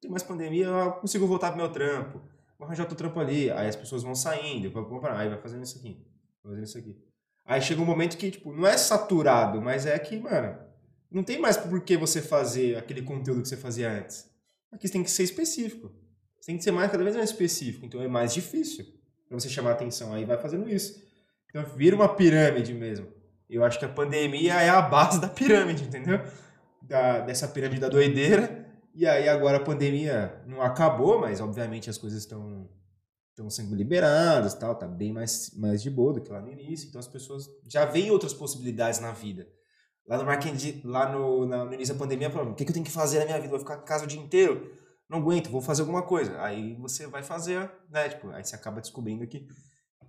tem 0.00 0.10
mais 0.10 0.22
pandemia, 0.22 0.66
eu 0.66 0.92
consigo 0.92 1.26
voltar 1.26 1.50
pro 1.50 1.58
meu 1.60 1.70
trampo 1.70 2.22
vou 2.58 2.66
arranjar 2.66 2.82
outro 2.82 2.96
trampo 2.96 3.20
ali. 3.20 3.50
Aí 3.50 3.68
as 3.68 3.76
pessoas 3.76 4.02
vão 4.02 4.14
saindo, 4.14 4.66
aí 5.04 5.28
vai 5.28 5.38
fazendo 5.38 5.62
isso 5.62 5.78
aqui, 5.78 6.04
fazendo 6.42 6.64
isso 6.64 6.78
aqui. 6.78 6.96
Aí 7.44 7.62
chega 7.62 7.80
um 7.80 7.86
momento 7.86 8.18
que, 8.18 8.30
tipo, 8.30 8.52
não 8.52 8.66
é 8.66 8.76
saturado, 8.76 9.62
mas 9.62 9.86
é 9.86 9.98
que, 9.98 10.18
mano, 10.18 10.58
não 11.10 11.22
tem 11.22 11.40
mais 11.40 11.56
por 11.56 11.80
que 11.80 11.96
você 11.96 12.20
fazer 12.20 12.76
aquele 12.76 13.00
conteúdo 13.00 13.40
que 13.40 13.48
você 13.48 13.56
fazia 13.56 13.90
antes. 13.90 14.28
Aqui 14.70 14.86
você 14.86 14.92
tem 14.92 15.02
que 15.02 15.10
ser 15.10 15.22
específico. 15.22 15.90
Você 16.38 16.48
tem 16.48 16.58
que 16.58 16.64
ser 16.64 16.72
mais, 16.72 16.90
cada 16.90 17.02
vez 17.02 17.16
mais 17.16 17.30
específico. 17.30 17.86
Então 17.86 18.02
é 18.02 18.08
mais 18.08 18.34
difícil 18.34 18.84
para 19.26 19.40
você 19.40 19.48
chamar 19.48 19.72
atenção. 19.72 20.12
Aí 20.12 20.26
vai 20.26 20.36
fazendo 20.36 20.68
isso. 20.68 21.02
Então 21.48 21.64
vira 21.64 21.96
uma 21.96 22.08
pirâmide 22.08 22.74
mesmo. 22.74 23.08
Eu 23.48 23.64
acho 23.64 23.78
que 23.78 23.84
a 23.86 23.88
pandemia 23.88 24.60
é 24.60 24.68
a 24.68 24.82
base 24.82 25.18
da 25.18 25.28
pirâmide, 25.28 25.84
entendeu? 25.84 26.20
Da, 26.82 27.20
dessa 27.20 27.48
pirâmide 27.48 27.80
da 27.80 27.88
doideira 27.88 28.67
e 28.98 29.06
aí 29.06 29.28
agora 29.28 29.58
a 29.58 29.64
pandemia 29.64 30.42
não 30.44 30.60
acabou, 30.60 31.20
mas 31.20 31.40
obviamente 31.40 31.88
as 31.88 31.96
coisas 31.96 32.18
estão 32.18 32.68
estão 33.30 33.48
sendo 33.48 33.72
liberadas 33.76 34.54
tal, 34.54 34.74
tá 34.74 34.88
bem 34.88 35.12
mais, 35.12 35.52
mais 35.56 35.80
de 35.80 35.88
boa 35.88 36.12
do 36.12 36.20
que 36.20 36.32
lá 36.32 36.40
no 36.40 36.50
início. 36.50 36.88
Então 36.88 36.98
as 36.98 37.06
pessoas 37.06 37.46
já 37.68 37.84
veem 37.84 38.10
outras 38.10 38.34
possibilidades 38.34 38.98
na 38.98 39.12
vida. 39.12 39.48
Lá 40.08 40.18
no 40.18 40.24
marketing, 40.24 40.82
lá 40.84 41.12
no, 41.12 41.46
na, 41.46 41.64
no 41.64 41.72
início 41.72 41.94
da 41.94 41.98
pandemia, 42.00 42.28
o 42.28 42.54
que, 42.54 42.64
que 42.64 42.70
eu 42.70 42.74
tenho 42.74 42.84
que 42.84 42.90
fazer 42.90 43.20
na 43.20 43.26
minha 43.26 43.36
vida? 43.36 43.50
Vou 43.50 43.60
ficar 43.60 43.76
em 43.76 43.84
casa 43.84 44.04
o 44.04 44.08
dia 44.08 44.20
inteiro? 44.20 44.68
Não 45.08 45.18
aguento, 45.18 45.50
vou 45.50 45.62
fazer 45.62 45.82
alguma 45.82 46.02
coisa. 46.02 46.40
Aí 46.42 46.74
você 46.74 47.06
vai 47.06 47.22
fazer, 47.22 47.70
né? 47.88 48.08
Tipo, 48.08 48.30
aí 48.30 48.42
você 48.42 48.56
acaba 48.56 48.80
descobrindo 48.80 49.24
que. 49.28 49.46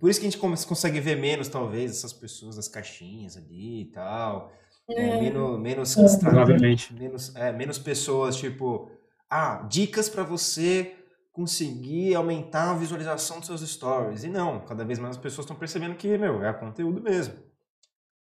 Por 0.00 0.10
isso 0.10 0.18
que 0.18 0.26
a 0.26 0.30
gente 0.30 0.66
consegue 0.66 0.98
ver 0.98 1.16
menos, 1.16 1.48
talvez, 1.48 1.92
essas 1.92 2.12
pessoas 2.12 2.56
das 2.56 2.66
caixinhas 2.66 3.36
ali 3.36 3.82
e 3.82 3.90
tal. 3.92 4.50
É, 4.90 5.08
é. 5.08 5.20
menos, 5.20 5.58
menos, 5.60 5.96
é, 5.96 6.92
menos, 6.92 7.36
é, 7.36 7.52
menos 7.52 7.78
pessoas, 7.78 8.36
tipo, 8.36 8.90
ah, 9.28 9.66
dicas 9.68 10.08
para 10.08 10.22
você 10.22 10.96
conseguir 11.32 12.14
aumentar 12.14 12.72
a 12.72 12.74
visualização 12.74 13.38
dos 13.38 13.46
seus 13.46 13.60
stories. 13.62 14.24
E 14.24 14.28
não, 14.28 14.60
cada 14.60 14.84
vez 14.84 14.98
mais 14.98 15.16
as 15.16 15.22
pessoas 15.22 15.44
estão 15.44 15.56
percebendo 15.56 15.94
que, 15.94 16.18
meu, 16.18 16.44
é 16.44 16.52
conteúdo 16.52 17.00
mesmo. 17.00 17.34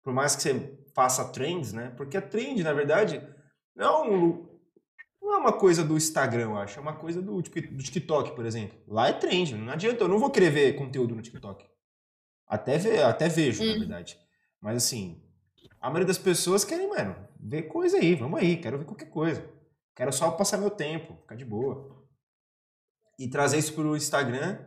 Por 0.01 0.13
mais 0.13 0.35
que 0.35 0.41
você 0.41 0.79
faça 0.93 1.25
trends, 1.31 1.73
né? 1.73 1.93
Porque 1.95 2.17
a 2.17 2.21
trend, 2.21 2.63
na 2.63 2.73
verdade, 2.73 3.21
não, 3.75 4.05
é 4.05 4.53
não 5.21 5.33
é 5.33 5.37
uma 5.37 5.53
coisa 5.53 5.83
do 5.83 5.95
Instagram, 5.95 6.43
eu 6.43 6.57
acho. 6.57 6.77
É 6.77 6.81
uma 6.81 6.95
coisa 6.95 7.21
do, 7.21 7.41
tipo, 7.41 7.61
do 7.61 7.83
TikTok, 7.83 8.35
por 8.35 8.45
exemplo. 8.45 8.77
Lá 8.87 9.07
é 9.07 9.13
trend. 9.13 9.55
Não 9.55 9.71
adianta, 9.71 10.03
eu 10.03 10.07
não 10.07 10.19
vou 10.19 10.29
querer 10.29 10.49
ver 10.49 10.75
conteúdo 10.75 11.15
no 11.15 11.21
TikTok. 11.21 11.65
Até, 12.45 12.77
ver, 12.77 13.03
até 13.03 13.29
vejo, 13.29 13.63
hum. 13.63 13.67
na 13.67 13.79
verdade. 13.79 14.19
Mas 14.61 14.77
assim, 14.77 15.22
a 15.83 15.89
maioria 15.89 16.07
das 16.07 16.17
pessoas 16.17 16.63
querem, 16.63 16.87
mano, 16.87 17.13
ver 17.37 17.63
coisa 17.63 17.97
aí, 17.97 18.15
vamos 18.15 18.39
aí, 18.39 18.55
quero 18.55 18.77
ver 18.77 18.85
qualquer 18.85 19.09
coisa. 19.09 19.45
Quero 19.93 20.13
só 20.13 20.31
passar 20.31 20.57
meu 20.57 20.69
tempo, 20.69 21.17
ficar 21.17 21.35
de 21.35 21.43
boa. 21.43 22.07
E 23.19 23.27
trazer 23.27 23.57
isso 23.57 23.73
pro 23.73 23.97
Instagram 23.97 24.65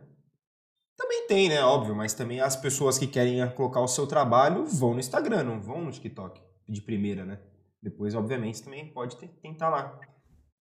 também 0.95 1.25
tem, 1.27 1.49
né? 1.49 1.63
Óbvio, 1.63 1.95
mas 1.95 2.13
também 2.13 2.39
as 2.39 2.55
pessoas 2.55 2.99
que 2.99 3.07
querem 3.07 3.49
colocar 3.55 3.81
o 3.81 3.87
seu 3.87 4.05
trabalho 4.05 4.63
vão 4.65 4.93
no 4.93 4.99
Instagram, 4.99 5.43
não 5.43 5.59
vão 5.59 5.81
no 5.81 5.91
TikTok 5.91 6.39
de 6.69 6.81
primeira, 6.83 7.25
né? 7.25 7.41
Depois, 7.81 8.13
obviamente, 8.13 8.61
também 8.61 8.93
pode 8.93 9.17
tentar 9.41 9.69
lá. 9.69 9.99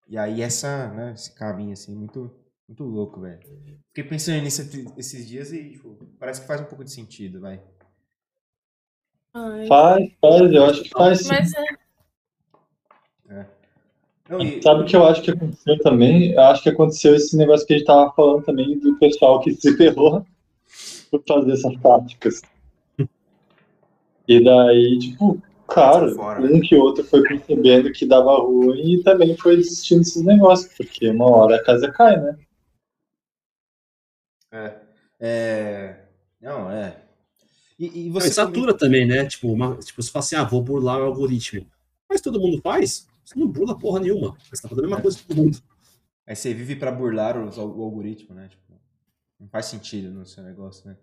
E 0.09 0.16
aí 0.16 0.40
essa, 0.40 0.88
né, 0.88 1.12
esse 1.12 1.34
caminho 1.34 1.74
assim, 1.74 1.94
muito, 1.94 2.34
muito 2.66 2.82
louco, 2.82 3.20
velho. 3.20 3.40
Fiquei 3.88 4.04
pensando 4.04 4.42
nisso 4.42 4.62
esses 4.96 5.28
dias 5.28 5.52
e 5.52 5.72
tipo, 5.72 5.98
parece 6.18 6.40
que 6.40 6.46
faz 6.46 6.62
um 6.62 6.66
pouco 6.66 6.82
de 6.82 6.92
sentido, 6.92 7.40
vai. 7.42 7.62
Faz, 9.68 10.11
faz, 10.20 10.53
eu 10.53 10.64
acho 10.64 10.82
que 10.82 10.91
faz 10.91 11.20
sim. 11.20 11.28
Mas 11.28 11.53
é. 11.55 11.64
é. 13.30 13.47
Não, 14.28 14.41
e... 14.41 14.62
Sabe 14.62 14.82
o 14.82 14.84
que 14.87 14.97
eu 14.97 15.07
acho 15.07 15.22
que 15.22 15.30
aconteceu 15.30 15.78
também? 15.80 16.32
Eu 16.32 16.43
acho 16.43 16.62
que 16.62 16.68
aconteceu 16.70 17.14
esse 17.14 17.37
negócio 17.37 17.66
que 17.66 17.74
a 17.74 17.78
gente 17.78 17.87
tava 17.87 18.12
falando 18.12 18.45
também 18.45 18.78
do 18.78 18.99
pessoal 18.99 19.41
que 19.41 19.53
se 19.53 19.76
ferrou 19.76 20.24
por 21.11 21.22
fazer 21.26 21.53
essas 21.53 21.76
táticas. 21.80 22.43
E 24.28 24.43
daí, 24.43 24.99
tipo, 24.99 25.41
claro, 25.66 26.16
um 26.43 26.61
que 26.61 26.74
outro 26.74 27.05
foi 27.05 27.22
percebendo 27.22 27.93
que 27.93 28.07
dava 28.07 28.39
ruim 28.39 28.95
e 28.95 29.03
também 29.03 29.37
foi 29.37 29.57
desistindo 29.57 29.99
desses 29.99 30.24
negócios, 30.24 30.74
porque 30.76 31.09
uma 31.11 31.30
hora 31.30 31.57
a 31.57 31.62
casa 31.62 31.93
cai, 31.93 32.20
né? 32.20 32.37
É. 34.51 34.74
é... 35.20 35.97
Não, 36.41 36.70
é. 36.70 37.05
E, 37.78 38.06
e 38.06 38.10
você. 38.10 38.30
satura 38.30 38.76
também, 38.76 39.06
né? 39.06 39.26
Tipo, 39.26 39.52
uma, 39.52 39.76
tipo, 39.76 40.02
você 40.02 40.10
fala 40.10 40.24
assim, 40.24 40.36
ah, 40.36 40.44
vou 40.44 40.62
burlar 40.62 40.98
o 41.00 41.04
algoritmo. 41.04 41.66
Mas 42.08 42.20
todo 42.20 42.40
mundo 42.40 42.60
faz? 42.62 43.06
Você 43.24 43.38
não 43.38 43.48
burla 43.48 43.78
porra 43.78 44.00
nenhuma. 44.00 44.36
Você 44.50 44.62
tá 44.62 44.68
fazendo 44.68 44.84
a 44.84 44.88
mesma 44.88 44.98
é. 44.98 45.02
coisa 45.02 45.18
que 45.18 45.24
todo 45.24 45.36
mundo. 45.36 45.58
Aí 46.26 46.34
você 46.34 46.54
vive 46.54 46.76
para 46.76 46.90
burlar 46.90 47.36
o, 47.36 47.48
o, 47.48 47.82
algoritmo, 47.82 48.34
né? 48.34 48.48
Tipo, 48.48 48.80
não 49.38 49.48
faz 49.48 49.66
sentido 49.66 50.10
no 50.10 50.24
seu 50.24 50.42
negócio, 50.42 50.88
né? 50.88 50.96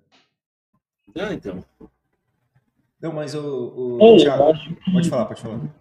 Ah, 1.16 1.34
então. 1.34 1.64
Não, 3.02 3.14
mas 3.14 3.36
o. 3.36 4.00
o 4.00 4.18
Thiago, 4.18 4.54
que... 4.54 4.92
Pode 4.92 5.10
falar, 5.10 5.26
pode 5.26 5.42
falar. 5.42 5.76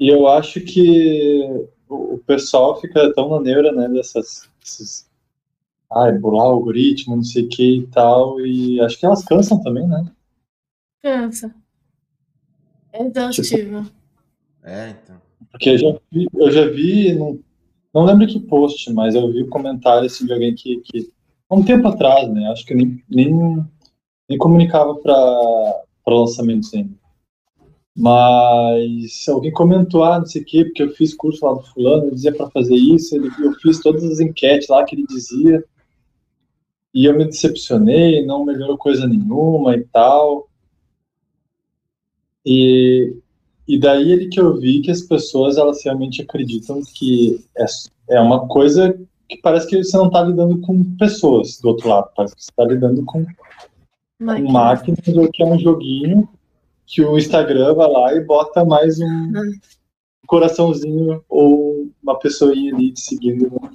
E 0.00 0.08
eu 0.08 0.26
acho 0.26 0.60
que 0.60 1.68
o 1.88 2.18
pessoal 2.26 2.80
fica 2.80 3.12
tão 3.14 3.30
na 3.30 3.40
neura, 3.40 3.70
né, 3.70 3.88
dessas. 3.88 4.50
Desses, 4.60 5.10
ah, 5.94 6.10
burlar 6.12 6.48
o 6.48 6.52
algoritmo, 6.52 7.16
não 7.16 7.22
sei 7.22 7.44
o 7.44 7.48
que 7.48 7.78
e 7.78 7.86
tal. 7.86 8.40
E 8.40 8.80
acho 8.80 8.98
que 8.98 9.06
elas 9.06 9.24
cansam 9.24 9.62
também, 9.62 9.86
né? 9.86 10.04
Cansa. 11.02 11.54
É 12.92 13.06
exaustivo. 13.06 13.86
É, 14.62 14.90
então. 14.90 15.20
Porque 15.50 15.70
eu 15.70 15.78
já 15.78 15.98
vi, 16.10 16.28
eu 16.34 16.50
já 16.50 16.66
vi 16.66 17.14
não, 17.14 17.38
não 17.92 18.04
lembro 18.04 18.26
que 18.26 18.40
post, 18.40 18.92
mas 18.92 19.14
eu 19.14 19.30
vi 19.32 19.42
o 19.42 19.46
um 19.46 19.50
comentário 19.50 20.06
assim, 20.06 20.26
de 20.26 20.32
alguém 20.32 20.54
que, 20.54 20.80
que, 20.80 21.12
um 21.50 21.62
tempo 21.62 21.86
atrás, 21.86 22.28
né? 22.32 22.48
Acho 22.50 22.64
que 22.66 22.74
nem, 22.74 23.02
nem, 23.08 23.64
nem 24.28 24.38
comunicava 24.38 24.94
para 24.96 25.84
lançamentos 26.06 26.74
ainda. 26.74 26.94
Mas 27.96 29.24
alguém 29.28 29.52
comentou, 29.52 30.02
ah, 30.02 30.18
não 30.18 30.26
sei 30.26 30.42
o 30.42 30.44
quê, 30.44 30.64
porque 30.64 30.82
eu 30.82 30.90
fiz 30.90 31.14
curso 31.14 31.46
lá 31.46 31.54
do 31.54 31.62
fulano, 31.62 32.06
ele 32.06 32.14
dizia 32.16 32.34
para 32.34 32.50
fazer 32.50 32.74
isso, 32.74 33.14
ele, 33.14 33.28
eu 33.40 33.52
fiz 33.54 33.78
todas 33.80 34.02
as 34.02 34.18
enquetes 34.18 34.68
lá 34.68 34.84
que 34.84 34.96
ele 34.96 35.06
dizia, 35.06 35.64
e 36.94 37.06
eu 37.06 37.16
me 37.16 37.24
decepcionei, 37.24 38.24
não 38.24 38.44
melhorou 38.44 38.78
coisa 38.78 39.06
nenhuma 39.06 39.76
e 39.76 39.84
tal. 39.84 40.48
E 42.46 43.16
e 43.66 43.78
daí 43.78 44.12
ele 44.12 44.28
que 44.28 44.38
eu 44.38 44.56
vi 44.58 44.80
que 44.80 44.90
as 44.90 45.00
pessoas 45.00 45.56
elas 45.56 45.82
realmente 45.82 46.20
acreditam 46.20 46.82
que 46.94 47.42
é, 47.56 47.64
é 48.10 48.20
uma 48.20 48.46
coisa 48.46 48.98
que 49.26 49.38
parece 49.38 49.66
que 49.66 49.82
você 49.82 49.96
não 49.96 50.08
está 50.08 50.22
lidando 50.22 50.60
com 50.60 50.84
pessoas 50.96 51.58
do 51.60 51.68
outro 51.68 51.88
lado, 51.88 52.10
parece 52.14 52.36
que 52.36 52.44
você 52.44 52.50
está 52.50 52.64
lidando 52.64 53.02
com, 53.06 53.24
máquinas, 54.20 54.52
máquinas 54.52 55.16
ou 55.16 55.30
que 55.30 55.42
é 55.42 55.46
um 55.46 55.58
joguinho 55.58 56.28
que 56.86 57.02
o 57.02 57.16
Instagram 57.16 57.74
vai 57.74 57.90
lá 57.90 58.14
e 58.14 58.20
bota 58.20 58.64
mais 58.66 59.00
um 59.00 59.06
hum. 59.06 59.52
coraçãozinho 60.26 61.24
ou 61.26 61.88
uma 62.02 62.18
pessoinha 62.18 62.74
ali 62.74 62.92
te 62.92 63.00
seguindo 63.00 63.50
no 63.50 63.70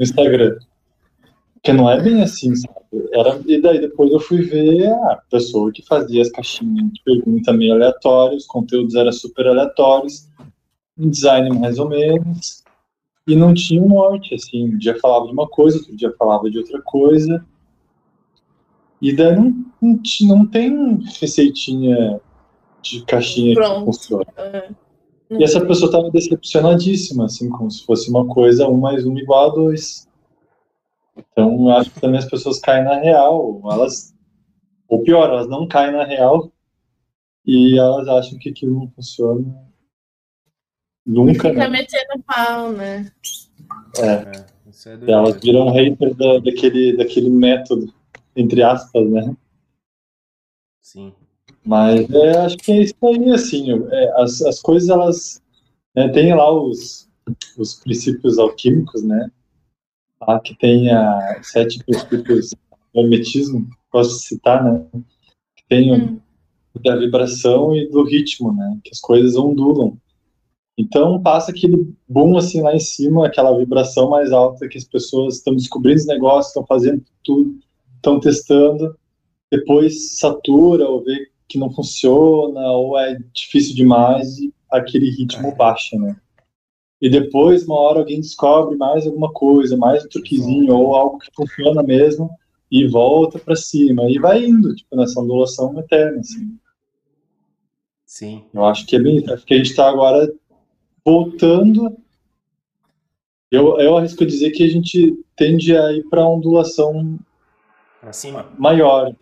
Instagram. 0.00 0.56
Porque 1.64 1.78
não 1.78 1.88
é 1.88 1.98
bem 1.98 2.22
assim, 2.22 2.54
sabe? 2.54 2.76
Era, 3.14 3.40
e 3.46 3.58
daí 3.58 3.80
depois 3.80 4.12
eu 4.12 4.20
fui 4.20 4.42
ver 4.42 4.86
a 4.86 5.16
pessoa 5.30 5.72
que 5.72 5.80
fazia 5.80 6.20
as 6.20 6.30
caixinhas 6.30 6.92
de 6.92 7.02
pergunta 7.02 7.54
meio 7.54 7.72
aleatórias, 7.72 8.42
os 8.42 8.46
conteúdos 8.46 8.94
eram 8.94 9.10
super 9.10 9.46
aleatórios, 9.46 10.28
um 10.98 11.08
design 11.08 11.58
mais 11.58 11.78
ou 11.78 11.88
menos, 11.88 12.62
e 13.26 13.34
não 13.34 13.54
tinha 13.54 13.80
um 13.80 13.88
norte, 13.88 14.34
assim, 14.34 14.74
um 14.74 14.76
dia 14.76 14.94
falava 15.00 15.24
de 15.24 15.32
uma 15.32 15.48
coisa, 15.48 15.78
outro 15.78 15.96
dia 15.96 16.12
falava 16.18 16.50
de 16.50 16.58
outra 16.58 16.82
coisa, 16.82 17.42
e 19.00 19.16
daí 19.16 19.34
não, 19.34 19.64
não, 19.80 20.00
não 20.20 20.46
tem 20.46 20.98
receitinha 21.18 22.20
de 22.82 23.02
caixinha 23.06 23.54
Pronto. 23.54 23.78
que 23.78 23.84
funciona. 23.86 24.26
É. 24.36 24.68
E 25.30 25.42
essa 25.42 25.64
pessoa 25.64 25.88
estava 25.88 26.10
decepcionadíssima, 26.10 27.24
assim, 27.24 27.48
como 27.48 27.70
se 27.70 27.86
fosse 27.86 28.10
uma 28.10 28.26
coisa, 28.26 28.68
um 28.68 28.76
mais 28.76 29.06
um 29.06 29.16
igual 29.16 29.50
a 29.50 29.54
dois. 29.54 30.06
Então, 31.16 31.68
acho 31.70 31.90
que 31.90 32.00
também 32.00 32.18
as 32.18 32.28
pessoas 32.28 32.58
caem 32.58 32.84
na 32.84 32.98
real, 32.98 33.60
elas, 33.70 34.14
ou 34.88 35.02
pior, 35.02 35.28
elas 35.30 35.48
não 35.48 35.66
caem 35.66 35.92
na 35.92 36.04
real 36.04 36.52
e 37.46 37.78
elas 37.78 38.08
acham 38.08 38.38
que 38.38 38.50
aquilo 38.50 38.74
não 38.74 38.90
funciona 38.90 39.64
nunca. 41.06 41.50
Fica 41.50 41.52
né? 41.52 41.68
metendo 41.68 42.22
pau, 42.26 42.72
né? 42.72 43.10
É. 43.98 44.06
é, 44.06 45.04
é 45.06 45.10
elas 45.10 45.40
viram 45.40 45.70
haters 45.70 46.16
da, 46.16 46.38
daquele, 46.38 46.96
daquele 46.96 47.30
método, 47.30 47.92
entre 48.34 48.62
aspas, 48.62 49.08
né? 49.08 49.36
Sim. 50.80 51.12
Mas 51.64 52.10
é, 52.10 52.38
acho 52.38 52.56
que 52.58 52.72
é 52.72 52.82
isso 52.82 52.94
aí, 53.02 53.30
assim, 53.30 53.72
é, 53.90 54.20
as, 54.20 54.42
as 54.42 54.60
coisas, 54.60 54.88
elas, 54.88 55.42
né, 55.94 56.08
tem 56.08 56.34
lá 56.34 56.52
os, 56.52 57.08
os 57.56 57.74
princípios 57.74 58.38
alquímicos, 58.38 59.02
né, 59.02 59.30
lá 60.20 60.40
que 60.40 60.56
tem 60.56 60.90
a 60.90 61.40
sete 61.42 61.82
princípios 61.84 62.50
do 62.92 63.00
hermetismo, 63.00 63.68
posso 63.90 64.18
citar, 64.20 64.64
né? 64.64 64.84
Que 65.56 65.64
tem 65.68 65.92
hum. 65.92 66.20
da 66.82 66.96
vibração 66.96 67.74
e 67.74 67.88
do 67.88 68.04
ritmo, 68.04 68.52
né? 68.52 68.78
Que 68.82 68.90
as 68.92 69.00
coisas 69.00 69.36
ondulam. 69.36 69.96
Então 70.76 71.22
passa 71.22 71.52
aquele 71.52 71.94
boom 72.08 72.36
assim 72.36 72.60
lá 72.60 72.74
em 72.74 72.80
cima, 72.80 73.26
aquela 73.26 73.56
vibração 73.56 74.10
mais 74.10 74.32
alta 74.32 74.68
que 74.68 74.76
as 74.76 74.84
pessoas 74.84 75.36
estão 75.36 75.54
descobrindo 75.54 76.00
os 76.00 76.06
negócios, 76.06 76.48
estão 76.48 76.66
fazendo 76.66 77.02
tudo, 77.22 77.56
estão 77.96 78.18
testando, 78.18 78.96
depois 79.50 80.18
satura 80.18 80.88
ou 80.88 81.04
vê 81.04 81.28
que 81.48 81.58
não 81.58 81.70
funciona 81.70 82.60
ou 82.72 82.98
é 82.98 83.16
difícil 83.32 83.76
demais 83.76 84.38
e 84.38 84.52
aquele 84.70 85.10
ritmo 85.10 85.48
é. 85.48 85.54
baixa, 85.54 85.96
né? 85.96 86.16
E 87.04 87.10
depois, 87.10 87.66
uma 87.66 87.76
hora, 87.76 87.98
alguém 87.98 88.18
descobre 88.18 88.78
mais 88.78 89.06
alguma 89.06 89.30
coisa, 89.30 89.76
mais 89.76 90.02
um 90.02 90.08
truquezinho, 90.08 90.74
ou 90.74 90.94
algo 90.94 91.18
que 91.18 91.30
funciona 91.36 91.82
mesmo, 91.82 92.30
e 92.70 92.88
volta 92.88 93.38
para 93.38 93.54
cima, 93.54 94.10
e 94.10 94.18
vai 94.18 94.42
indo, 94.42 94.74
tipo, 94.74 94.96
nessa 94.96 95.20
ondulação 95.20 95.78
eterna, 95.78 96.20
assim. 96.20 96.58
Sim. 98.06 98.44
Eu 98.54 98.64
acho 98.64 98.86
que 98.86 98.96
é 98.96 98.98
bem, 98.98 99.22
acho 99.30 99.44
que 99.44 99.52
a 99.52 99.56
gente 99.58 99.68
está 99.68 99.86
agora 99.86 100.32
voltando 101.04 101.94
Eu, 103.50 103.78
eu 103.78 103.98
arrisco 103.98 104.24
dizer 104.24 104.52
que 104.52 104.64
a 104.64 104.68
gente 104.68 105.14
tende 105.36 105.76
a 105.76 105.92
ir 105.92 106.04
para 106.08 106.26
ondulação 106.26 107.18
acima. 108.00 108.50
maior, 108.58 109.14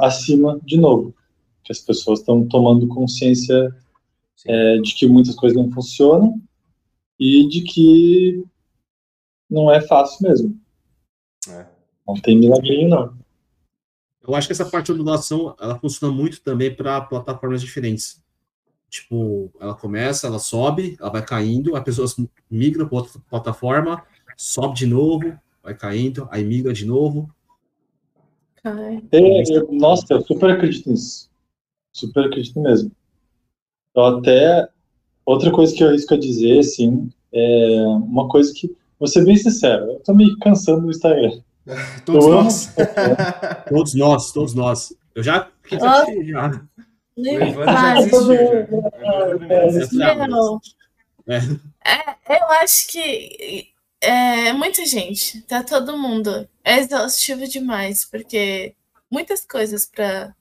acima 0.00 0.58
de 0.64 0.76
novo. 0.76 1.14
Que 1.62 1.70
as 1.70 1.78
pessoas 1.78 2.18
estão 2.18 2.48
tomando 2.48 2.88
consciência 2.88 3.72
é, 4.44 4.78
de 4.78 4.92
que 4.92 5.06
muitas 5.06 5.36
coisas 5.36 5.56
não 5.56 5.70
funcionam 5.70 6.42
e 7.18 7.48
de 7.48 7.62
que 7.62 8.44
não 9.50 9.70
é 9.70 9.80
fácil 9.80 10.26
mesmo. 10.26 10.60
É. 11.48 11.66
Não 12.06 12.14
tem 12.14 12.38
milagrinho, 12.38 12.88
não. 12.88 13.16
Eu 14.26 14.34
acho 14.34 14.46
que 14.46 14.52
essa 14.52 14.64
parte 14.64 14.86
de 14.86 14.92
ondulação 14.92 15.54
ela 15.60 15.78
funciona 15.78 16.14
muito 16.14 16.40
também 16.42 16.74
para 16.74 17.00
plataformas 17.00 17.60
diferentes. 17.60 18.22
Tipo, 18.88 19.50
ela 19.58 19.74
começa, 19.74 20.26
ela 20.26 20.38
sobe, 20.38 20.96
ela 21.00 21.10
vai 21.10 21.24
caindo, 21.24 21.74
a 21.74 21.80
pessoa 21.80 22.06
migra 22.50 22.86
para 22.86 22.98
outra 22.98 23.20
plataforma, 23.28 24.04
sobe 24.36 24.76
de 24.76 24.86
novo, 24.86 25.38
vai 25.62 25.74
caindo, 25.74 26.28
aí 26.30 26.44
migra 26.44 26.72
de 26.72 26.84
novo. 26.84 27.34
É, 28.64 29.00
eu, 29.10 29.72
nossa, 29.72 30.14
eu 30.14 30.20
super 30.20 30.50
acredito 30.50 30.90
nisso. 30.90 31.30
Super 31.92 32.26
acredito 32.26 32.60
mesmo. 32.60 32.92
Eu 33.94 34.04
até. 34.04 34.68
Outra 35.24 35.50
coisa 35.50 35.74
que 35.74 35.82
eu 35.82 35.88
arrisco 35.88 36.14
a 36.14 36.18
dizer, 36.18 36.58
assim, 36.58 37.10
é 37.32 37.84
uma 37.86 38.28
coisa 38.28 38.52
que. 38.54 38.74
Vou 38.98 39.08
ser 39.08 39.24
bem 39.24 39.36
sincero, 39.36 39.84
eu 39.84 40.00
tô 40.00 40.14
me 40.14 40.38
cansando 40.38 40.82
do 40.82 40.90
Instagram. 40.90 41.40
todos 42.04 42.24
eu 42.24 42.30
nós. 42.32 42.74
todos 43.68 43.94
nós, 43.94 44.32
todos 44.32 44.54
nós. 44.54 44.94
Eu 45.14 45.22
já. 45.22 45.48
já. 45.70 46.62
Nem 47.16 47.38
já 47.38 48.00
é, 51.28 51.36
é, 52.28 52.40
eu 52.40 52.46
acho 52.62 52.88
que 52.88 53.68
é 54.00 54.52
muita 54.52 54.84
gente, 54.86 55.42
tá 55.42 55.62
todo 55.62 55.98
mundo. 55.98 56.48
É 56.64 56.78
exaustivo 56.78 57.46
demais, 57.46 58.04
porque 58.04 58.74
muitas 59.10 59.44
coisas 59.44 59.86
para 59.86 60.34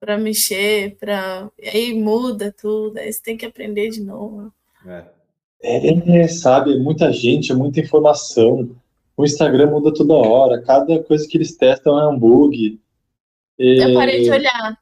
para 0.00 0.16
mexer, 0.16 0.96
para 0.98 1.50
aí 1.62 1.94
muda 1.94 2.52
tudo, 2.58 2.98
aí 2.98 3.12
você 3.12 3.22
tem 3.22 3.36
que 3.36 3.44
aprender 3.44 3.90
de 3.90 4.02
novo. 4.02 4.50
É. 4.86 5.04
É, 5.62 6.26
sabe, 6.26 6.74
é 6.74 6.78
muita 6.78 7.12
gente, 7.12 7.52
é 7.52 7.54
muita 7.54 7.80
informação. 7.80 8.74
O 9.14 9.24
Instagram 9.24 9.70
muda 9.70 9.92
toda 9.92 10.14
hora, 10.14 10.62
cada 10.62 11.02
coisa 11.02 11.28
que 11.28 11.36
eles 11.36 11.54
testam 11.54 12.00
é 12.00 12.08
um 12.08 12.18
bug. 12.18 12.80
E... 13.58 13.82
Eu 13.82 13.92
parei 13.92 14.22
de 14.22 14.30
olhar. 14.30 14.78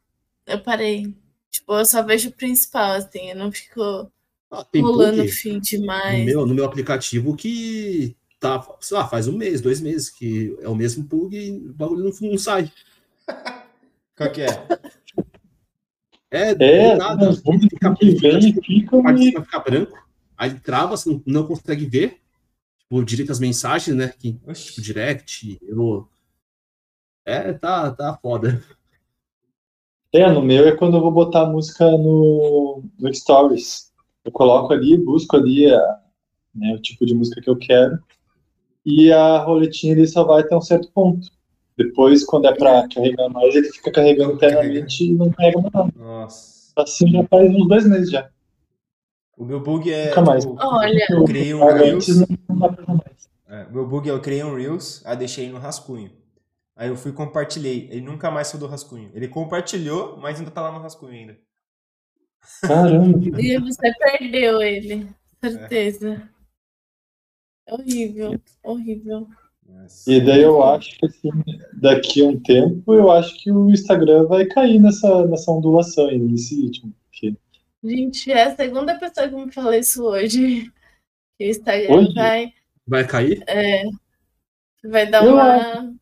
Eu 0.46 0.60
parei. 0.60 1.12
Tipo, 1.50 1.74
eu 1.74 1.84
só 1.84 2.00
vejo 2.02 2.28
o 2.28 2.32
principal, 2.32 2.92
assim, 2.92 3.30
eu 3.30 3.36
não 3.36 3.50
fico 3.50 4.08
ah, 4.52 4.64
rolando 4.76 5.22
bug 5.22 5.28
fim 5.32 5.58
demais. 5.58 6.20
No 6.20 6.24
meu, 6.24 6.46
no 6.46 6.54
meu 6.54 6.64
aplicativo 6.64 7.34
que 7.34 8.16
tá, 8.38 8.64
sei 8.80 8.96
lá, 8.96 9.08
faz 9.08 9.26
um 9.26 9.36
mês, 9.36 9.60
dois 9.60 9.80
meses, 9.80 10.08
que 10.08 10.56
é 10.60 10.68
o 10.68 10.76
mesmo 10.76 11.02
bug 11.02 11.36
e 11.36 11.50
o 11.70 11.72
bagulho 11.72 12.04
não, 12.04 12.30
não 12.30 12.38
sai. 12.38 12.70
Qual 14.16 14.30
que 14.30 14.42
é? 14.42 14.66
É, 16.30 16.50
é 16.50 16.96
nada, 16.96 17.32
fica, 17.32 17.50
vem, 17.50 17.60
fica, 17.60 17.94
fica, 18.62 19.44
fica 19.44 19.58
branco, 19.60 20.06
aí 20.36 20.52
trava, 20.60 20.96
você 20.96 21.20
não, 21.24 21.46
consegue 21.46 21.86
ver, 21.86 22.20
tipo, 22.78 23.02
direito 23.02 23.32
as 23.32 23.40
mensagens, 23.40 23.96
né, 23.96 24.08
que, 24.08 24.32
tipo, 24.32 24.82
direct, 24.82 25.58
eu... 25.62 26.06
É, 27.24 27.52
tá, 27.52 27.90
tá 27.90 28.18
foda. 28.20 28.62
É, 30.12 30.30
no 30.30 30.42
meu 30.42 30.66
é 30.66 30.74
quando 30.74 30.96
eu 30.96 31.02
vou 31.02 31.10
botar 31.10 31.42
a 31.42 31.50
música 31.50 31.84
no, 31.90 32.82
no 32.98 33.14
Stories. 33.14 33.92
Eu 34.24 34.32
coloco 34.32 34.72
ali, 34.72 34.96
busco 34.96 35.36
ali 35.36 35.70
a, 35.70 36.00
né, 36.54 36.74
o 36.74 36.80
tipo 36.80 37.04
de 37.04 37.14
música 37.14 37.42
que 37.42 37.50
eu 37.50 37.56
quero 37.56 38.02
e 38.90 39.12
a 39.12 39.38
roletinha 39.38 39.92
ele 39.92 40.06
só 40.06 40.24
vai 40.24 40.40
até 40.40 40.56
um 40.56 40.62
certo 40.62 40.90
ponto. 40.92 41.30
Depois, 41.78 42.24
quando 42.24 42.48
é 42.48 42.54
para 42.54 42.88
carregar 42.88 43.28
mais, 43.28 43.54
ele 43.54 43.70
fica 43.70 43.92
carregando 43.92 44.32
internamente 44.32 45.04
e 45.04 45.14
não 45.14 45.30
carrega 45.30 45.60
mais. 45.60 45.94
Nossa. 45.94 46.72
Assim 46.76 47.08
já 47.08 47.22
faz 47.28 47.48
uns 47.48 47.68
dois 47.68 47.86
meses 47.88 48.10
já. 48.10 48.28
O 49.36 49.44
meu 49.44 49.60
bug 49.60 49.92
é. 49.92 50.08
Nunca 50.08 50.22
mais. 50.22 50.44
Tipo, 50.44 50.56
Olha. 50.58 51.06
Eu 51.08 51.24
criei 51.24 51.54
um 51.54 51.64
Reels. 51.64 52.08
Não, 52.08 53.00
É, 53.48 53.62
o 53.62 53.72
meu 53.72 53.86
bug 53.86 54.08
é 54.08 54.12
eu 54.12 54.20
criei 54.20 54.42
um 54.42 54.56
Reels, 54.56 55.00
aí 55.06 55.16
deixei 55.16 55.48
no 55.48 55.58
rascunho. 55.58 56.10
Aí 56.74 56.88
eu 56.88 56.96
fui 56.96 57.12
e 57.12 57.14
compartilhei. 57.14 57.88
Ele 57.92 58.00
nunca 58.00 58.28
mais 58.28 58.48
saiu 58.48 58.60
do 58.60 58.66
rascunho. 58.66 59.10
Ele 59.14 59.28
compartilhou, 59.28 60.16
mas 60.16 60.38
ainda 60.38 60.50
tá 60.50 60.60
lá 60.60 60.72
no 60.72 60.80
rascunho 60.80 61.12
ainda. 61.12 61.38
Caramba. 62.60 63.18
e 63.40 63.56
você 63.60 63.92
perdeu 63.98 64.60
ele. 64.60 65.08
Certeza. 65.40 66.28
É. 67.68 67.72
Horrível, 67.72 68.40
horrível. 68.64 69.28
E 70.06 70.20
daí 70.20 70.42
eu 70.42 70.62
acho 70.62 70.98
que 70.98 71.06
assim, 71.06 71.30
daqui 71.74 72.22
a 72.22 72.26
um 72.26 72.38
tempo, 72.40 72.94
eu 72.94 73.10
acho 73.10 73.36
que 73.42 73.50
o 73.50 73.70
Instagram 73.70 74.26
vai 74.26 74.46
cair 74.46 74.78
nessa, 74.78 75.26
nessa 75.26 75.50
ondulação 75.50 76.08
aí, 76.08 76.18
nesse 76.18 76.60
ritmo. 76.60 76.92
Porque... 77.10 77.36
Gente, 77.82 78.30
é 78.32 78.44
a 78.44 78.56
segunda 78.56 78.98
pessoa 78.98 79.28
que 79.28 79.34
me 79.34 79.52
fala 79.52 79.76
isso 79.76 80.04
hoje. 80.04 80.70
Que 81.38 81.46
o 81.46 81.50
Instagram 81.50 81.94
hoje? 81.94 82.14
vai. 82.14 82.52
Vai 82.86 83.06
cair? 83.06 83.42
É. 83.46 83.84
Vai 84.84 85.10
dar 85.10 85.24
eu 85.24 85.34
uma. 85.34 85.54
Acho 85.54 85.98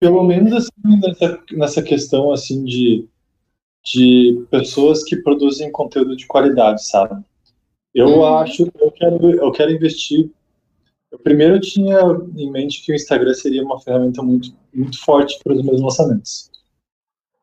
pelo 0.00 0.24
menos 0.24 0.52
assim, 0.54 0.70
nessa, 1.02 1.42
nessa 1.52 1.82
questão 1.82 2.32
assim 2.32 2.64
de, 2.64 3.06
de 3.84 4.46
pessoas 4.50 5.04
que 5.04 5.16
produzem 5.16 5.70
conteúdo 5.70 6.16
de 6.16 6.26
qualidade, 6.26 6.86
sabe? 6.86 7.22
Eu 7.94 8.06
uhum. 8.06 8.24
acho 8.38 8.64
que 8.64 8.82
eu 8.82 8.90
quero, 8.90 9.30
eu 9.30 9.52
quero 9.52 9.70
investir. 9.70 10.30
Eu 11.10 11.18
primeiro 11.18 11.58
tinha 11.60 11.98
em 12.36 12.50
mente 12.50 12.82
que 12.84 12.92
o 12.92 12.94
Instagram 12.94 13.34
seria 13.34 13.64
uma 13.64 13.80
ferramenta 13.80 14.22
muito, 14.22 14.54
muito 14.72 14.98
forte 15.00 15.38
para 15.42 15.54
os 15.54 15.64
meus 15.64 15.80
lançamentos. 15.80 16.50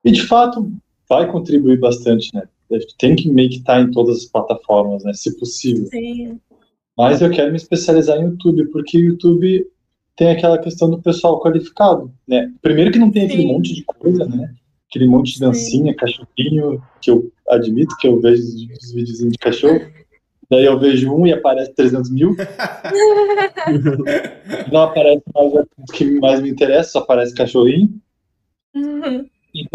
E 0.03 0.11
de 0.11 0.23
fato 0.25 0.71
vai 1.09 1.29
contribuir 1.29 1.79
bastante, 1.79 2.33
né? 2.33 2.43
Tem 2.97 3.15
que 3.15 3.29
meio 3.29 3.49
que 3.49 3.57
estar 3.57 3.75
tá 3.75 3.81
em 3.81 3.91
todas 3.91 4.17
as 4.17 4.25
plataformas, 4.25 5.03
né? 5.03 5.13
Se 5.13 5.37
possível. 5.37 5.85
Sim. 5.87 6.39
Mas 6.97 7.21
eu 7.21 7.29
quero 7.29 7.51
me 7.51 7.57
especializar 7.57 8.17
em 8.17 8.25
YouTube, 8.25 8.65
porque 8.71 8.97
o 8.97 9.03
YouTube 9.03 9.67
tem 10.15 10.31
aquela 10.31 10.57
questão 10.57 10.89
do 10.89 11.01
pessoal 11.01 11.39
qualificado, 11.39 12.11
né? 12.27 12.51
Primeiro 12.61 12.91
que 12.91 12.99
não 12.99 13.11
tem 13.11 13.27
Sim. 13.27 13.33
aquele 13.33 13.47
monte 13.47 13.73
de 13.75 13.83
coisa, 13.83 14.25
né? 14.25 14.53
Aquele 14.89 15.07
monte 15.07 15.33
de 15.33 15.39
dancinha, 15.41 15.91
Sim. 15.91 15.97
cachorrinho, 15.97 16.81
que 17.01 17.11
eu 17.11 17.31
admito 17.49 17.95
que 17.97 18.07
eu 18.07 18.19
vejo 18.19 18.41
os 18.43 18.91
vídeos 18.91 19.19
de 19.19 19.37
cachorro. 19.37 19.79
Daí 20.49 20.65
eu 20.65 20.79
vejo 20.79 21.13
um 21.13 21.27
e 21.27 21.33
aparece 21.33 21.73
300 21.73 22.09
mil. 22.09 22.35
não 24.71 24.83
aparece 24.83 25.23
mais 25.33 25.53
o 25.53 25.93
que 25.93 26.19
mais 26.19 26.41
me 26.41 26.49
interessa, 26.49 26.91
só 26.91 26.99
aparece 26.99 27.35
cachorrinho. 27.35 27.93
Uhum. 28.73 29.25
E, 29.53 29.67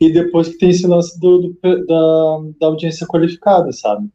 e, 0.00 0.12
depois 0.12 0.48
que 0.48 0.58
tem 0.58 0.70
esse 0.70 0.86
lance 0.86 1.18
do, 1.18 1.56
do, 1.62 1.86
da, 1.86 2.38
da 2.60 2.66
audiência 2.66 3.06
qualificada, 3.06 3.72
sabe? 3.72 4.08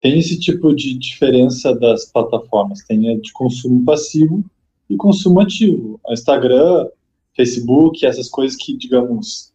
Tem 0.00 0.18
esse 0.18 0.38
tipo 0.38 0.74
de 0.74 0.96
diferença 0.98 1.74
das 1.74 2.04
plataformas. 2.04 2.84
Tem 2.84 3.10
a 3.10 3.18
de 3.18 3.32
consumo 3.32 3.84
passivo 3.84 4.44
e 4.88 4.96
consumo 4.96 5.40
ativo. 5.40 5.98
O 6.06 6.12
Instagram, 6.12 6.88
Facebook, 7.34 8.04
essas 8.04 8.28
coisas 8.28 8.56
que, 8.56 8.76
digamos, 8.76 9.52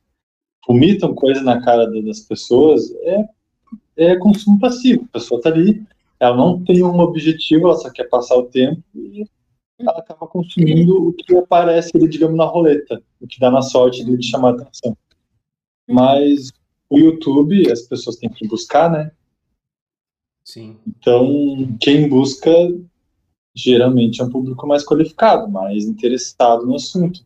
vomitam 0.68 1.14
coisa 1.14 1.42
na 1.42 1.62
cara 1.62 1.90
das 2.02 2.22
pessoas, 2.22 2.92
é, 3.04 3.26
é 3.96 4.16
consumo 4.16 4.60
passivo. 4.60 5.06
A 5.06 5.20
pessoa 5.20 5.40
está 5.40 5.50
ali, 5.50 5.84
ela 6.20 6.36
não 6.36 6.64
tem 6.64 6.84
um 6.84 7.00
objetivo, 7.00 7.68
ela 7.68 7.78
só 7.78 7.90
quer 7.90 8.06
passar 8.06 8.38
o 8.38 8.44
tempo 8.44 8.82
e 8.96 9.26
ela 9.80 10.00
acaba 10.00 10.28
consumindo 10.28 11.10
o 11.10 11.14
que 11.14 11.36
aparece 11.36 11.92
ali, 11.96 12.08
digamos, 12.08 12.38
na 12.38 12.46
roleta, 12.46 13.02
o 13.20 13.28
que 13.28 13.40
dá 13.40 13.52
na 13.52 13.62
sorte 13.62 14.04
de 14.04 14.26
chamar 14.26 14.50
a 14.50 14.62
atenção. 14.62 14.98
Mas 15.88 16.52
o 16.90 16.98
YouTube, 16.98 17.70
as 17.72 17.82
pessoas 17.82 18.16
têm 18.16 18.30
que 18.30 18.48
buscar, 18.48 18.90
né? 18.90 19.12
Sim. 20.46 20.78
Então, 20.88 21.76
quem 21.80 22.08
busca 22.08 22.52
geralmente 23.56 24.22
é 24.22 24.24
um 24.24 24.30
público 24.30 24.66
mais 24.68 24.86
qualificado, 24.86 25.50
mais 25.50 25.86
interessado 25.86 26.66
no 26.66 26.76
assunto. 26.76 27.26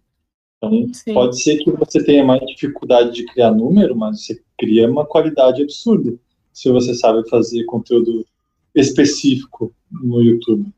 Então, 0.57 0.93
Sim. 0.93 1.13
pode 1.13 1.41
ser 1.41 1.57
que 1.57 1.71
você 1.71 2.03
tenha 2.03 2.23
mais 2.23 2.43
dificuldade 2.45 3.13
de 3.13 3.25
criar 3.27 3.51
número, 3.51 3.95
mas 3.95 4.25
você 4.25 4.41
cria 4.57 4.89
uma 4.89 5.05
qualidade 5.05 5.61
absurda 5.61 6.17
se 6.57 6.71
você 6.71 6.95
sabe 6.95 7.29
fazer 7.29 7.63
conteúdo 7.65 8.25
específico 8.73 9.71
no 9.91 10.23
YouTube. 10.23 10.73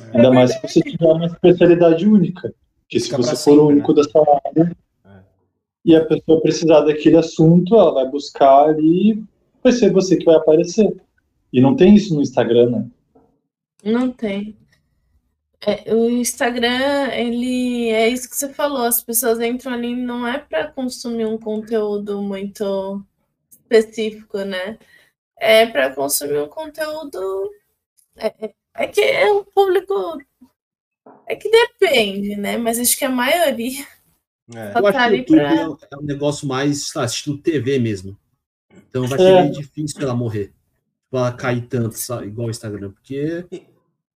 É. 0.00 0.16
Ainda 0.16 0.32
mais 0.32 0.52
se 0.52 0.62
você 0.62 0.80
tiver 0.80 1.12
uma 1.12 1.26
especialidade 1.26 2.06
única. 2.06 2.54
Porque 2.84 2.98
se 2.98 3.14
você 3.14 3.36
for 3.36 3.58
o 3.58 3.66
único 3.68 3.92
né? 3.92 3.96
da 3.96 4.08
sua 4.08 4.40
área 4.46 4.76
é. 5.04 5.10
e 5.84 5.94
a 5.94 6.06
pessoa 6.06 6.40
precisar 6.40 6.80
daquele 6.80 7.18
assunto, 7.18 7.74
ela 7.74 7.92
vai 7.92 8.10
buscar 8.10 8.70
ali 8.70 9.22
vai 9.62 9.72
ser 9.72 9.92
você 9.92 10.16
que 10.16 10.24
vai 10.24 10.36
aparecer. 10.36 10.90
E 11.52 11.60
não 11.60 11.76
tem 11.76 11.94
isso 11.94 12.14
no 12.14 12.22
Instagram, 12.22 12.70
né? 12.70 12.90
Não 13.84 14.10
tem. 14.10 14.56
É, 15.60 15.94
o 15.94 16.08
Instagram, 16.08 17.08
ele 17.12 17.90
é 17.90 18.08
isso 18.08 18.30
que 18.30 18.36
você 18.36 18.48
falou, 18.54 18.84
as 18.84 19.02
pessoas 19.02 19.38
entram 19.38 19.74
ali 19.74 19.94
não 19.94 20.26
é 20.26 20.38
para 20.38 20.68
consumir 20.68 21.26
um 21.26 21.36
conteúdo 21.36 22.22
muito 22.22 23.04
específico, 23.68 24.38
né? 24.38 24.78
É 25.38 25.66
para 25.66 25.94
consumir 25.94 26.38
um 26.38 26.48
conteúdo. 26.48 27.50
É, 28.16 28.46
é, 28.46 28.54
É 28.74 28.86
que 28.86 29.00
é 29.00 29.30
um 29.30 29.44
público. 29.44 30.18
É 31.26 31.36
que 31.36 31.50
depende, 31.50 32.36
né? 32.36 32.56
Mas 32.56 32.78
acho 32.78 32.96
que 32.96 33.04
a 33.04 33.10
maioria. 33.10 33.86
É. 34.54 34.72
Eu 34.78 34.86
acho 34.86 34.98
tá 34.98 35.08
que 35.08 35.14
o 35.14 35.16
YouTube 35.16 35.78
pra... 35.78 35.88
é 35.92 35.96
um 35.96 36.06
negócio 36.06 36.48
mais 36.48 36.92
lá, 36.94 37.04
estilo 37.04 37.38
TV 37.38 37.78
mesmo. 37.78 38.16
Então 38.88 39.06
vai 39.06 39.18
ser 39.18 39.24
é. 39.24 39.42
meio 39.42 39.52
difícil 39.52 40.00
ela 40.00 40.14
morrer. 40.14 40.52
Ela 41.12 41.32
cair 41.32 41.66
tanto, 41.66 41.96
sabe? 41.96 42.28
igual 42.28 42.48
o 42.48 42.50
Instagram. 42.50 42.92
Porque, 42.92 43.46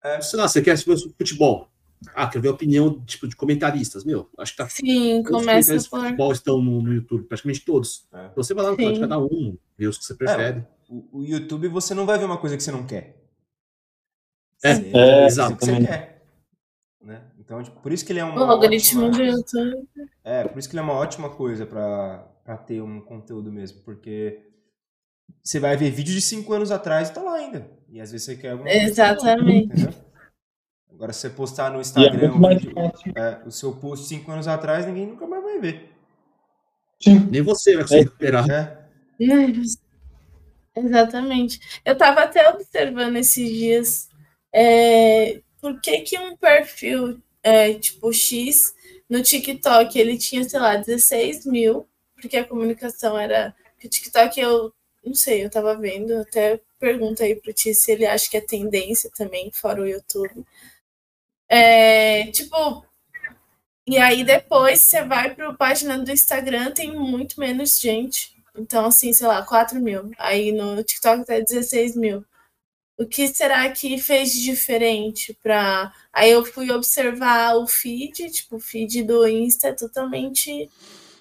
é. 0.04 0.22
sei 0.22 0.40
lá, 0.40 0.48
você 0.48 0.62
quer 0.62 0.72
assistir 0.72 1.14
futebol. 1.18 1.69
Ah, 2.16 2.28
quer 2.28 2.42
ver 2.42 2.48
a 2.48 2.52
opinião 2.52 3.04
tipo, 3.06 3.28
de 3.28 3.36
comentaristas? 3.36 4.06
Meu, 4.06 4.30
acho 4.38 4.54
que 4.54 4.58
tá. 4.58 4.70
Sim, 4.70 5.22
começa 5.24 5.74
por... 5.90 6.02
futebol 6.02 6.32
estão 6.32 6.62
no, 6.62 6.82
no, 6.82 6.94
YouTube, 6.94 7.26
praticamente 7.26 7.66
todos. 7.66 8.08
É. 8.14 8.26
Então 8.28 8.44
você 8.44 8.54
vai 8.54 8.64
lá 8.64 8.72
no 8.72 8.78
canal 8.78 8.94
de 8.94 9.00
cada 9.00 9.20
um, 9.20 9.58
vê 9.78 9.88
os 9.88 9.98
que 9.98 10.06
você 10.06 10.16
prefere. 10.16 10.60
É, 10.60 10.66
o, 10.90 11.20
o, 11.20 11.26
YouTube 11.26 11.68
você 11.68 11.94
não 11.94 12.06
vai 12.06 12.18
ver 12.18 12.26
uma 12.26 12.38
coisa 12.38 12.56
que 12.56 12.64
você 12.64 12.72
não 12.72 12.86
quer. 12.86 13.22
É, 14.64 14.76
você, 14.76 14.92
é 14.94 15.26
exato. 15.26 15.58
Que 15.58 15.66
você 15.66 15.86
quer. 15.86 16.26
Né? 17.02 17.22
Então, 17.40 17.62
tipo, 17.64 17.80
por 17.82 17.92
isso 17.92 18.06
que 18.06 18.12
ele 18.12 18.20
é 18.20 18.26
um. 18.26 18.36
O 18.36 18.44
algoritmo 18.44 19.10
do 19.10 19.22
YouTube. 19.22 19.88
É, 20.24 20.44
por 20.46 20.58
isso 20.58 20.70
que 20.70 20.76
ele 20.76 20.82
é 20.82 20.84
uma 20.84 20.94
ótima 20.94 21.30
coisa 21.30 21.66
para 21.66 22.58
ter 22.66 22.82
um 22.82 23.02
conteúdo 23.02 23.52
mesmo, 23.52 23.82
porque 23.82 24.42
você 25.44 25.60
vai 25.60 25.76
ver 25.76 25.92
vídeo 25.92 26.14
de 26.14 26.22
cinco 26.22 26.54
anos 26.54 26.72
atrás 26.72 27.10
e 27.10 27.14
tá 27.14 27.22
lá 27.22 27.36
ainda. 27.36 27.70
E 27.90 28.00
às 28.00 28.12
vezes 28.12 28.26
você 28.26 28.36
quer 28.36 28.52
alguma 28.52 28.70
Exatamente. 28.70 29.70
Coisa, 29.70 30.09
Agora, 31.00 31.14
se 31.14 31.22
você 31.22 31.30
postar 31.30 31.72
no 31.72 31.78
é 31.78 31.82
Instagram 31.82 32.34
é 32.36 32.56
vídeo, 32.56 32.74
é, 33.16 33.40
o 33.48 33.52
seu 33.52 33.72
post 33.72 34.06
cinco 34.06 34.30
anos 34.34 34.50
atrás, 34.50 34.86
ninguém 34.86 35.08
nunca 35.08 35.26
mais 35.26 35.42
vai 35.42 35.58
ver. 35.58 35.90
Sim. 37.02 37.26
Nem 37.32 37.42
você 37.42 37.74
vai 37.76 37.84
conseguir 37.84 38.04
recuperar. 38.04 38.46
É. 38.52 38.86
Exatamente. 40.76 41.82
Eu 41.86 41.94
estava 41.94 42.24
até 42.24 42.50
observando 42.50 43.16
esses 43.16 43.50
dias 43.50 44.10
é, 44.54 45.40
por 45.62 45.80
que, 45.80 46.02
que 46.02 46.20
um 46.20 46.36
perfil 46.36 47.22
é, 47.42 47.76
tipo 47.76 48.12
X 48.12 48.76
no 49.10 49.24
TikTok 49.24 49.98
ele 49.98 50.18
tinha, 50.18 50.44
sei 50.44 50.60
lá, 50.60 50.76
16 50.76 51.46
mil, 51.46 51.88
porque 52.14 52.36
a 52.36 52.44
comunicação 52.44 53.18
era. 53.18 53.56
O 53.82 53.88
TikTok 53.88 54.38
eu 54.38 54.74
não 55.02 55.16
sei, 55.16 55.46
eu 55.46 55.50
tava 55.50 55.78
vendo, 55.78 56.14
até 56.18 56.60
pergunta 56.78 57.24
aí 57.24 57.38
pro 57.38 57.54
Ti 57.54 57.74
se 57.74 57.90
ele 57.90 58.06
acha 58.06 58.30
que 58.30 58.36
é 58.36 58.42
tendência 58.42 59.10
também, 59.16 59.50
fora 59.50 59.82
o 59.82 59.88
YouTube. 59.88 60.46
É, 61.50 62.28
tipo, 62.32 62.86
e 63.88 63.98
aí 63.98 64.24
depois 64.24 64.84
você 64.84 65.04
vai 65.04 65.34
para 65.34 65.50
a 65.50 65.54
página 65.54 65.98
do 65.98 66.12
Instagram, 66.12 66.72
tem 66.72 66.96
muito 66.96 67.40
menos 67.40 67.80
gente. 67.80 68.36
Então, 68.56 68.86
assim, 68.86 69.12
sei 69.14 69.28
lá, 69.28 69.44
4 69.44 69.80
mil. 69.80 70.12
Aí 70.18 70.52
no 70.52 70.84
TikTok 70.84 71.26
tá 71.26 71.40
16 71.40 71.96
mil. 71.96 72.24
O 72.98 73.06
que 73.08 73.28
será 73.30 73.70
que 73.72 73.98
fez 74.00 74.34
de 74.34 74.44
diferente 74.44 75.34
para. 75.44 75.94
Aí 76.14 76.32
eu 76.32 76.46
fui 76.46 76.72
observar 76.72 77.56
o 77.58 77.68
feed, 77.68 78.30
tipo, 78.32 78.58
o 78.58 78.60
feed 78.60 79.04
do 79.04 79.28
Insta 79.28 79.70
é 79.70 79.74
totalmente 79.74 80.70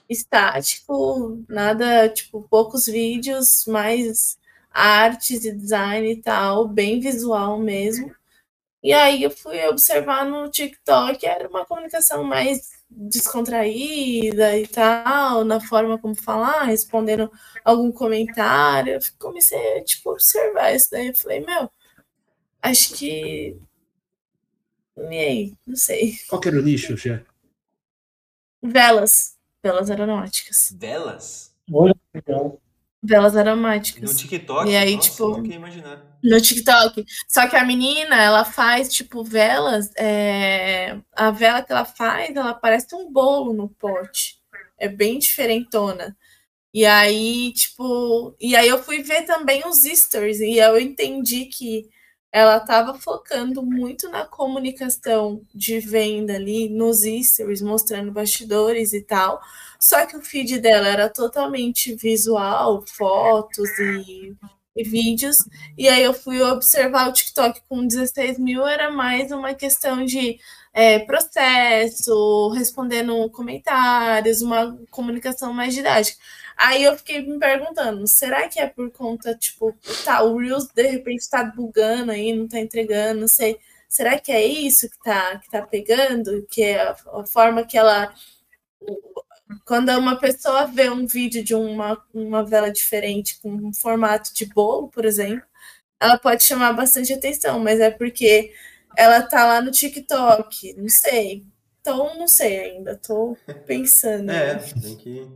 estático, 0.08 1.44
nada, 1.48 2.08
tipo, 2.10 2.42
poucos 2.50 2.86
vídeos, 2.86 3.64
mais 3.66 4.38
artes 4.72 5.44
e 5.44 5.52
design 5.52 6.12
e 6.12 6.16
tal, 6.22 6.68
bem 6.68 7.00
visual 7.00 7.58
mesmo. 7.58 8.14
E 8.82 8.92
aí 8.92 9.22
eu 9.22 9.30
fui 9.30 9.64
observar 9.66 10.24
no 10.24 10.48
TikTok, 10.48 11.26
era 11.26 11.48
uma 11.48 11.64
comunicação 11.66 12.22
mais 12.22 12.70
descontraída 12.88 14.56
e 14.56 14.66
tal, 14.66 15.44
na 15.44 15.60
forma 15.60 15.98
como 15.98 16.14
falar, 16.14 16.62
respondendo 16.64 17.30
algum 17.64 17.90
comentário. 17.90 18.94
Eu 18.94 19.00
comecei 19.18 19.78
a 19.78 19.84
tipo, 19.84 20.10
observar 20.12 20.74
isso 20.74 20.90
daí. 20.90 21.08
Eu 21.08 21.14
falei, 21.14 21.40
meu, 21.40 21.70
acho 22.62 22.94
que. 22.94 23.56
E 24.96 25.18
aí? 25.18 25.54
Não 25.66 25.76
sei. 25.76 26.16
Qual 26.28 26.40
que 26.40 26.48
era 26.48 26.58
o 26.58 26.62
nicho, 26.62 26.96
Xé? 26.96 27.24
Velas. 28.62 29.36
Velas 29.62 29.90
aeronáuticas. 29.90 30.74
Velas? 30.76 31.54
Olha, 31.70 31.94
legal. 32.14 32.60
Velas 33.02 33.36
aromáticas. 33.36 34.10
No 34.10 34.16
TikTok? 34.16 34.68
E 34.68 34.76
aí, 34.76 34.96
Nossa, 34.96 35.10
tipo. 35.10 35.38
Não 35.38 35.44
imaginar. 35.44 36.07
No 36.22 36.40
TikTok. 36.40 37.04
Só 37.28 37.46
que 37.48 37.56
a 37.56 37.64
menina, 37.64 38.20
ela 38.20 38.44
faz, 38.44 38.92
tipo, 38.92 39.22
velas. 39.22 39.90
É... 39.96 40.98
A 41.12 41.30
vela 41.30 41.62
que 41.62 41.72
ela 41.72 41.84
faz, 41.84 42.34
ela 42.34 42.54
parece 42.54 42.94
um 42.94 43.10
bolo 43.10 43.52
no 43.52 43.68
pote. 43.68 44.38
É 44.78 44.88
bem 44.88 45.18
diferentona. 45.18 46.16
E 46.74 46.84
aí, 46.86 47.52
tipo. 47.54 48.36
E 48.40 48.56
aí 48.56 48.68
eu 48.68 48.82
fui 48.82 49.02
ver 49.02 49.24
também 49.24 49.66
os 49.66 49.82
stories. 49.84 50.40
E 50.40 50.58
eu 50.58 50.78
entendi 50.80 51.46
que 51.46 51.88
ela 52.32 52.58
estava 52.58 52.94
focando 52.94 53.62
muito 53.62 54.08
na 54.10 54.24
comunicação 54.26 55.42
de 55.54 55.80
venda 55.80 56.34
ali, 56.34 56.68
nos 56.68 57.02
stories, 57.02 57.62
mostrando 57.62 58.12
bastidores 58.12 58.92
e 58.92 59.02
tal. 59.02 59.40
Só 59.80 60.04
que 60.06 60.16
o 60.16 60.22
feed 60.22 60.58
dela 60.58 60.88
era 60.88 61.08
totalmente 61.08 61.94
visual, 61.94 62.84
fotos 62.86 63.68
e, 63.78 64.36
e 64.78 64.84
vídeos. 64.84 65.38
E 65.76 65.88
aí 65.88 66.02
eu 66.02 66.14
fui 66.14 66.40
observar 66.42 67.08
o 67.08 67.12
TikTok 67.12 67.62
com 67.68 67.86
16 67.86 68.38
mil, 68.38 68.66
era 68.66 68.90
mais 68.90 69.32
uma 69.32 69.54
questão 69.54 70.04
de 70.04 70.38
é, 70.72 71.00
processo, 71.00 72.50
respondendo 72.50 73.28
comentários, 73.30 74.42
uma 74.42 74.78
comunicação 74.90 75.52
mais 75.52 75.74
didática. 75.74 76.18
Aí 76.56 76.84
eu 76.84 76.96
fiquei 76.96 77.20
me 77.22 77.38
perguntando, 77.38 78.06
será 78.06 78.48
que 78.48 78.60
é 78.60 78.66
por 78.68 78.90
conta, 78.90 79.34
tipo, 79.34 79.74
tá, 80.04 80.22
o 80.22 80.38
Reels 80.38 80.66
de 80.74 80.86
repente 80.88 81.28
tá 81.30 81.44
bugando 81.44 82.12
aí, 82.12 82.32
não 82.32 82.48
tá 82.48 82.58
entregando, 82.60 83.20
não 83.20 83.28
sei. 83.28 83.58
Será 83.88 84.18
que 84.18 84.30
é 84.32 84.44
isso 84.44 84.88
que 84.90 84.98
tá, 85.02 85.38
que 85.38 85.50
tá 85.50 85.62
pegando? 85.62 86.46
Que 86.50 86.62
é 86.62 86.82
a, 86.82 86.96
a 87.14 87.26
forma 87.26 87.64
que 87.64 87.78
ela 87.78 88.12
quando 89.64 89.90
uma 89.90 90.18
pessoa 90.18 90.66
vê 90.66 90.90
um 90.90 91.06
vídeo 91.06 91.42
de 91.42 91.54
uma, 91.54 92.02
uma 92.12 92.44
vela 92.44 92.70
diferente, 92.70 93.38
com 93.40 93.50
um 93.50 93.72
formato 93.72 94.32
de 94.34 94.46
bolo, 94.46 94.88
por 94.88 95.04
exemplo, 95.04 95.46
ela 96.00 96.18
pode 96.18 96.44
chamar 96.44 96.72
bastante 96.72 97.12
atenção, 97.12 97.58
mas 97.58 97.80
é 97.80 97.90
porque 97.90 98.52
ela 98.96 99.22
tá 99.22 99.44
lá 99.46 99.60
no 99.60 99.70
TikTok, 99.70 100.74
não 100.74 100.88
sei. 100.88 101.44
Então, 101.80 102.18
não 102.18 102.28
sei 102.28 102.58
ainda, 102.60 102.96
tô 102.96 103.36
pensando. 103.66 104.30
É, 104.30 104.56
tem 104.56 104.96
que. 104.96 105.26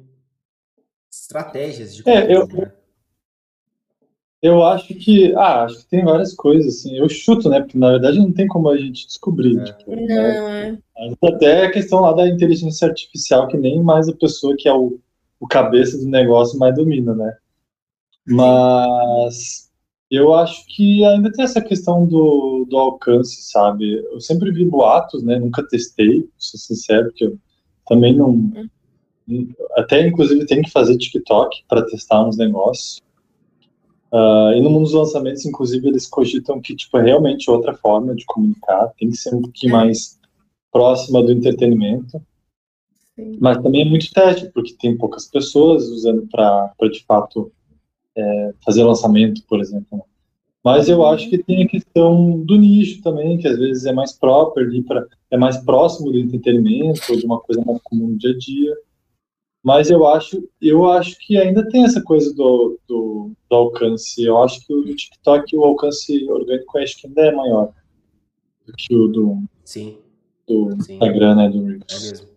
Estratégias 1.11 1.95
de 1.95 2.09
é, 2.09 2.35
eu, 2.35 2.47
né? 2.47 2.73
Eu 4.43 4.65
acho 4.65 4.93
que. 4.95 5.33
Ah, 5.37 5.63
acho 5.63 5.79
que 5.79 5.87
tem 5.87 6.05
várias 6.05 6.35
coisas, 6.35 6.75
assim. 6.75 6.99
Eu 6.99 7.09
chuto, 7.09 7.49
né? 7.49 7.61
Porque 7.61 7.79
na 7.79 7.93
verdade 7.93 8.19
não 8.19 8.33
tem 8.33 8.49
como 8.49 8.69
a 8.69 8.77
gente 8.77 9.07
descobrir. 9.07 9.57
É. 9.59 9.65
Tipo, 9.65 9.91
não, 9.95 10.07
né? 10.07 10.79
Até 11.23 11.67
a 11.67 11.71
questão 11.71 12.01
lá 12.01 12.13
da 12.13 12.29
inteligência 12.29 12.89
artificial, 12.89 13.47
que 13.47 13.57
nem 13.57 13.81
mais 13.81 14.09
a 14.09 14.15
pessoa 14.15 14.57
que 14.59 14.69
é 14.69 14.75
o, 14.75 14.99
o 15.39 15.47
cabeça 15.47 15.97
do 15.97 16.09
negócio 16.09 16.59
mais 16.59 16.75
domina, 16.75 17.15
né? 17.15 17.37
Mas 18.27 19.71
eu 20.11 20.35
acho 20.35 20.67
que 20.67 21.05
ainda 21.05 21.33
tem 21.33 21.45
essa 21.45 21.61
questão 21.61 22.05
do, 22.05 22.67
do 22.69 22.77
alcance, 22.77 23.43
sabe? 23.43 23.95
Eu 24.13 24.21
sempre 24.21 24.51
vi 24.51 24.65
boatos, 24.65 25.23
né? 25.23 25.39
Nunca 25.39 25.67
testei, 25.67 26.29
sou 26.37 26.59
sincero, 26.59 27.07
porque 27.07 27.27
eu 27.27 27.39
também 27.87 28.15
não. 28.15 28.53
Até 29.77 30.07
inclusive 30.07 30.45
tem 30.47 30.63
que 30.63 30.71
fazer 30.71 30.99
TikTok 30.99 31.65
para 31.69 31.87
testar 31.87 32.27
uns 32.27 32.37
negócios. 32.37 33.01
Uh, 34.13 34.53
e 34.55 34.61
no 34.61 34.69
mundo 34.69 34.83
dos 34.83 34.93
lançamentos, 34.93 35.47
inclusive, 35.47 35.89
eles 35.89 36.07
cogitam 36.07 36.61
que 36.61 36.77
tipo, 36.77 36.99
é 36.99 37.03
realmente 37.03 37.51
outra 37.51 37.73
forma 37.75 38.15
de 38.15 38.27
comunicar, 38.27 38.93
tem 38.99 39.09
que 39.09 39.17
ser 39.17 39.35
um 39.35 39.41
pouquinho 39.41 39.73
mais 39.73 40.19
próxima 40.71 41.23
do 41.23 41.33
entretenimento. 41.33 42.21
Sim. 43.17 43.39
Mas 43.41 43.63
também 43.63 43.83
é 43.83 43.85
muito 43.85 44.13
teste, 44.13 44.51
porque 44.53 44.75
tem 44.79 44.97
poucas 44.97 45.27
pessoas 45.27 45.89
usando 45.89 46.29
para, 46.31 46.75
de 46.91 47.03
fato, 47.05 47.51
é, 48.15 48.55
fazer 48.63 48.85
lançamento, 48.85 49.43
por 49.49 49.61
exemplo. 49.61 49.99
Né? 49.99 50.03
Mas 50.65 50.89
eu 50.89 51.05
acho 51.05 51.29
que 51.29 51.43
tem 51.43 51.65
a 51.65 51.69
questão 51.69 52.39
do 52.41 52.57
nicho 52.57 53.03
também, 53.03 53.39
que 53.39 53.49
às 53.49 53.59
vezes 53.59 53.85
é 53.85 53.93
mais 53.93 54.13
próprio 54.13 54.67
ali 54.67 54.85
é 55.31 55.37
mais 55.37 55.57
próximo 55.57 56.13
do 56.13 56.19
entretenimento 56.19 57.01
ou 57.11 57.17
de 57.17 57.25
uma 57.25 57.41
coisa 57.41 57.63
mais 57.65 57.81
comum 57.83 58.09
no 58.09 58.19
dia 58.19 58.31
a 58.31 58.39
dia. 58.39 58.77
Mas 59.63 59.91
eu 59.91 60.07
acho, 60.07 60.49
eu 60.61 60.91
acho 60.91 61.17
que 61.19 61.39
ainda 61.39 61.69
tem 61.69 61.85
essa 61.85 62.03
coisa 62.03 62.35
do, 62.35 62.79
do, 62.89 63.31
do 63.49 63.57
alcance. 63.57 64.25
Eu 64.25 64.43
acho 64.43 64.67
que 64.67 64.75
o 64.75 64.83
do 64.83 64.95
TikTok 64.95 65.57
o 65.57 65.65
alcance 65.65 66.29
orgânico 66.29 66.79
acho 66.79 66.99
que 66.99 67.07
ainda 67.07 67.23
é 67.23 67.33
maior 67.33 67.73
do 68.67 68.73
que 68.73 68.95
o 68.95 69.07
do, 69.07 69.39
Sim 69.65 70.03
do 70.47 70.83
Sim. 70.83 70.95
Instagram, 70.95 71.35
né? 71.37 71.49
Do 71.49 71.65
Reels. 71.65 71.85
É 71.91 72.11
mesmo. 72.11 72.29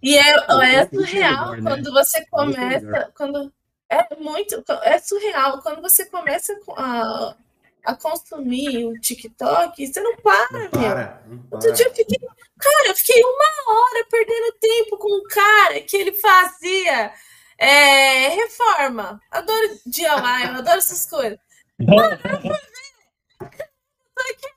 E 0.00 0.16
é, 0.16 0.30
é 0.30 0.86
surreal 0.86 1.56
né? 1.56 1.62
quando 1.62 1.92
você 1.92 2.24
começa. 2.26 3.12
Quando, 3.16 3.52
é 3.90 4.16
muito. 4.16 4.62
É 4.82 4.98
surreal. 4.98 5.60
Quando 5.62 5.82
você 5.82 6.06
começa 6.06 6.56
a, 6.76 7.34
a 7.88 7.96
consumir 7.96 8.84
o 8.84 9.00
TikTok, 9.00 9.86
você 9.86 9.98
não 9.98 10.14
para, 10.16 10.58
não 10.58 10.68
para. 10.68 11.22
Não 11.26 11.38
para. 11.38 11.56
Outro 11.56 11.72
dia 11.72 11.86
eu 11.86 11.94
fiquei. 11.94 12.18
Cara, 12.60 12.88
eu 12.88 12.94
fiquei 12.94 13.22
uma 13.22 13.72
hora 13.72 14.06
perdendo 14.10 14.58
tempo 14.60 14.98
com 14.98 15.08
um 15.08 15.22
cara 15.22 15.80
que 15.80 15.96
ele 15.96 16.12
fazia 16.12 17.14
é, 17.56 18.28
reforma. 18.28 19.18
Adoro 19.30 19.80
DIY, 19.86 20.06
eu 20.06 20.54
adoro 20.56 20.76
essas 20.76 21.06
coisas. 21.06 21.38
Mano, 21.80 22.20
eu 22.24 22.40
fui 22.42 22.50
ver. 22.50 23.58
Tô 24.14 24.22
aqui 24.32 24.48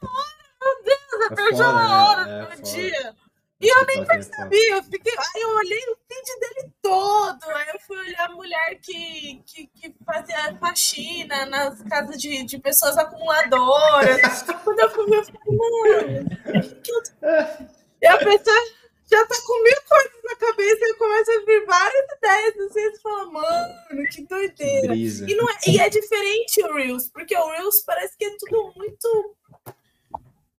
uma 0.00 0.36
meu 0.62 0.82
Deus, 0.84 1.12
eu 1.12 1.22
é 1.22 1.34
perdi 1.34 1.62
uma 1.62 2.08
hora 2.08 2.30
é, 2.30 2.56
no 2.56 2.62
dia. 2.62 3.14
E 3.58 3.68
eu 3.68 3.86
nem 3.86 4.04
percebi, 4.04 4.68
eu 4.68 4.82
fiquei. 4.82 5.12
Aí 5.12 5.42
eu 5.42 5.48
olhei 5.56 5.78
o 5.88 5.96
feed 6.06 6.40
dele 6.40 6.72
todo. 6.82 7.44
Aí 7.44 7.68
eu 7.72 7.80
fui 7.80 7.98
olhar 7.98 8.28
a 8.28 8.32
mulher 8.32 8.78
que, 8.82 9.42
que, 9.46 9.66
que 9.68 9.94
fazia 10.04 10.56
faxina 10.58 11.46
nas 11.46 11.82
casas 11.84 12.20
de, 12.20 12.44
de 12.44 12.58
pessoas 12.58 12.98
acumuladoras. 12.98 14.42
Quando 14.62 14.80
eu 14.80 14.90
fui 14.90 15.06
ver, 15.06 15.16
eu 15.16 15.24
falei, 15.24 15.40
mano, 15.56 16.82
que 16.82 16.92
eu... 16.92 17.02
E 18.02 18.06
a 18.06 18.18
pessoa 18.18 18.76
já 19.10 19.24
tá 19.24 19.36
com 19.46 19.62
mil 19.62 19.82
coisas 19.88 20.22
na 20.22 20.36
cabeça 20.36 20.78
e 20.82 20.94
começa 20.94 21.32
a 21.32 21.44
vir 21.44 21.64
várias 21.64 22.04
ideias. 22.18 22.56
Assim, 22.58 22.90
você 22.90 23.00
fala, 23.00 23.30
mano, 23.30 24.08
que 24.10 24.22
doideira. 24.26 24.94
Que 24.94 25.32
e, 25.32 25.34
não 25.34 25.48
é, 25.48 25.54
e 25.66 25.80
é 25.80 25.88
diferente 25.88 26.62
o 26.62 26.74
Reels, 26.74 27.08
porque 27.08 27.36
o 27.36 27.50
Reels 27.50 27.82
parece 27.86 28.16
que 28.18 28.24
é 28.24 28.36
tudo 28.38 28.72
muito 28.76 29.36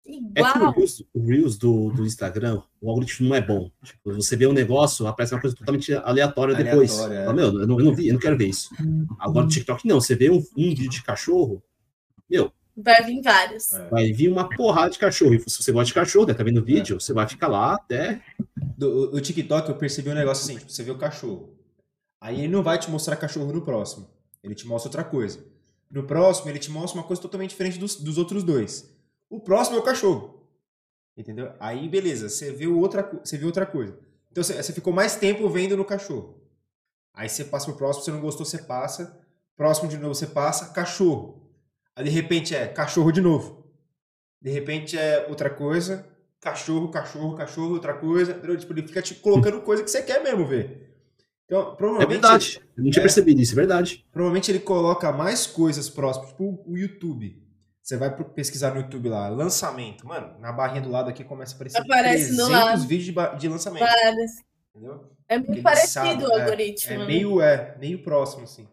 Igual. 0.06 0.50
É 0.50 0.52
que 0.52 0.58
o 0.58 0.70
Reels, 0.70 1.04
o 1.12 1.26
Reels 1.26 1.58
do, 1.58 1.90
do, 1.90 2.06
Instagram, 2.06 2.62
o 2.80 2.88
algoritmo 2.88 3.28
não 3.28 3.34
é 3.34 3.40
bom. 3.40 3.70
Tipo, 3.82 4.14
você 4.14 4.36
vê 4.36 4.46
um 4.46 4.52
negócio, 4.52 5.06
aparece 5.06 5.34
uma 5.34 5.40
coisa 5.40 5.56
totalmente 5.56 5.92
aleatória, 5.92 6.54
aleatória 6.54 6.56
depois. 6.56 6.98
É. 6.98 7.24
Fala, 7.24 7.34
meu, 7.34 7.46
eu 7.46 7.66
não, 7.66 7.78
eu 7.78 7.84
não, 7.84 7.94
vi, 7.94 8.08
eu 8.08 8.14
não 8.14 8.20
quero 8.20 8.38
ver 8.38 8.46
isso. 8.46 8.70
Agora 9.18 9.44
no 9.44 9.50
TikTok 9.50 9.86
não, 9.86 10.00
você 10.00 10.14
vê 10.14 10.30
um, 10.30 10.36
um 10.56 10.68
vídeo 10.68 10.88
de 10.88 11.02
cachorro, 11.02 11.62
meu. 12.30 12.52
Vai 12.76 13.02
vir 13.04 13.22
vários. 13.22 13.72
É. 13.72 13.88
Vai 13.88 14.12
vir 14.12 14.30
uma 14.30 14.48
porrada 14.48 14.90
de 14.90 14.98
cachorro. 14.98 15.34
E 15.34 15.40
se 15.40 15.62
você 15.62 15.72
gosta 15.72 15.86
de 15.86 15.94
cachorro, 15.94 16.26
né, 16.26 16.34
tá 16.34 16.44
vendo 16.44 16.60
o 16.60 16.64
vídeo, 16.64 16.96
é. 16.96 17.00
você 17.00 17.12
vai 17.12 17.26
ficar 17.26 17.48
lá 17.48 17.74
até. 17.74 18.22
Do, 18.76 19.14
o 19.14 19.20
TikTok 19.20 19.68
eu 19.68 19.76
percebi 19.76 20.10
um 20.10 20.14
negócio 20.14 20.44
assim, 20.44 20.58
tipo, 20.58 20.70
você 20.70 20.82
vê 20.82 20.90
o 20.90 20.98
cachorro. 20.98 21.56
Aí 22.20 22.40
ele 22.40 22.48
não 22.48 22.62
vai 22.62 22.78
te 22.78 22.90
mostrar 22.90 23.16
cachorro 23.16 23.52
no 23.52 23.62
próximo. 23.62 24.08
Ele 24.42 24.54
te 24.54 24.66
mostra 24.66 24.88
outra 24.88 25.04
coisa. 25.04 25.44
No 25.90 26.04
próximo, 26.04 26.50
ele 26.50 26.58
te 26.58 26.70
mostra 26.70 27.00
uma 27.00 27.06
coisa 27.06 27.22
totalmente 27.22 27.50
diferente 27.50 27.78
dos, 27.78 27.96
dos 27.96 28.18
outros 28.18 28.44
dois. 28.44 28.95
O 29.28 29.40
próximo 29.40 29.76
é 29.76 29.80
o 29.80 29.84
cachorro. 29.84 30.36
Entendeu? 31.16 31.52
Aí, 31.58 31.88
beleza, 31.88 32.28
você 32.28 32.52
viu 32.52 32.78
outra, 32.78 33.02
você 33.24 33.38
viu 33.38 33.46
outra 33.46 33.64
coisa. 33.64 33.98
Então, 34.30 34.44
você, 34.44 34.62
você 34.62 34.72
ficou 34.72 34.92
mais 34.92 35.16
tempo 35.16 35.48
vendo 35.48 35.76
no 35.76 35.84
cachorro. 35.84 36.40
Aí 37.14 37.28
você 37.28 37.44
passa 37.44 37.66
pro 37.66 37.76
próximo, 37.76 38.04
você 38.04 38.10
não 38.10 38.20
gostou, 38.20 38.44
você 38.44 38.58
passa. 38.58 39.18
Próximo 39.56 39.88
de 39.88 39.96
novo, 39.96 40.14
você 40.14 40.26
passa, 40.26 40.72
cachorro. 40.72 41.50
Aí, 41.94 42.04
de 42.04 42.10
repente, 42.10 42.54
é 42.54 42.68
cachorro 42.68 43.10
de 43.10 43.22
novo. 43.22 43.64
De 44.42 44.50
repente, 44.50 44.98
é 44.98 45.26
outra 45.28 45.48
coisa, 45.48 46.06
cachorro, 46.40 46.90
cachorro, 46.90 47.34
cachorro, 47.34 47.72
outra 47.72 47.94
coisa. 47.94 48.34
Tipo, 48.34 48.74
ele 48.74 48.86
fica 48.86 49.00
te 49.00 49.14
colocando 49.14 49.62
coisa 49.62 49.82
que 49.82 49.90
você 49.90 50.02
quer 50.02 50.22
mesmo 50.22 50.46
ver. 50.46 50.94
Então, 51.46 51.74
provavelmente. 51.76 52.10
É 52.10 52.20
verdade. 52.20 52.60
Eu 52.76 52.84
não 52.84 52.90
tinha 52.90 53.00
é, 53.00 53.04
percebido 53.04 53.40
isso, 53.40 53.52
é 53.52 53.56
verdade. 53.56 54.04
Provavelmente 54.12 54.50
ele 54.50 54.58
coloca 54.58 55.10
mais 55.12 55.46
coisas 55.46 55.88
próximas, 55.88 56.30
tipo 56.30 56.62
o 56.66 56.76
YouTube. 56.76 57.42
Você 57.86 57.96
vai 57.96 58.10
pesquisar 58.34 58.74
no 58.74 58.80
YouTube 58.80 59.08
lá, 59.08 59.28
lançamento. 59.28 60.04
Mano, 60.04 60.36
na 60.40 60.50
barrinha 60.50 60.82
do 60.82 60.90
lado 60.90 61.08
aqui 61.08 61.22
começa 61.22 61.52
a 61.52 61.54
aparecer 61.54 61.80
Aparece 61.80 62.36
300 62.36 62.84
vídeos 62.84 63.14
de, 63.14 63.38
de 63.38 63.48
lançamento. 63.48 63.86
Parece. 63.86 64.44
Entendeu? 64.74 65.08
É 65.28 65.38
muito 65.38 65.62
parecido 65.62 66.26
o 66.26 66.32
é, 66.32 66.40
algoritmo. 66.40 66.92
É, 66.92 66.94
é, 66.96 67.06
meio, 67.06 67.40
é 67.40 67.76
meio 67.78 68.02
próximo, 68.02 68.42
assim. 68.42 68.66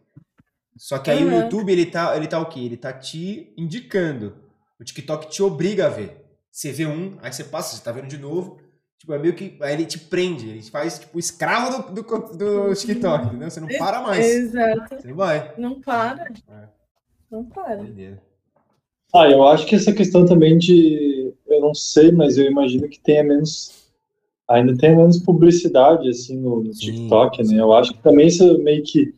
Só 0.76 0.98
que 0.98 1.12
aí 1.12 1.24
uhum. 1.24 1.30
o 1.30 1.42
YouTube, 1.44 1.72
ele 1.72 1.86
tá, 1.86 2.18
ele 2.18 2.28
tá 2.28 2.40
o 2.40 2.48
quê? 2.48 2.62
Ele 2.62 2.76
tá 2.76 2.92
te 2.92 3.54
indicando. 3.56 4.36
O 4.80 4.84
TikTok 4.84 5.30
te 5.30 5.44
obriga 5.44 5.86
a 5.86 5.90
ver. 5.90 6.26
Você 6.52 6.72
vê 6.72 6.88
um, 6.88 7.16
aí 7.22 7.32
você 7.32 7.44
passa, 7.44 7.76
você 7.76 7.84
tá 7.84 7.92
vendo 7.92 8.08
de 8.08 8.18
novo. 8.18 8.60
Tipo, 8.98 9.14
é 9.14 9.20
meio 9.20 9.36
que. 9.36 9.60
Aí 9.62 9.74
ele 9.74 9.86
te 9.86 10.00
prende, 10.00 10.50
ele 10.50 10.64
faz, 10.64 10.98
tipo, 10.98 11.20
escravo 11.20 11.92
do, 11.92 12.02
do, 12.02 12.36
do 12.36 12.74
TikTok, 12.74 13.28
entendeu? 13.28 13.52
Você 13.52 13.60
não 13.60 13.68
para 13.68 14.02
mais. 14.02 14.26
Exato. 14.26 14.96
Você 15.00 15.08
não 15.08 15.16
vai. 15.16 15.54
Não 15.56 15.80
para. 15.80 16.24
É. 16.50 16.68
Não 17.30 17.46
para. 17.46 17.84
Entendeu? 17.84 18.33
Ah, 19.14 19.30
eu 19.30 19.48
acho 19.48 19.68
que 19.68 19.76
essa 19.76 19.94
questão 19.94 20.26
também 20.26 20.58
de. 20.58 21.32
Eu 21.48 21.62
não 21.62 21.76
sei, 21.76 22.12
mas 22.12 22.36
eu 22.36 22.46
imagino 22.46 22.90
que 22.90 23.00
tenha 23.00 23.24
menos. 23.24 23.84
Ainda 24.50 24.76
tem 24.76 24.96
menos 24.96 25.20
publicidade, 25.20 26.10
assim, 26.10 26.38
no, 26.38 26.64
no 26.64 26.72
TikTok, 26.72 27.46
sim. 27.46 27.54
né? 27.54 27.62
Eu 27.62 27.72
acho 27.74 27.94
que 27.94 28.02
também 28.02 28.28
isso 28.28 28.58
meio 28.60 28.84
que. 28.84 29.14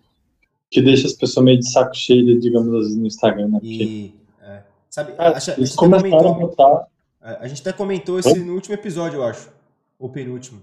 que 0.70 0.82
deixa 0.82 1.08
as 1.08 1.14
pessoas 1.14 1.46
meio 1.46 1.60
de 1.60 1.72
saco 1.72 1.96
cheio, 1.96 2.38
digamos 2.40 2.74
assim, 2.86 3.00
no 3.00 3.08
Instagram, 3.08 3.48
né? 3.48 3.60
Porque, 3.60 3.84
e, 3.84 4.16
é, 4.42 4.64
sabe, 4.90 5.14
é, 5.18 5.28
acho, 5.28 5.52
eles 5.52 5.74
começaram 5.74 6.30
a 6.30 6.34
botar. 6.34 6.88
A 7.22 7.48
gente 7.48 7.62
até 7.62 7.72
comentou 7.72 8.20
esse 8.20 8.38
no 8.38 8.54
último 8.54 8.76
episódio, 8.76 9.18
eu 9.18 9.24
acho. 9.24 9.50
Ou 9.98 10.10
penúltimo. 10.10 10.62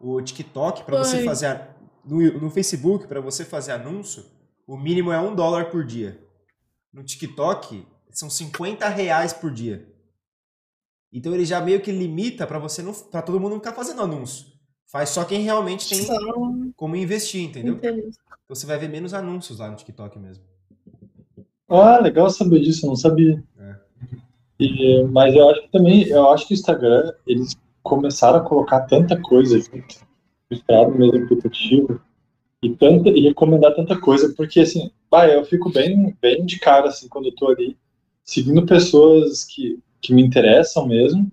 O 0.00 0.22
TikTok, 0.22 0.84
para 0.84 0.98
você 0.98 1.24
fazer. 1.24 1.60
No, 2.04 2.40
no 2.40 2.50
Facebook, 2.50 3.06
para 3.08 3.20
você 3.20 3.44
fazer 3.44 3.72
anúncio, 3.72 4.24
o 4.66 4.76
mínimo 4.76 5.12
é 5.12 5.20
um 5.20 5.34
dólar 5.34 5.66
por 5.66 5.84
dia. 5.84 6.18
No 6.92 7.02
TikTok, 7.02 7.84
são 8.10 8.28
50 8.28 8.88
reais 8.88 9.32
por 9.32 9.50
dia. 9.50 9.88
Então 11.12 11.34
ele 11.34 11.44
já 11.44 11.60
meio 11.60 11.80
que 11.80 11.90
limita 11.90 12.46
para 12.46 12.58
você 12.58 12.82
não, 12.82 12.92
para 12.92 13.22
todo 13.22 13.40
mundo 13.40 13.52
não 13.52 13.58
ficar 13.58 13.72
fazendo 13.72 14.02
anúncio. 14.02 14.46
Faz 14.86 15.10
só 15.10 15.24
quem 15.24 15.42
realmente 15.42 15.88
tem 15.88 16.02
só... 16.02 16.14
como 16.76 16.96
investir, 16.96 17.42
entendeu? 17.42 17.74
Entendi. 17.74 18.00
Então 18.00 18.56
você 18.56 18.66
vai 18.66 18.78
ver 18.78 18.88
menos 18.88 19.12
anúncios 19.12 19.58
lá 19.58 19.70
no 19.70 19.76
TikTok 19.76 20.18
mesmo. 20.18 20.44
Ah, 21.68 21.98
legal 21.98 22.30
saber 22.30 22.60
disso, 22.60 22.86
eu 22.86 22.88
não 22.88 22.96
sabia. 22.96 23.42
É. 23.58 23.76
E, 24.58 25.04
mas 25.04 25.34
eu 25.34 25.48
acho 25.50 25.62
que 25.62 25.70
também, 25.70 26.02
eu 26.08 26.30
acho 26.30 26.48
que 26.48 26.54
o 26.54 26.56
Instagram, 26.56 27.12
eles 27.26 27.56
começaram 27.82 28.38
a 28.38 28.44
colocar 28.44 28.80
tanta 28.82 29.20
coisa 29.20 29.58
junto, 29.60 30.06
o 30.50 30.90
mesmo 30.90 31.24
aplicativo, 31.24 32.00
e, 32.62 32.70
tanta, 32.74 33.10
e 33.10 33.20
recomendar 33.20 33.74
tanta 33.74 34.00
coisa, 34.00 34.32
porque 34.34 34.60
assim, 34.60 34.90
bah, 35.10 35.28
eu 35.28 35.44
fico 35.44 35.70
bem, 35.70 36.16
bem 36.20 36.44
de 36.44 36.58
cara 36.58 36.88
assim, 36.88 37.08
quando 37.08 37.26
eu 37.26 37.34
tô 37.34 37.48
ali 37.48 37.76
seguindo 38.28 38.66
pessoas 38.66 39.42
que, 39.42 39.78
que 40.02 40.12
me 40.12 40.22
interessam 40.22 40.86
mesmo. 40.86 41.32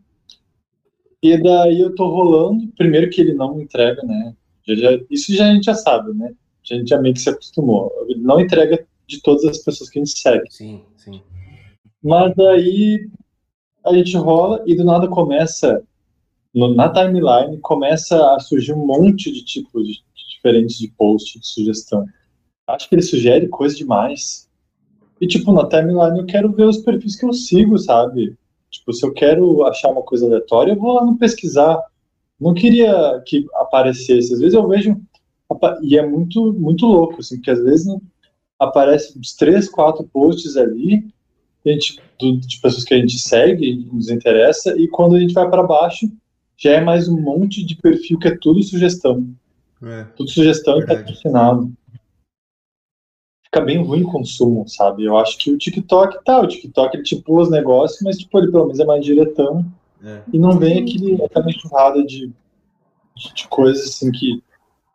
E 1.22 1.38
daí 1.38 1.82
eu 1.82 1.94
tô 1.94 2.08
rolando, 2.08 2.72
primeiro 2.78 3.10
que 3.10 3.20
ele 3.20 3.34
não 3.34 3.60
entrega, 3.60 4.02
né? 4.04 4.34
Já, 4.66 4.76
já, 4.76 5.00
isso 5.12 5.36
já 5.36 5.50
a 5.50 5.54
gente 5.54 5.66
já 5.66 5.74
sabe, 5.76 6.14
né? 6.14 6.34
A 6.72 6.74
gente 6.74 6.88
já 6.88 6.98
meio 6.98 7.14
que 7.14 7.20
se 7.20 7.30
acostumou. 7.30 7.92
Ele 8.08 8.22
não 8.22 8.40
entrega 8.40 8.88
de 9.06 9.22
todas 9.22 9.44
as 9.44 9.58
pessoas 9.58 9.90
que 9.90 10.00
a 10.00 10.06
gente 10.06 10.18
segue. 10.18 10.50
Sim, 10.50 10.84
sim. 10.96 11.22
Mas 12.02 12.34
daí 12.34 13.10
a 13.86 13.94
gente 13.94 14.16
rola 14.16 14.64
e 14.66 14.74
do 14.74 14.86
nada 14.86 15.10
começa, 15.10 15.84
no, 16.54 16.74
na 16.74 16.88
timeline, 16.88 17.60
começa 17.60 18.36
a 18.36 18.40
surgir 18.40 18.72
um 18.72 18.86
monte 18.86 19.34
de 19.34 19.44
tipos 19.44 19.86
de, 19.86 19.96
de 19.96 20.36
diferentes 20.36 20.78
de 20.78 20.88
post, 20.98 21.42
de 21.42 21.46
sugestão. 21.46 22.06
Acho 22.66 22.88
que 22.88 22.96
ele 22.96 23.02
sugere 23.02 23.50
coisa 23.50 23.76
demais. 23.76 24.45
E, 25.20 25.28
tipo, 25.28 25.52
na 25.52 25.68
timeline 25.68 26.20
eu 26.20 26.26
quero 26.26 26.52
ver 26.52 26.66
os 26.66 26.78
perfis 26.78 27.16
que 27.16 27.26
eu 27.26 27.34
sigo, 27.34 27.78
sabe? 27.78 28.36
Tipo, 28.70 28.94
se 28.94 29.06
eu 29.06 29.14
quero 29.14 29.66
achar 29.66 29.90
uma 29.90 30.02
coisa 30.02 30.26
aleatória, 30.26 30.74
eu 30.74 30.80
vou 30.80 30.94
lá 30.94 31.06
no 31.06 31.18
pesquisar. 31.18 31.82
Não 32.40 32.54
queria 32.54 33.22
que 33.26 33.46
aparecesse. 33.56 34.34
Às 34.34 34.40
vezes 34.40 34.54
eu 34.54 34.68
vejo. 34.68 35.00
E 35.82 35.98
é 35.98 36.06
muito, 36.06 36.54
muito 36.54 36.86
louco, 36.86 37.20
assim, 37.20 37.38
porque 37.38 37.52
às 37.52 37.64
vezes 37.64 37.88
aparece 38.60 39.18
uns 39.18 39.34
três, 39.34 39.70
quatro 39.70 40.04
posts 40.04 40.58
ali 40.58 41.06
gente, 41.66 42.00
do, 42.20 42.38
de 42.38 42.60
pessoas 42.60 42.84
que 42.84 42.94
a 42.94 42.98
gente 42.98 43.18
segue, 43.18 43.88
nos 43.92 44.10
interessa, 44.10 44.78
e 44.78 44.88
quando 44.88 45.16
a 45.16 45.20
gente 45.20 45.34
vai 45.34 45.50
para 45.50 45.64
baixo, 45.64 46.10
já 46.56 46.74
é 46.74 46.82
mais 46.82 47.10
um 47.10 47.20
monte 47.20 47.66
de 47.66 47.76
perfil 47.76 48.20
que 48.20 48.28
é 48.28 48.38
tudo 48.38 48.62
sugestão. 48.64 49.28
É, 49.84 50.04
tudo 50.16 50.30
sugestão 50.30 50.78
verdade. 50.78 51.02
e 51.02 51.04
patrocinado 51.04 51.74
fica 53.56 53.62
bem 53.62 53.82
ruim 53.82 54.04
o 54.04 54.12
consumo, 54.12 54.68
sabe? 54.68 55.06
Eu 55.06 55.18
acho 55.18 55.38
que 55.38 55.50
o 55.50 55.58
TikTok 55.58 56.24
tá, 56.26 56.42
o 56.42 56.48
TikTok 56.48 56.98
ele 56.98 57.04
tipo 57.04 57.40
os 57.40 57.50
negócios, 57.50 58.02
mas 58.02 58.18
tipo, 58.18 58.38
ele 58.38 58.52
pelo 58.52 58.66
menos 58.66 58.80
é 58.80 58.86
mais 58.86 59.04
diretão 59.04 59.66
é. 60.04 60.22
e 60.34 60.38
não 60.38 60.60
vem 60.60 60.84
aquele, 60.84 61.24
aquela 61.24 61.50
enxurrada 61.50 62.04
de, 62.04 62.32
de, 63.16 63.34
de, 63.34 63.48
coisas 63.48 63.88
assim 63.88 64.12
que 64.12 64.44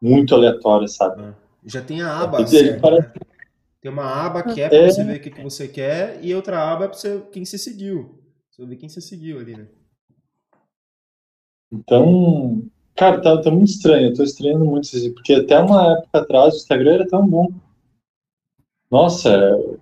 muito 0.00 0.34
aleatórias, 0.34 0.94
sabe? 0.94 1.22
É. 1.22 1.34
Já 1.64 1.80
tem 1.80 2.02
a 2.02 2.20
aba, 2.20 2.46
certo, 2.46 2.80
parece... 2.80 3.08
né? 3.08 3.14
Tem 3.80 3.90
uma 3.90 4.04
aba 4.04 4.42
que 4.42 4.60
é 4.60 4.68
pra 4.68 4.78
é... 4.78 4.90
você 4.90 5.04
ver 5.04 5.16
o 5.16 5.20
que, 5.20 5.30
que 5.30 5.42
você 5.42 5.66
quer 5.66 6.18
e 6.22 6.34
outra 6.34 6.70
aba 6.70 6.84
é 6.84 6.88
pra 6.88 6.98
você, 6.98 7.22
quem 7.32 7.44
você 7.44 7.56
seguiu. 7.56 8.18
Você 8.50 8.66
ver 8.66 8.76
quem 8.76 8.88
você 8.90 9.00
seguiu 9.00 9.38
ali, 9.38 9.56
né? 9.56 9.66
Então, 11.72 12.62
cara, 12.94 13.22
tá, 13.22 13.40
tá 13.40 13.50
muito 13.50 13.70
estranho. 13.70 14.08
Eu 14.08 14.14
tô 14.14 14.22
estranhando 14.22 14.66
muito 14.66 14.84
isso, 14.84 15.14
porque 15.14 15.32
até 15.32 15.58
uma 15.58 15.92
época 15.92 16.18
atrás 16.18 16.54
o 16.54 16.56
Instagram 16.58 16.94
era 16.94 17.08
tão 17.08 17.26
bom. 17.26 17.48
Nossa, 18.90 19.30
é 19.30 19.76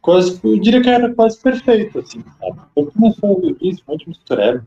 quase, 0.00 0.40
eu 0.44 0.58
diria 0.60 0.80
que 0.80 0.88
era 0.88 1.12
quase 1.12 1.40
perfeito, 1.40 1.98
assim, 1.98 2.22
sabe? 2.38 2.60
Eu 2.76 2.86
comecei 2.86 3.28
a 3.28 3.32
ouvir 3.32 3.56
isso, 3.60 3.82
um 3.86 3.92
monte 3.92 4.04
de 4.04 4.08
mistureba. 4.10 4.66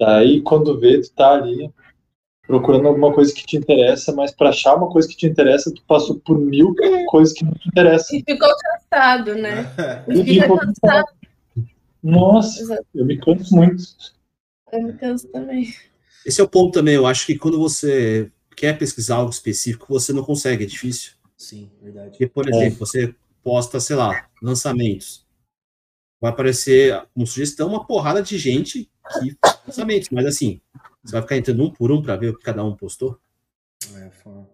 Daí, 0.00 0.42
quando 0.42 0.78
vê, 0.80 1.00
tu 1.00 1.12
tá 1.12 1.34
ali 1.34 1.70
procurando 2.46 2.88
alguma 2.88 3.12
coisa 3.12 3.32
que 3.32 3.46
te 3.46 3.56
interessa, 3.56 4.12
mas 4.12 4.32
para 4.32 4.48
achar 4.48 4.74
uma 4.74 4.88
coisa 4.88 5.06
que 5.06 5.16
te 5.16 5.26
interessa, 5.26 5.72
tu 5.72 5.82
passou 5.86 6.18
por 6.18 6.38
mil 6.38 6.74
coisas 7.06 7.34
que 7.34 7.44
não 7.44 7.52
te 7.52 7.68
interessam. 7.68 8.18
E 8.18 8.24
ficou 8.24 8.48
cansado, 8.56 9.34
né? 9.34 9.72
E 10.08 10.24
fica 10.24 10.48
cansado. 10.48 11.08
Nossa, 12.02 12.60
Exato. 12.62 12.86
eu 12.94 13.04
me 13.04 13.18
canso 13.18 13.54
muito. 13.54 13.82
Eu 14.72 14.82
me 14.82 14.92
canso 14.94 15.28
também. 15.28 15.72
Esse 16.24 16.40
é 16.40 16.44
o 16.44 16.48
ponto 16.48 16.72
também, 16.72 16.94
eu 16.94 17.06
acho 17.06 17.26
que 17.26 17.38
quando 17.38 17.58
você 17.58 18.30
quer 18.56 18.76
pesquisar 18.78 19.16
algo 19.16 19.30
específico, 19.30 19.86
você 19.88 20.12
não 20.12 20.24
consegue, 20.24 20.64
é 20.64 20.66
difícil. 20.66 21.17
Sim, 21.38 21.70
verdade. 21.80 22.10
Porque, 22.10 22.26
por 22.26 22.48
exemplo, 22.48 22.74
é. 22.74 22.78
você 22.78 23.14
posta, 23.42 23.78
sei 23.78 23.94
lá, 23.96 24.28
lançamentos. 24.42 25.24
vai 26.20 26.32
aparecer 26.32 27.06
como 27.14 27.26
sugestão 27.26 27.68
uma 27.68 27.86
porrada 27.86 28.20
de 28.20 28.36
gente 28.36 28.90
que 29.12 29.36
faz 29.40 29.60
lançamentos, 29.66 30.08
mas 30.10 30.26
assim, 30.26 30.60
você 31.02 31.12
vai 31.12 31.22
ficar 31.22 31.36
entrando 31.36 31.62
um 31.62 31.70
por 31.70 31.92
um 31.92 32.02
para 32.02 32.16
ver 32.16 32.30
o 32.30 32.36
que 32.36 32.44
cada 32.44 32.64
um 32.64 32.74
postou. 32.74 33.18
É, 33.94 34.10
foda. 34.10 34.46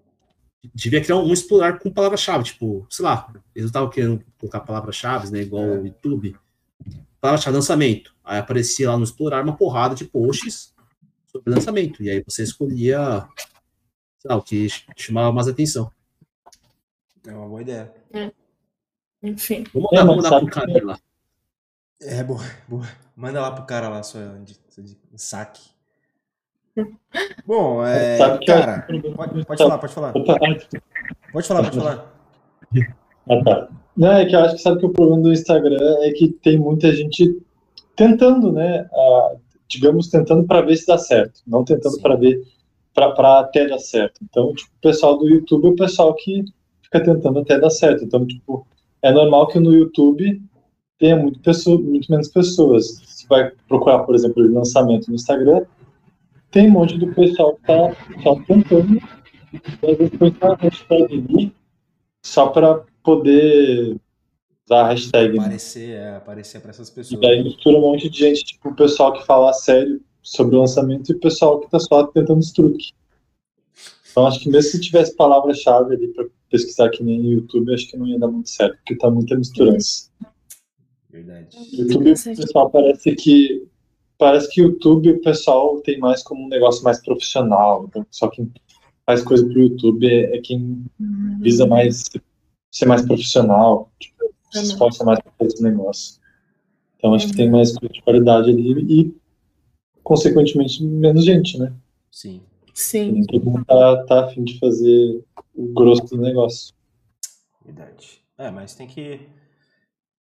Devia 0.74 1.02
criar 1.02 1.16
um, 1.16 1.32
explorar 1.32 1.78
com 1.78 1.90
palavra-chave, 1.90 2.44
tipo, 2.44 2.86
sei 2.90 3.04
lá, 3.04 3.32
eles 3.54 3.68
estavam 3.68 3.90
querendo 3.90 4.22
colocar 4.38 4.60
palavras-chave, 4.60 5.30
né, 5.30 5.40
igual 5.40 5.64
é. 5.64 5.78
o 5.78 5.86
YouTube. 5.86 6.36
Palavra-chave 7.20 7.56
lançamento. 7.56 8.14
Aí 8.22 8.38
aparecia 8.38 8.90
lá 8.90 8.96
no 8.96 9.04
explorar 9.04 9.42
uma 9.42 9.56
porrada 9.56 9.94
de 9.94 10.04
posts 10.04 10.74
sobre 11.26 11.50
lançamento. 11.50 12.02
E 12.02 12.10
aí 12.10 12.22
você 12.22 12.42
escolhia, 12.42 13.26
sei 14.18 14.30
lá, 14.30 14.36
o 14.36 14.42
que 14.42 14.68
chamava 14.96 15.32
mais 15.32 15.48
atenção. 15.48 15.90
É 17.26 17.32
uma 17.32 17.48
boa 17.48 17.62
ideia. 17.62 17.92
É. 18.12 18.30
Enfim. 19.22 19.64
Vamos 19.72 19.90
mandar, 19.90 20.06
vamos 20.06 20.24
mandar 20.24 20.40
pro 20.40 20.50
cara 20.50 20.84
lá. 20.84 20.98
É, 22.02 22.22
boa, 22.22 22.40
boa. 22.68 22.86
Manda 23.16 23.40
lá 23.40 23.50
pro 23.52 23.64
cara 23.64 23.88
lá, 23.88 24.02
só 24.02 24.18
de, 24.42 24.58
saque. 25.16 25.62
Bom, 27.46 27.84
é, 27.86 28.18
cara, 28.44 28.82
pode, 29.16 29.44
pode 29.44 29.62
falar, 29.62 29.78
pode 29.78 29.94
falar. 29.94 30.12
Pode 30.12 30.26
falar, 31.46 31.62
pode 31.62 31.78
falar. 31.78 32.12
Ah, 33.30 33.44
tá. 33.44 33.68
Não, 33.96 34.12
é 34.12 34.26
que 34.26 34.34
eu 34.34 34.40
acho 34.40 34.56
que 34.56 34.62
sabe 34.62 34.80
que 34.80 34.86
o 34.86 34.92
problema 34.92 35.22
do 35.22 35.32
Instagram 35.32 35.98
é 36.00 36.10
que 36.10 36.28
tem 36.28 36.58
muita 36.58 36.92
gente 36.92 37.40
tentando, 37.94 38.52
né? 38.52 38.88
digamos, 39.68 40.08
tentando 40.08 40.44
para 40.46 40.60
ver 40.60 40.76
se 40.76 40.86
dá 40.86 40.98
certo, 40.98 41.40
não 41.46 41.64
tentando 41.64 42.00
para 42.00 42.16
ver 42.16 42.42
para 42.92 43.40
até 43.40 43.66
dar 43.66 43.78
certo. 43.78 44.20
Então, 44.22 44.54
tipo, 44.54 44.70
o 44.76 44.80
pessoal 44.80 45.18
do 45.18 45.28
YouTube 45.28 45.66
é 45.66 45.70
o 45.70 45.76
pessoal 45.76 46.14
que 46.14 46.44
fica 46.94 47.00
tentando 47.00 47.40
até 47.40 47.58
dar 47.58 47.70
certo. 47.70 48.04
Então, 48.04 48.24
tipo, 48.26 48.66
é 49.02 49.10
normal 49.10 49.48
que 49.48 49.58
no 49.58 49.72
YouTube 49.72 50.40
tenha 50.98 51.16
muito, 51.16 51.40
pessoa, 51.40 51.80
muito 51.80 52.10
menos 52.10 52.28
pessoas. 52.28 53.00
Se 53.06 53.26
vai 53.26 53.50
procurar, 53.68 54.00
por 54.00 54.14
exemplo, 54.14 54.42
o 54.42 54.52
lançamento 54.52 55.08
no 55.08 55.14
Instagram, 55.14 55.64
tem 56.50 56.68
um 56.68 56.72
monte 56.72 56.96
do 56.96 57.12
pessoal 57.14 57.54
que 57.54 57.60
está 57.62 57.96
só 58.22 58.36
tentando, 58.46 58.94
e 59.82 59.90
às 59.90 59.98
vezes 59.98 60.16
põe 60.16 60.36
a 60.40 60.54
hashtag 60.54 61.14
ali 61.14 61.52
só 62.24 62.48
para 62.48 62.82
poder 63.02 63.96
usar 64.64 64.82
a 64.82 64.88
hashtag. 64.88 65.36
Né? 65.36 65.44
Aparecer, 65.44 65.88
né? 65.88 65.94
é, 65.94 66.16
aparecer 66.16 66.60
para 66.60 66.70
essas 66.70 66.90
pessoas. 66.90 67.18
E 67.18 67.20
daí 67.20 67.42
mistura 67.42 67.76
um 67.76 67.80
monte 67.80 68.08
de 68.08 68.18
gente, 68.18 68.44
tipo, 68.44 68.68
o 68.68 68.74
pessoal 68.74 69.12
que 69.12 69.26
fala 69.26 69.52
sério 69.52 70.00
sobre 70.22 70.56
o 70.56 70.60
lançamento 70.60 71.10
e 71.10 71.14
o 71.14 71.20
pessoal 71.20 71.58
que 71.58 71.66
está 71.66 71.78
só 71.80 72.06
tentando 72.06 72.38
os 72.38 72.52
truques. 72.52 72.92
Então, 74.14 74.28
acho 74.28 74.38
que 74.38 74.48
mesmo 74.48 74.70
se 74.70 74.80
tivesse 74.80 75.16
palavra-chave 75.16 75.92
ali 75.92 76.06
para 76.06 76.24
pesquisar 76.48 76.88
que 76.88 77.02
nem 77.02 77.18
no 77.18 77.32
YouTube, 77.32 77.74
acho 77.74 77.90
que 77.90 77.96
não 77.96 78.06
ia 78.06 78.16
dar 78.16 78.28
muito 78.28 78.48
certo, 78.48 78.76
porque 78.76 78.94
tá 78.94 79.10
muita 79.10 79.36
misturança. 79.36 80.08
Verdade. 81.10 81.48
YouTube, 81.72 82.12
o 82.12 82.36
pessoal 82.36 82.70
parece 82.70 83.12
que 83.16 83.66
parece 84.16 84.48
que 84.50 84.62
o 84.62 84.66
YouTube 84.66 85.10
o 85.10 85.20
pessoal 85.20 85.80
tem 85.80 85.98
mais 85.98 86.22
como 86.22 86.44
um 86.44 86.48
negócio 86.48 86.84
mais 86.84 87.02
profissional. 87.02 87.86
Então, 87.88 88.06
só 88.08 88.28
quem 88.28 88.52
faz 89.04 89.20
coisa 89.20 89.44
pro 89.44 89.62
YouTube 89.62 90.06
é, 90.06 90.36
é 90.36 90.40
quem 90.40 90.84
visa 91.40 91.66
mais 91.66 92.04
ser 92.70 92.86
mais 92.86 93.02
profissional, 93.02 93.90
tipo, 93.98 94.32
se 94.52 94.62
esforça 94.62 95.02
mais 95.02 95.18
para 95.18 95.32
fazer 95.32 95.54
esse 95.54 95.62
negócio. 95.62 96.20
Então 96.96 97.14
acho 97.14 97.26
que 97.26 97.36
tem 97.36 97.50
mais 97.50 97.76
coisa 97.76 97.92
de 97.92 98.00
qualidade 98.00 98.48
ali 98.48 98.80
e, 98.88 99.16
consequentemente, 100.04 100.84
menos 100.84 101.24
gente, 101.24 101.58
né? 101.58 101.72
Sim. 102.12 102.40
Sim. 102.74 103.24
Todo 103.24 103.44
mundo 103.44 103.64
tá, 103.64 104.04
tá 104.04 104.24
afim 104.24 104.42
de 104.42 104.58
fazer 104.58 105.24
o 105.54 105.72
grosso 105.72 106.04
do 106.06 106.18
negócio. 106.18 106.74
Verdade. 107.64 108.20
É, 108.36 108.50
mas 108.50 108.74
tem 108.74 108.88
que. 108.88 109.20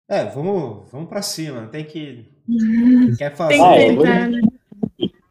É, 0.07 0.25
vamos, 0.25 0.89
vamos 0.91 1.09
pra 1.09 1.23
cima. 1.23 1.67
Tem 1.67 1.83
que. 1.83 2.25
Quer 3.17 3.35
fazer. 3.35 3.57
Tem 3.57 3.97
que 3.97 4.03
tentar, 4.03 4.29
né? 4.29 4.41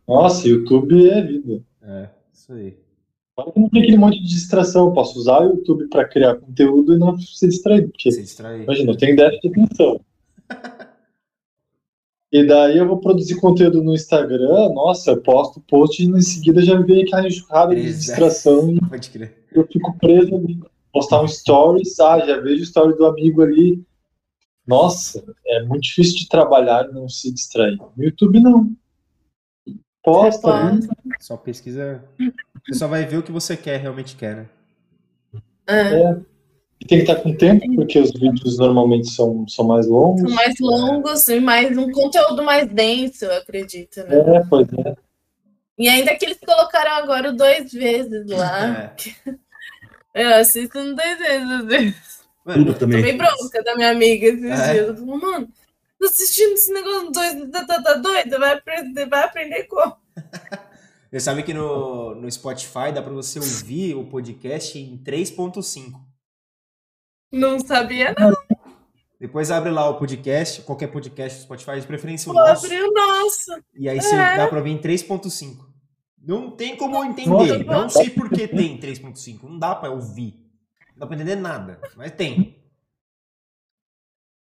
Nossa, 0.07 0.49
YouTube 0.49 1.09
é 1.09 1.23
vida. 1.23 1.65
É, 1.81 2.09
isso 2.33 2.53
aí. 2.53 2.77
Não 3.57 3.69
tem 3.71 3.83
aquele 3.83 3.97
monte 3.97 4.21
de 4.21 4.29
distração. 4.29 4.89
Eu 4.89 4.93
posso 4.93 5.19
usar 5.19 5.41
o 5.41 5.51
YouTube 5.51 5.89
para 5.89 6.07
criar 6.07 6.35
conteúdo 6.37 6.95
e 6.95 6.99
não 6.99 7.17
se 7.19 7.49
distrair. 7.49 7.89
Porque, 7.89 8.11
se 8.11 8.21
distrair. 8.21 8.65
Imagina, 8.65 8.93
eu 8.93 8.97
tenho 8.97 9.17
déficit 9.17 9.43
de 9.43 9.61
atenção. 9.61 10.01
E 12.33 12.47
daí 12.47 12.79
eu 12.79 12.89
vou 12.89 12.99
produzir 12.99 13.39
conteúdo 13.39 13.83
no 13.83 13.93
Instagram, 13.93 14.71
nossa, 14.71 15.11
eu 15.11 15.21
posto 15.21 15.61
post 15.61 16.03
e 16.03 16.07
em 16.07 16.23
seguida 16.23 16.63
já 16.63 16.81
vem 16.81 17.03
aquela 17.03 17.27
enxurrada 17.27 17.75
de 17.75 17.83
distração 17.83 18.71
e 18.71 18.81
Pode 18.81 19.11
crer. 19.11 19.45
eu 19.53 19.67
fico 19.67 19.99
preso 19.99 20.35
ali. 20.35 20.59
Postar 20.91 21.23
um 21.23 21.29
stories, 21.29 22.01
ah, 22.01 22.19
já 22.21 22.41
vejo 22.41 22.61
o 22.61 22.65
story 22.65 22.97
do 22.97 23.05
amigo 23.05 23.43
ali. 23.43 23.85
Nossa, 24.67 25.23
é 25.47 25.63
muito 25.63 25.83
difícil 25.83 26.19
de 26.21 26.29
trabalhar 26.29 26.89
e 26.89 26.93
não 26.93 27.07
se 27.07 27.33
distrair. 27.33 27.77
No 27.97 28.05
YouTube 28.05 28.41
não. 28.41 28.75
Posta, 30.03 30.73
né? 30.73 30.81
Só 31.21 31.37
pesquisa. 31.37 32.03
Você 32.65 32.79
só 32.79 32.89
vai 32.89 33.05
ver 33.05 33.19
o 33.19 33.23
que 33.23 33.33
você 33.33 33.57
quer, 33.57 33.79
realmente 33.79 34.17
quer, 34.17 34.37
né? 34.37 34.49
É. 35.67 36.03
é. 36.03 36.32
E 36.83 36.85
tem 36.85 36.99
que 36.99 37.05
estar 37.05 37.23
com 37.23 37.33
tempo, 37.33 37.65
porque 37.77 37.97
os 37.97 38.11
vídeos 38.11 38.59
normalmente 38.59 39.09
são, 39.09 39.47
são 39.47 39.65
mais 39.65 39.87
longos. 39.87 40.23
São 40.23 40.31
mais 40.31 40.55
longos 40.59 41.29
e 41.29 41.39
mais 41.39 41.79
um 41.79 41.89
conteúdo 41.93 42.43
mais 42.43 42.69
denso, 42.69 43.25
eu 43.25 43.37
acredito, 43.37 44.03
né? 44.03 44.17
É, 44.17 44.43
pois 44.51 44.67
é. 44.85 44.97
E 45.79 45.89
ainda 45.89 46.17
que 46.17 46.25
eles 46.25 46.39
colocaram 46.45 46.91
agora 46.97 47.33
dois 47.33 47.71
vezes 47.71 48.27
lá. 48.27 48.93
É. 48.97 49.33
Eu 50.15 50.35
assisto 50.35 50.77
dois 50.95 51.19
vezes. 51.19 52.21
Mano, 52.45 52.75
também. 52.75 53.01
Tomei 53.01 53.17
bronca 53.17 53.63
da 53.63 53.77
minha 53.77 53.93
amiga 53.93 54.27
esses 54.27 54.45
é. 54.45 54.73
dias. 54.73 54.89
Eu 54.89 54.97
falo, 54.97 55.21
mano, 55.21 55.49
tô 55.99 56.07
assistindo 56.07 56.53
esse 56.53 56.71
negócio 56.71 57.13
doido, 57.13 57.51
tá, 57.51 57.65
tá, 57.65 57.81
tá 57.81 57.95
doido? 57.95 58.39
Vai 58.39 58.55
aprender, 58.55 59.07
vai 59.07 59.23
aprender 59.23 59.65
como? 59.65 59.97
Você 61.11 61.21
sabe 61.21 61.45
que 61.45 61.55
no, 61.55 62.15
no 62.17 62.31
Spotify 62.31 62.91
dá 62.93 63.03
para 63.03 63.13
você 63.13 63.39
ouvir 63.39 63.95
o 63.95 64.05
podcast 64.05 64.79
em 64.79 64.97
3.5. 64.97 66.12
Não 67.33 67.59
sabia, 67.59 68.15
não. 68.19 68.33
Depois 69.19 69.51
abre 69.51 69.71
lá 69.71 69.89
o 69.89 69.99
podcast, 69.99 70.63
qualquer 70.63 70.89
podcast 70.89 71.39
do 71.39 71.43
Spotify, 71.45 71.81
de 71.81 71.87
preferência 71.87 72.31
o 72.31 72.35
Vou 72.35 72.45
nosso. 72.45 72.67
Abrir 72.67 72.83
o 72.83 72.93
nosso. 72.93 73.63
E 73.75 73.89
aí 73.89 73.99
é. 73.99 74.37
dá 74.37 74.49
para 74.49 74.59
ouvir 74.59 74.71
em 74.71 74.79
3.5. 74.79 75.65
Não 76.25 76.51
tem 76.51 76.77
como 76.77 77.03
entender. 77.05 77.65
Não 77.65 77.89
sei 77.89 78.11
por 78.11 78.29
que 78.29 78.47
tem 78.47 78.79
3.5. 78.79 79.45
Não 79.45 79.59
dá 79.59 79.75
para 79.75 79.91
ouvir. 79.91 80.35
Não 80.91 80.99
dá 80.99 81.07
para 81.07 81.17
entender 81.17 81.37
nada. 81.37 81.81
Mas 81.97 82.13
tem. 82.13 82.63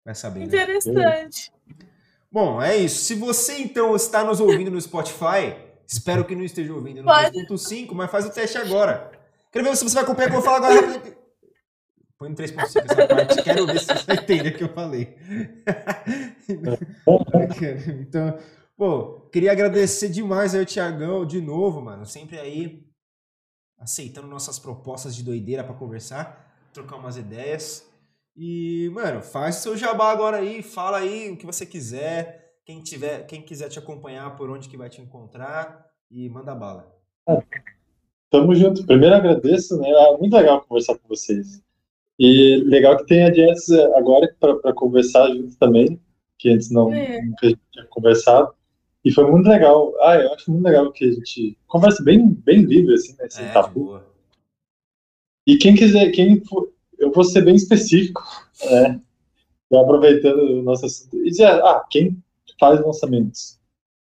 Vai 0.05 0.15
saber. 0.15 0.41
Né? 0.41 0.47
Interessante. 0.47 1.53
Né? 1.67 1.87
Bom, 2.31 2.61
é 2.63 2.77
isso. 2.77 3.05
Se 3.05 3.15
você 3.15 3.59
então 3.59 3.97
está 3.97 4.23
nos 4.23 4.41
ouvindo 4.41 4.71
no 4.71 4.81
Spotify, 4.81 5.57
Espero 5.87 6.25
que 6.25 6.35
não 6.35 6.45
esteja 6.45 6.75
ouvindo 6.75 7.03
no 7.03 7.09
3.5, 7.09 7.93
mas 7.93 8.11
faz 8.11 8.27
o 8.27 8.31
teste 8.31 8.59
agora. 8.59 9.13
Quero 9.53 9.65
ver 9.65 9.77
se 9.77 9.85
você 9.85 9.95
vai 9.95 10.03
acompanhar 10.03 10.27
o 10.27 10.31
que 10.31 10.37
eu 10.37 10.43
vou 10.43 10.51
falar 10.51 10.69
agora. 10.69 11.17
Põe 12.19 12.31
no 12.31 12.35
3.5 12.35 12.61
essa 12.61 13.07
parte, 13.07 13.43
quero 13.43 13.67
ver 13.67 13.79
se 13.79 13.87
você 13.87 14.07
vai 14.07 14.17
entender 14.17 14.49
o 14.49 14.57
que 14.57 14.65
eu 14.65 14.73
falei. 14.73 15.17
então, 18.01 18.39
pô, 18.75 19.21
queria 19.31 19.53
agradecer 19.53 20.09
demais 20.09 20.55
ao 20.55 20.65
Tiagão 20.65 21.27
de 21.27 21.43
novo, 21.43 21.83
mano. 21.83 22.07
Sempre 22.07 22.39
aí 22.39 22.87
aceitando 23.79 24.27
nossas 24.27 24.59
propostas 24.59 25.15
de 25.15 25.23
doideira 25.23 25.63
para 25.63 25.75
conversar, 25.75 26.71
trocar 26.73 26.97
umas 26.97 27.19
ideias. 27.19 27.87
E, 28.35 28.91
mano, 28.95 29.21
faz 29.21 29.57
seu 29.57 29.77
jabá 29.77 30.11
agora 30.11 30.39
aí, 30.39 30.63
fala 30.63 30.99
aí 30.99 31.31
o 31.31 31.37
que 31.37 31.45
você 31.45 31.67
quiser. 31.67 32.55
Quem, 32.65 32.81
tiver, 32.81 33.27
quem 33.27 33.43
quiser 33.43 33.69
te 33.69 33.79
acompanhar, 33.79 34.37
por 34.37 34.51
onde 34.51 34.69
que 34.69 34.77
vai 34.77 34.89
te 34.89 35.03
encontrar 35.03 35.87
e 36.11 36.29
manda 36.31 36.55
bala. 36.55 36.93
tamo 38.31 38.55
junto. 38.55 38.87
Primeiro 38.87 39.15
agradeço, 39.15 39.79
né? 39.79 39.89
É 39.91 40.17
muito 40.17 40.35
legal 40.35 40.63
conversar 40.63 40.99
com 40.99 41.09
vocês. 41.09 41.63
E 42.19 42.57
legal 42.65 42.97
que 42.97 43.07
tem 43.07 43.25
a 43.25 43.33
Jess 43.33 43.71
agora 43.95 44.35
para 44.41 44.73
conversar 44.73 45.29
junto 45.29 45.57
também, 45.57 46.01
que 46.39 46.49
antes 46.49 46.71
não 46.71 46.93
é. 46.93 47.21
nunca 47.23 47.49
tinha 47.71 47.85
conversado. 47.91 48.55
E 49.05 49.13
foi 49.13 49.31
muito 49.31 49.49
legal. 49.49 49.95
Ah, 50.01 50.17
eu 50.17 50.33
acho 50.33 50.51
muito 50.51 50.65
legal 50.65 50.91
que 50.93 51.05
a 51.05 51.13
gente 51.13 51.59
conversa 51.67 52.03
bem, 52.03 52.29
bem 52.29 52.63
livre, 52.63 52.95
assim, 52.95 53.15
né? 53.19 53.29
Sem 53.29 53.45
é, 53.45 53.53
tabu. 53.53 54.01
E 55.47 55.57
quem 55.59 55.77
quiser, 55.77 56.11
quem 56.11 56.41
for, 56.45 56.73
eu 56.99 57.13
vou 57.13 57.23
ser 57.23 57.43
bem 57.43 57.55
específico, 57.55 58.23
né? 58.69 59.01
Aproveitando 59.73 60.41
o 60.41 60.63
nosso 60.63 60.87
assunto. 60.87 61.17
E 61.19 61.31
dizer, 61.31 61.47
ah, 61.47 61.85
quem 61.91 62.17
faz 62.59 62.81
lançamentos. 62.81 63.59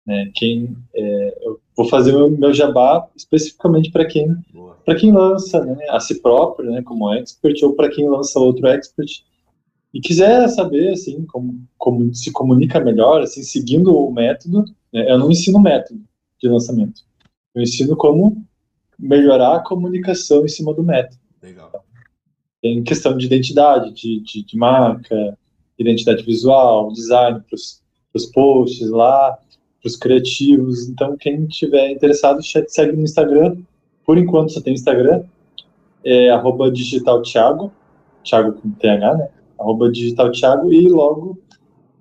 Né? 0.06 0.32
Quem, 0.34 0.76
é, 0.95 1.38
eu 1.45 1.60
vou 1.80 1.88
fazer 1.88 2.12
meu, 2.12 2.30
meu 2.30 2.54
jabá 2.54 3.08
especificamente 3.16 3.90
para 3.90 4.06
quem 4.06 4.36
para 4.84 4.96
quem 4.96 5.14
lança 5.14 5.64
né, 5.64 5.78
a 5.90 6.00
si 6.00 6.22
próprio, 6.22 6.72
né, 6.72 6.82
como 6.82 7.14
expert, 7.14 7.56
ou 7.64 7.74
para 7.74 7.90
quem 7.90 8.10
lança 8.10 8.38
outro 8.38 8.68
expert 8.68 9.24
e 9.94 10.02
quiser 10.02 10.50
saber 10.50 10.90
assim 10.90 11.26
como, 11.26 11.64
como 11.78 12.14
se 12.14 12.32
comunica 12.34 12.82
melhor, 12.82 13.22
assim 13.22 13.44
seguindo 13.44 13.96
o 13.96 14.12
método. 14.12 14.66
Né, 14.92 15.10
eu 15.10 15.18
não 15.18 15.32
ensino 15.32 15.58
método 15.58 16.02
de 16.42 16.50
lançamento, 16.50 17.02
eu 17.56 17.62
ensino 17.62 17.96
como 17.96 18.46
melhorar 18.98 19.56
a 19.56 19.64
comunicação 19.64 20.44
em 20.44 20.50
cima 20.50 20.74
do 20.74 20.84
método. 20.84 21.22
Legal. 21.42 21.72
Em 22.62 22.84
questão 22.84 23.16
de 23.16 23.26
identidade, 23.26 23.94
de, 23.94 24.20
de, 24.20 24.44
de 24.44 24.58
marca, 24.58 25.38
identidade 25.78 26.24
visual, 26.24 26.92
design 26.92 27.40
para 27.40 27.56
os 28.14 28.26
posts 28.26 28.90
lá, 28.90 29.40
os 29.84 29.96
criativos. 29.96 30.88
Então, 30.88 31.16
quem 31.18 31.46
tiver 31.48 31.92
interessado, 31.92 32.42
segue 32.44 32.92
no 32.94 33.04
Instagram. 33.04 33.58
Por 34.06 34.18
enquanto, 34.18 34.52
só 34.52 34.62
tem 34.62 34.74
Instagram, 34.74 35.24
é 36.04 36.30
arroba 36.30 36.72
digital 36.72 37.22
Thiago, 37.22 37.72
Thiago 38.24 38.54
com 38.54 38.72
TH, 38.72 39.18
né? 39.18 39.30
Arroba 39.60 39.92
digital 39.92 40.32
Thiago, 40.32 40.74
e 40.74 40.88
logo 40.88 41.38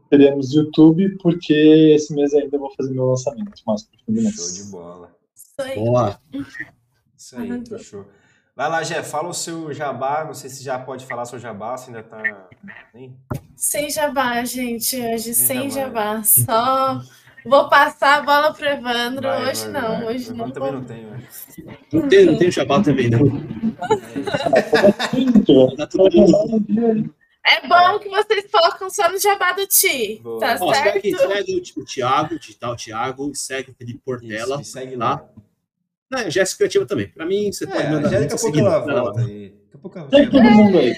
teremos 0.08 0.54
YouTube, 0.54 1.18
porque 1.20 1.52
esse 1.94 2.14
mês 2.14 2.32
ainda 2.32 2.56
eu 2.56 2.60
vou 2.60 2.72
fazer 2.74 2.92
meu 2.92 3.06
lançamento 3.06 3.50
profundamente. 3.62 4.36
Show 4.36 4.64
de 4.64 4.70
bola. 4.70 5.10
Isso 5.34 5.54
aí. 5.58 5.74
Boa. 5.78 6.20
Isso 7.16 7.36
aí, 7.36 7.60
tá 7.62 7.78
show. 7.78 8.04
Vai 8.56 8.68
lá, 8.70 8.82
Jé, 8.82 9.02
fala 9.02 9.28
o 9.28 9.34
seu 9.34 9.72
jabá. 9.72 10.24
Não 10.24 10.34
sei 10.34 10.50
se 10.50 10.64
já 10.64 10.78
pode 10.78 11.06
falar 11.06 11.24
seu 11.26 11.38
jabá, 11.38 11.76
se 11.76 11.90
ainda 11.90 12.02
tá. 12.02 12.48
Hein? 12.94 13.14
Sem 13.54 13.90
jabá, 13.90 14.44
gente. 14.44 14.96
Hoje 14.96 15.34
sem, 15.34 15.60
sem 15.60 15.70
jabá. 15.70 16.22
jabá. 16.22 16.24
Só 16.24 17.02
vou 17.48 17.68
passar 17.68 18.18
a 18.18 18.22
bola 18.22 18.52
pro 18.52 18.66
Evandro. 18.66 19.28
Vai, 19.28 19.50
hoje 19.50 19.70
vai, 19.70 19.82
não, 19.82 19.88
vai. 19.88 20.14
hoje 20.14 20.32
não. 20.32 20.50
também 20.50 20.72
não 20.72 20.84
tenho. 20.84 21.08
Não 21.92 22.08
tenho, 22.08 22.32
não 22.32 22.38
tenho 22.38 22.52
jabá 22.52 22.82
também, 22.82 23.10
não. 23.10 23.20
É 27.44 27.66
bom 27.66 27.98
que 27.98 28.08
vocês 28.10 28.44
focam 28.50 28.90
só 28.90 29.10
no 29.10 29.18
jabá 29.18 29.52
do 29.52 29.66
Ti. 29.66 30.20
Tá 30.38 30.58
Ó, 30.60 30.72
certo? 30.74 30.92
Segue, 31.00 31.16
segue 31.16 31.62
o 31.76 31.84
Thiago, 31.84 32.38
digital 32.38 32.76
Thiago, 32.76 33.34
segue 33.34 33.70
o 33.70 33.74
Felipe 33.74 34.00
Portela. 34.04 34.60
Isso, 34.60 34.72
segue 34.72 34.96
lá. 34.96 35.18
Tá? 35.18 35.28
Não, 36.10 36.18
é 36.20 36.30
Jéssica 36.30 36.58
Criativa 36.58 36.86
também. 36.86 37.08
Pra 37.08 37.26
mim, 37.26 37.50
você 37.52 37.64
é, 37.64 37.66
pode 37.66 37.88
mandar. 37.88 38.08
Já 38.10 38.20
daqui 38.20 38.34
a 38.34 38.38
pouco 38.38 38.58
ela 38.58 38.78
volta. 38.80 39.20
Daqui 39.20 39.54
a 39.74 39.78
pouco 39.78 39.98
ela 39.98 40.10
Segue 40.10 40.30
todo 40.30 40.50
mundo 40.50 40.78
aí. 40.78 40.94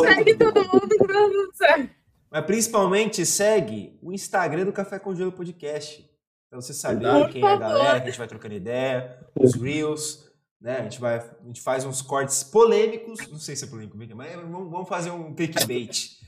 Segue 0.00 0.34
todo 0.34 0.60
mundo 0.60 0.88
que 0.88 0.98
tá 0.98 1.14
tudo 1.14 1.50
certo. 1.54 2.03
Mas 2.34 2.46
principalmente 2.46 3.24
segue 3.24 3.96
o 4.02 4.12
Instagram 4.12 4.64
do 4.64 4.72
Café 4.72 4.98
com 4.98 5.14
Gelo 5.14 5.30
Podcast. 5.30 6.04
Pra 6.50 6.60
você 6.60 6.74
saber 6.74 7.28
quem 7.30 7.40
é 7.40 7.46
a 7.46 7.56
galera, 7.56 8.00
que 8.00 8.08
a 8.08 8.10
gente 8.10 8.18
vai 8.18 8.26
trocando 8.26 8.56
ideia, 8.56 9.24
os 9.38 9.54
Reels, 9.54 10.28
né? 10.60 10.78
A 10.78 10.82
gente, 10.82 11.00
vai, 11.00 11.18
a 11.18 11.46
gente 11.46 11.60
faz 11.60 11.84
uns 11.84 12.02
cortes 12.02 12.42
polêmicos. 12.42 13.20
Não 13.30 13.38
sei 13.38 13.54
se 13.54 13.64
é 13.64 13.68
polêmico, 13.68 13.96
mas 14.16 14.34
vamos 14.34 14.88
fazer 14.88 15.12
um 15.12 15.32
clickbait. 15.32 16.18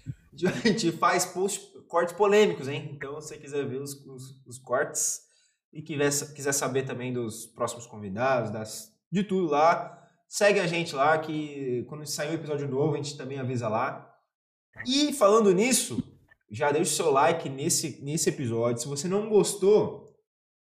A 0.47 0.69
gente 0.69 0.93
faz 0.93 1.25
post, 1.25 1.73
cortes 1.89 2.15
polêmicos, 2.15 2.69
hein? 2.69 2.91
Então, 2.93 3.21
se 3.21 3.29
você 3.29 3.39
quiser 3.39 3.67
ver 3.67 3.81
os, 3.81 3.95
os, 4.07 4.47
os 4.47 4.59
cortes, 4.59 5.23
e 5.73 5.83
quiser, 5.83 6.35
quiser 6.35 6.53
saber 6.53 6.85
também 6.85 7.13
dos 7.13 7.47
próximos 7.47 7.85
convidados, 7.85 8.53
das, 8.53 8.93
de 9.11 9.25
tudo 9.25 9.51
lá, 9.51 10.09
segue 10.29 10.61
a 10.61 10.67
gente 10.69 10.95
lá 10.95 11.19
que 11.19 11.85
quando 11.89 12.07
sair 12.07 12.31
um 12.31 12.35
episódio 12.35 12.69
novo 12.69 12.95
a 12.95 12.97
gente 12.97 13.17
também 13.17 13.41
avisa 13.41 13.69
lá. 13.69 14.16
E 14.85 15.13
falando 15.13 15.53
nisso, 15.53 16.03
já 16.51 16.71
deixa 16.71 16.93
o 16.93 16.95
seu 16.95 17.11
like 17.11 17.49
nesse, 17.49 18.03
nesse 18.03 18.29
episódio. 18.29 18.83
Se 18.83 18.89
você 18.89 19.09
não 19.09 19.29
gostou, 19.29 20.15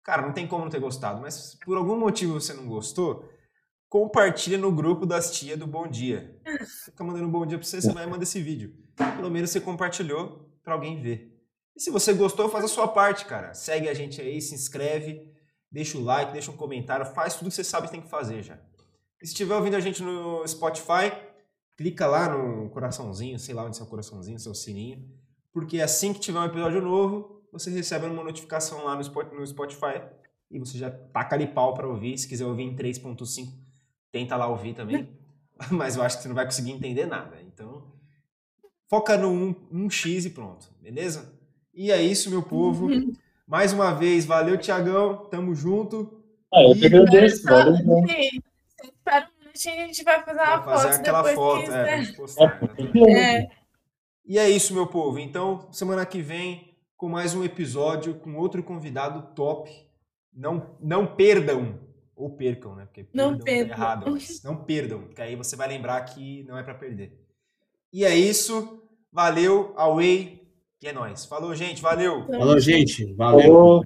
cara, 0.04 0.22
não 0.22 0.34
tem 0.34 0.48
como 0.48 0.64
não 0.64 0.72
ter 0.72 0.80
gostado, 0.80 1.22
mas 1.22 1.34
se 1.34 1.60
por 1.60 1.78
algum 1.78 1.98
motivo 1.98 2.34
você 2.34 2.54
não 2.54 2.68
gostou, 2.68 3.30
compartilha 3.90 4.58
no 4.58 4.72
grupo 4.72 5.06
das 5.06 5.32
tia 5.32 5.58
do 5.58 5.68
Bom 5.68 5.88
Dia. 5.88 6.40
Fica 6.86 7.04
mandando 7.04 7.28
um 7.28 7.32
bom 7.32 7.46
dia 7.46 7.58
pra 7.58 7.68
você, 7.68 7.82
você 7.82 7.92
vai 7.92 8.06
mandar 8.06 8.24
esse 8.24 8.42
vídeo. 8.42 8.74
Pelo 8.96 9.30
menos 9.30 9.50
você 9.50 9.60
compartilhou 9.60 10.50
para 10.64 10.74
alguém 10.74 11.02
ver. 11.02 11.32
E 11.76 11.82
se 11.82 11.90
você 11.90 12.14
gostou, 12.14 12.50
faz 12.50 12.66
a 12.66 12.68
sua 12.68 12.88
parte, 12.88 13.26
cara. 13.26 13.54
Segue 13.54 13.90
a 13.90 13.94
gente 13.94 14.22
aí, 14.22 14.42
se 14.42 14.54
inscreve, 14.56 15.32
deixa 15.72 15.98
o 15.98 16.04
like, 16.04 16.32
deixa 16.32 16.52
um 16.52 16.56
comentário, 16.56 17.06
faz 17.06 17.36
tudo 17.36 17.50
que 17.50 17.56
você 17.56 17.64
sabe 17.64 17.88
que 17.88 17.94
tem 17.94 18.02
que 18.02 18.10
fazer 18.10 18.44
já. 18.44 18.56
E 19.22 19.26
se 19.26 19.34
estiver 19.34 19.56
ouvindo 19.56 19.76
a 19.76 19.80
gente 19.80 20.02
no 20.02 20.48
Spotify, 20.48 21.12
clica 21.82 22.06
lá 22.06 22.30
no 22.30 22.70
coraçãozinho, 22.70 23.40
sei 23.40 23.56
lá 23.56 23.66
onde 23.66 23.80
é 23.80 23.84
o 23.84 23.88
coraçãozinho, 23.88 24.38
seu 24.38 24.54
sininho, 24.54 25.04
porque 25.52 25.82
assim 25.82 26.14
que 26.14 26.20
tiver 26.20 26.40
um 26.40 26.46
episódio 26.46 26.80
novo, 26.80 27.44
você 27.52 27.72
recebe 27.72 28.06
uma 28.06 28.24
notificação 28.24 28.86
lá 28.86 28.96
no 28.96 29.48
Spotify 29.48 30.04
e 30.52 30.60
você 30.60 30.78
já 30.78 30.92
taca 30.92 31.36
ali 31.36 31.48
pau 31.48 31.74
para 31.74 31.88
ouvir. 31.88 32.18
Se 32.18 32.28
quiser 32.28 32.46
ouvir 32.46 32.64
em 32.64 32.76
3.5, 32.76 33.48
tenta 34.12 34.36
lá 34.36 34.48
ouvir 34.48 34.76
também. 34.76 35.10
Mas 35.72 35.96
eu 35.96 36.04
acho 36.04 36.18
que 36.18 36.24
você 36.24 36.30
não 36.30 36.36
vai 36.36 36.46
conseguir 36.46 36.72
entender 36.72 37.08
nada. 37.08 37.42
Então, 37.42 37.84
foca 38.88 39.18
no 39.18 39.30
1, 39.30 39.88
1x 39.88 40.26
e 40.26 40.30
pronto, 40.30 40.72
beleza? 40.80 41.34
E 41.74 41.92
é 41.92 42.02
isso, 42.02 42.30
meu 42.30 42.44
povo. 42.44 42.88
Uhum. 42.88 43.12
Mais 43.48 43.74
uma 43.74 43.92
vez, 43.92 44.24
valeu, 44.24 44.58
Tiagão. 44.58 45.26
Tamo 45.32 45.56
junto. 45.56 46.22
Ah, 46.54 46.64
eu 46.64 46.76
que 46.76 46.86
agradeço. 46.86 47.44
Valeu, 47.44 47.76
Espera 48.84 49.28
minutinho, 49.52 49.84
a 49.84 49.88
gente 49.88 50.04
vai 50.04 50.24
fazer 50.24 50.40
uma 50.40 50.58
vai 50.58 50.64
fazer 50.64 50.88
foto. 50.88 51.00
aquela 51.00 51.24
foto, 51.34 51.64
que, 51.64 51.72
é, 51.72 51.98
né? 51.98 52.14
postar, 52.16 52.62
é. 53.10 53.50
E 54.26 54.38
é 54.38 54.50
isso, 54.50 54.74
meu 54.74 54.88
povo. 54.88 55.20
Então, 55.20 55.68
semana 55.72 56.06
que 56.06 56.22
vem, 56.22 56.76
com 56.96 57.10
mais 57.10 57.36
um 57.36 57.44
episódio, 57.44 58.16
com 58.16 58.36
outro 58.36 58.64
convidado 58.64 59.34
top. 59.36 59.70
Não, 60.34 60.78
não 60.80 61.06
perdam, 61.06 61.78
ou 62.16 62.30
percam, 62.38 62.76
né? 62.76 62.86
Porque 62.86 63.06
não 63.14 63.38
tá 63.38 63.44
perdam. 63.44 63.76
errado, 63.76 64.12
mas 64.12 64.42
não 64.46 64.56
perdam, 64.56 65.02
porque 65.02 65.22
aí 65.22 65.36
você 65.36 65.58
vai 65.58 65.68
lembrar 65.68 66.02
que 66.06 66.44
não 66.44 66.58
é 66.58 66.64
para 66.64 66.74
perder. 66.74 67.20
E 67.92 68.06
é 68.06 68.16
isso. 68.16 68.82
Valeu, 69.12 69.74
away. 69.76 70.40
Que 70.80 70.88
é 70.88 70.94
nóis. 70.94 71.26
Falou, 71.26 71.54
gente. 71.54 71.82
Valeu. 71.82 72.26
Falou, 72.26 72.60
gente. 72.60 73.14
Valeu. 73.14 73.42
Falou. 73.42 73.86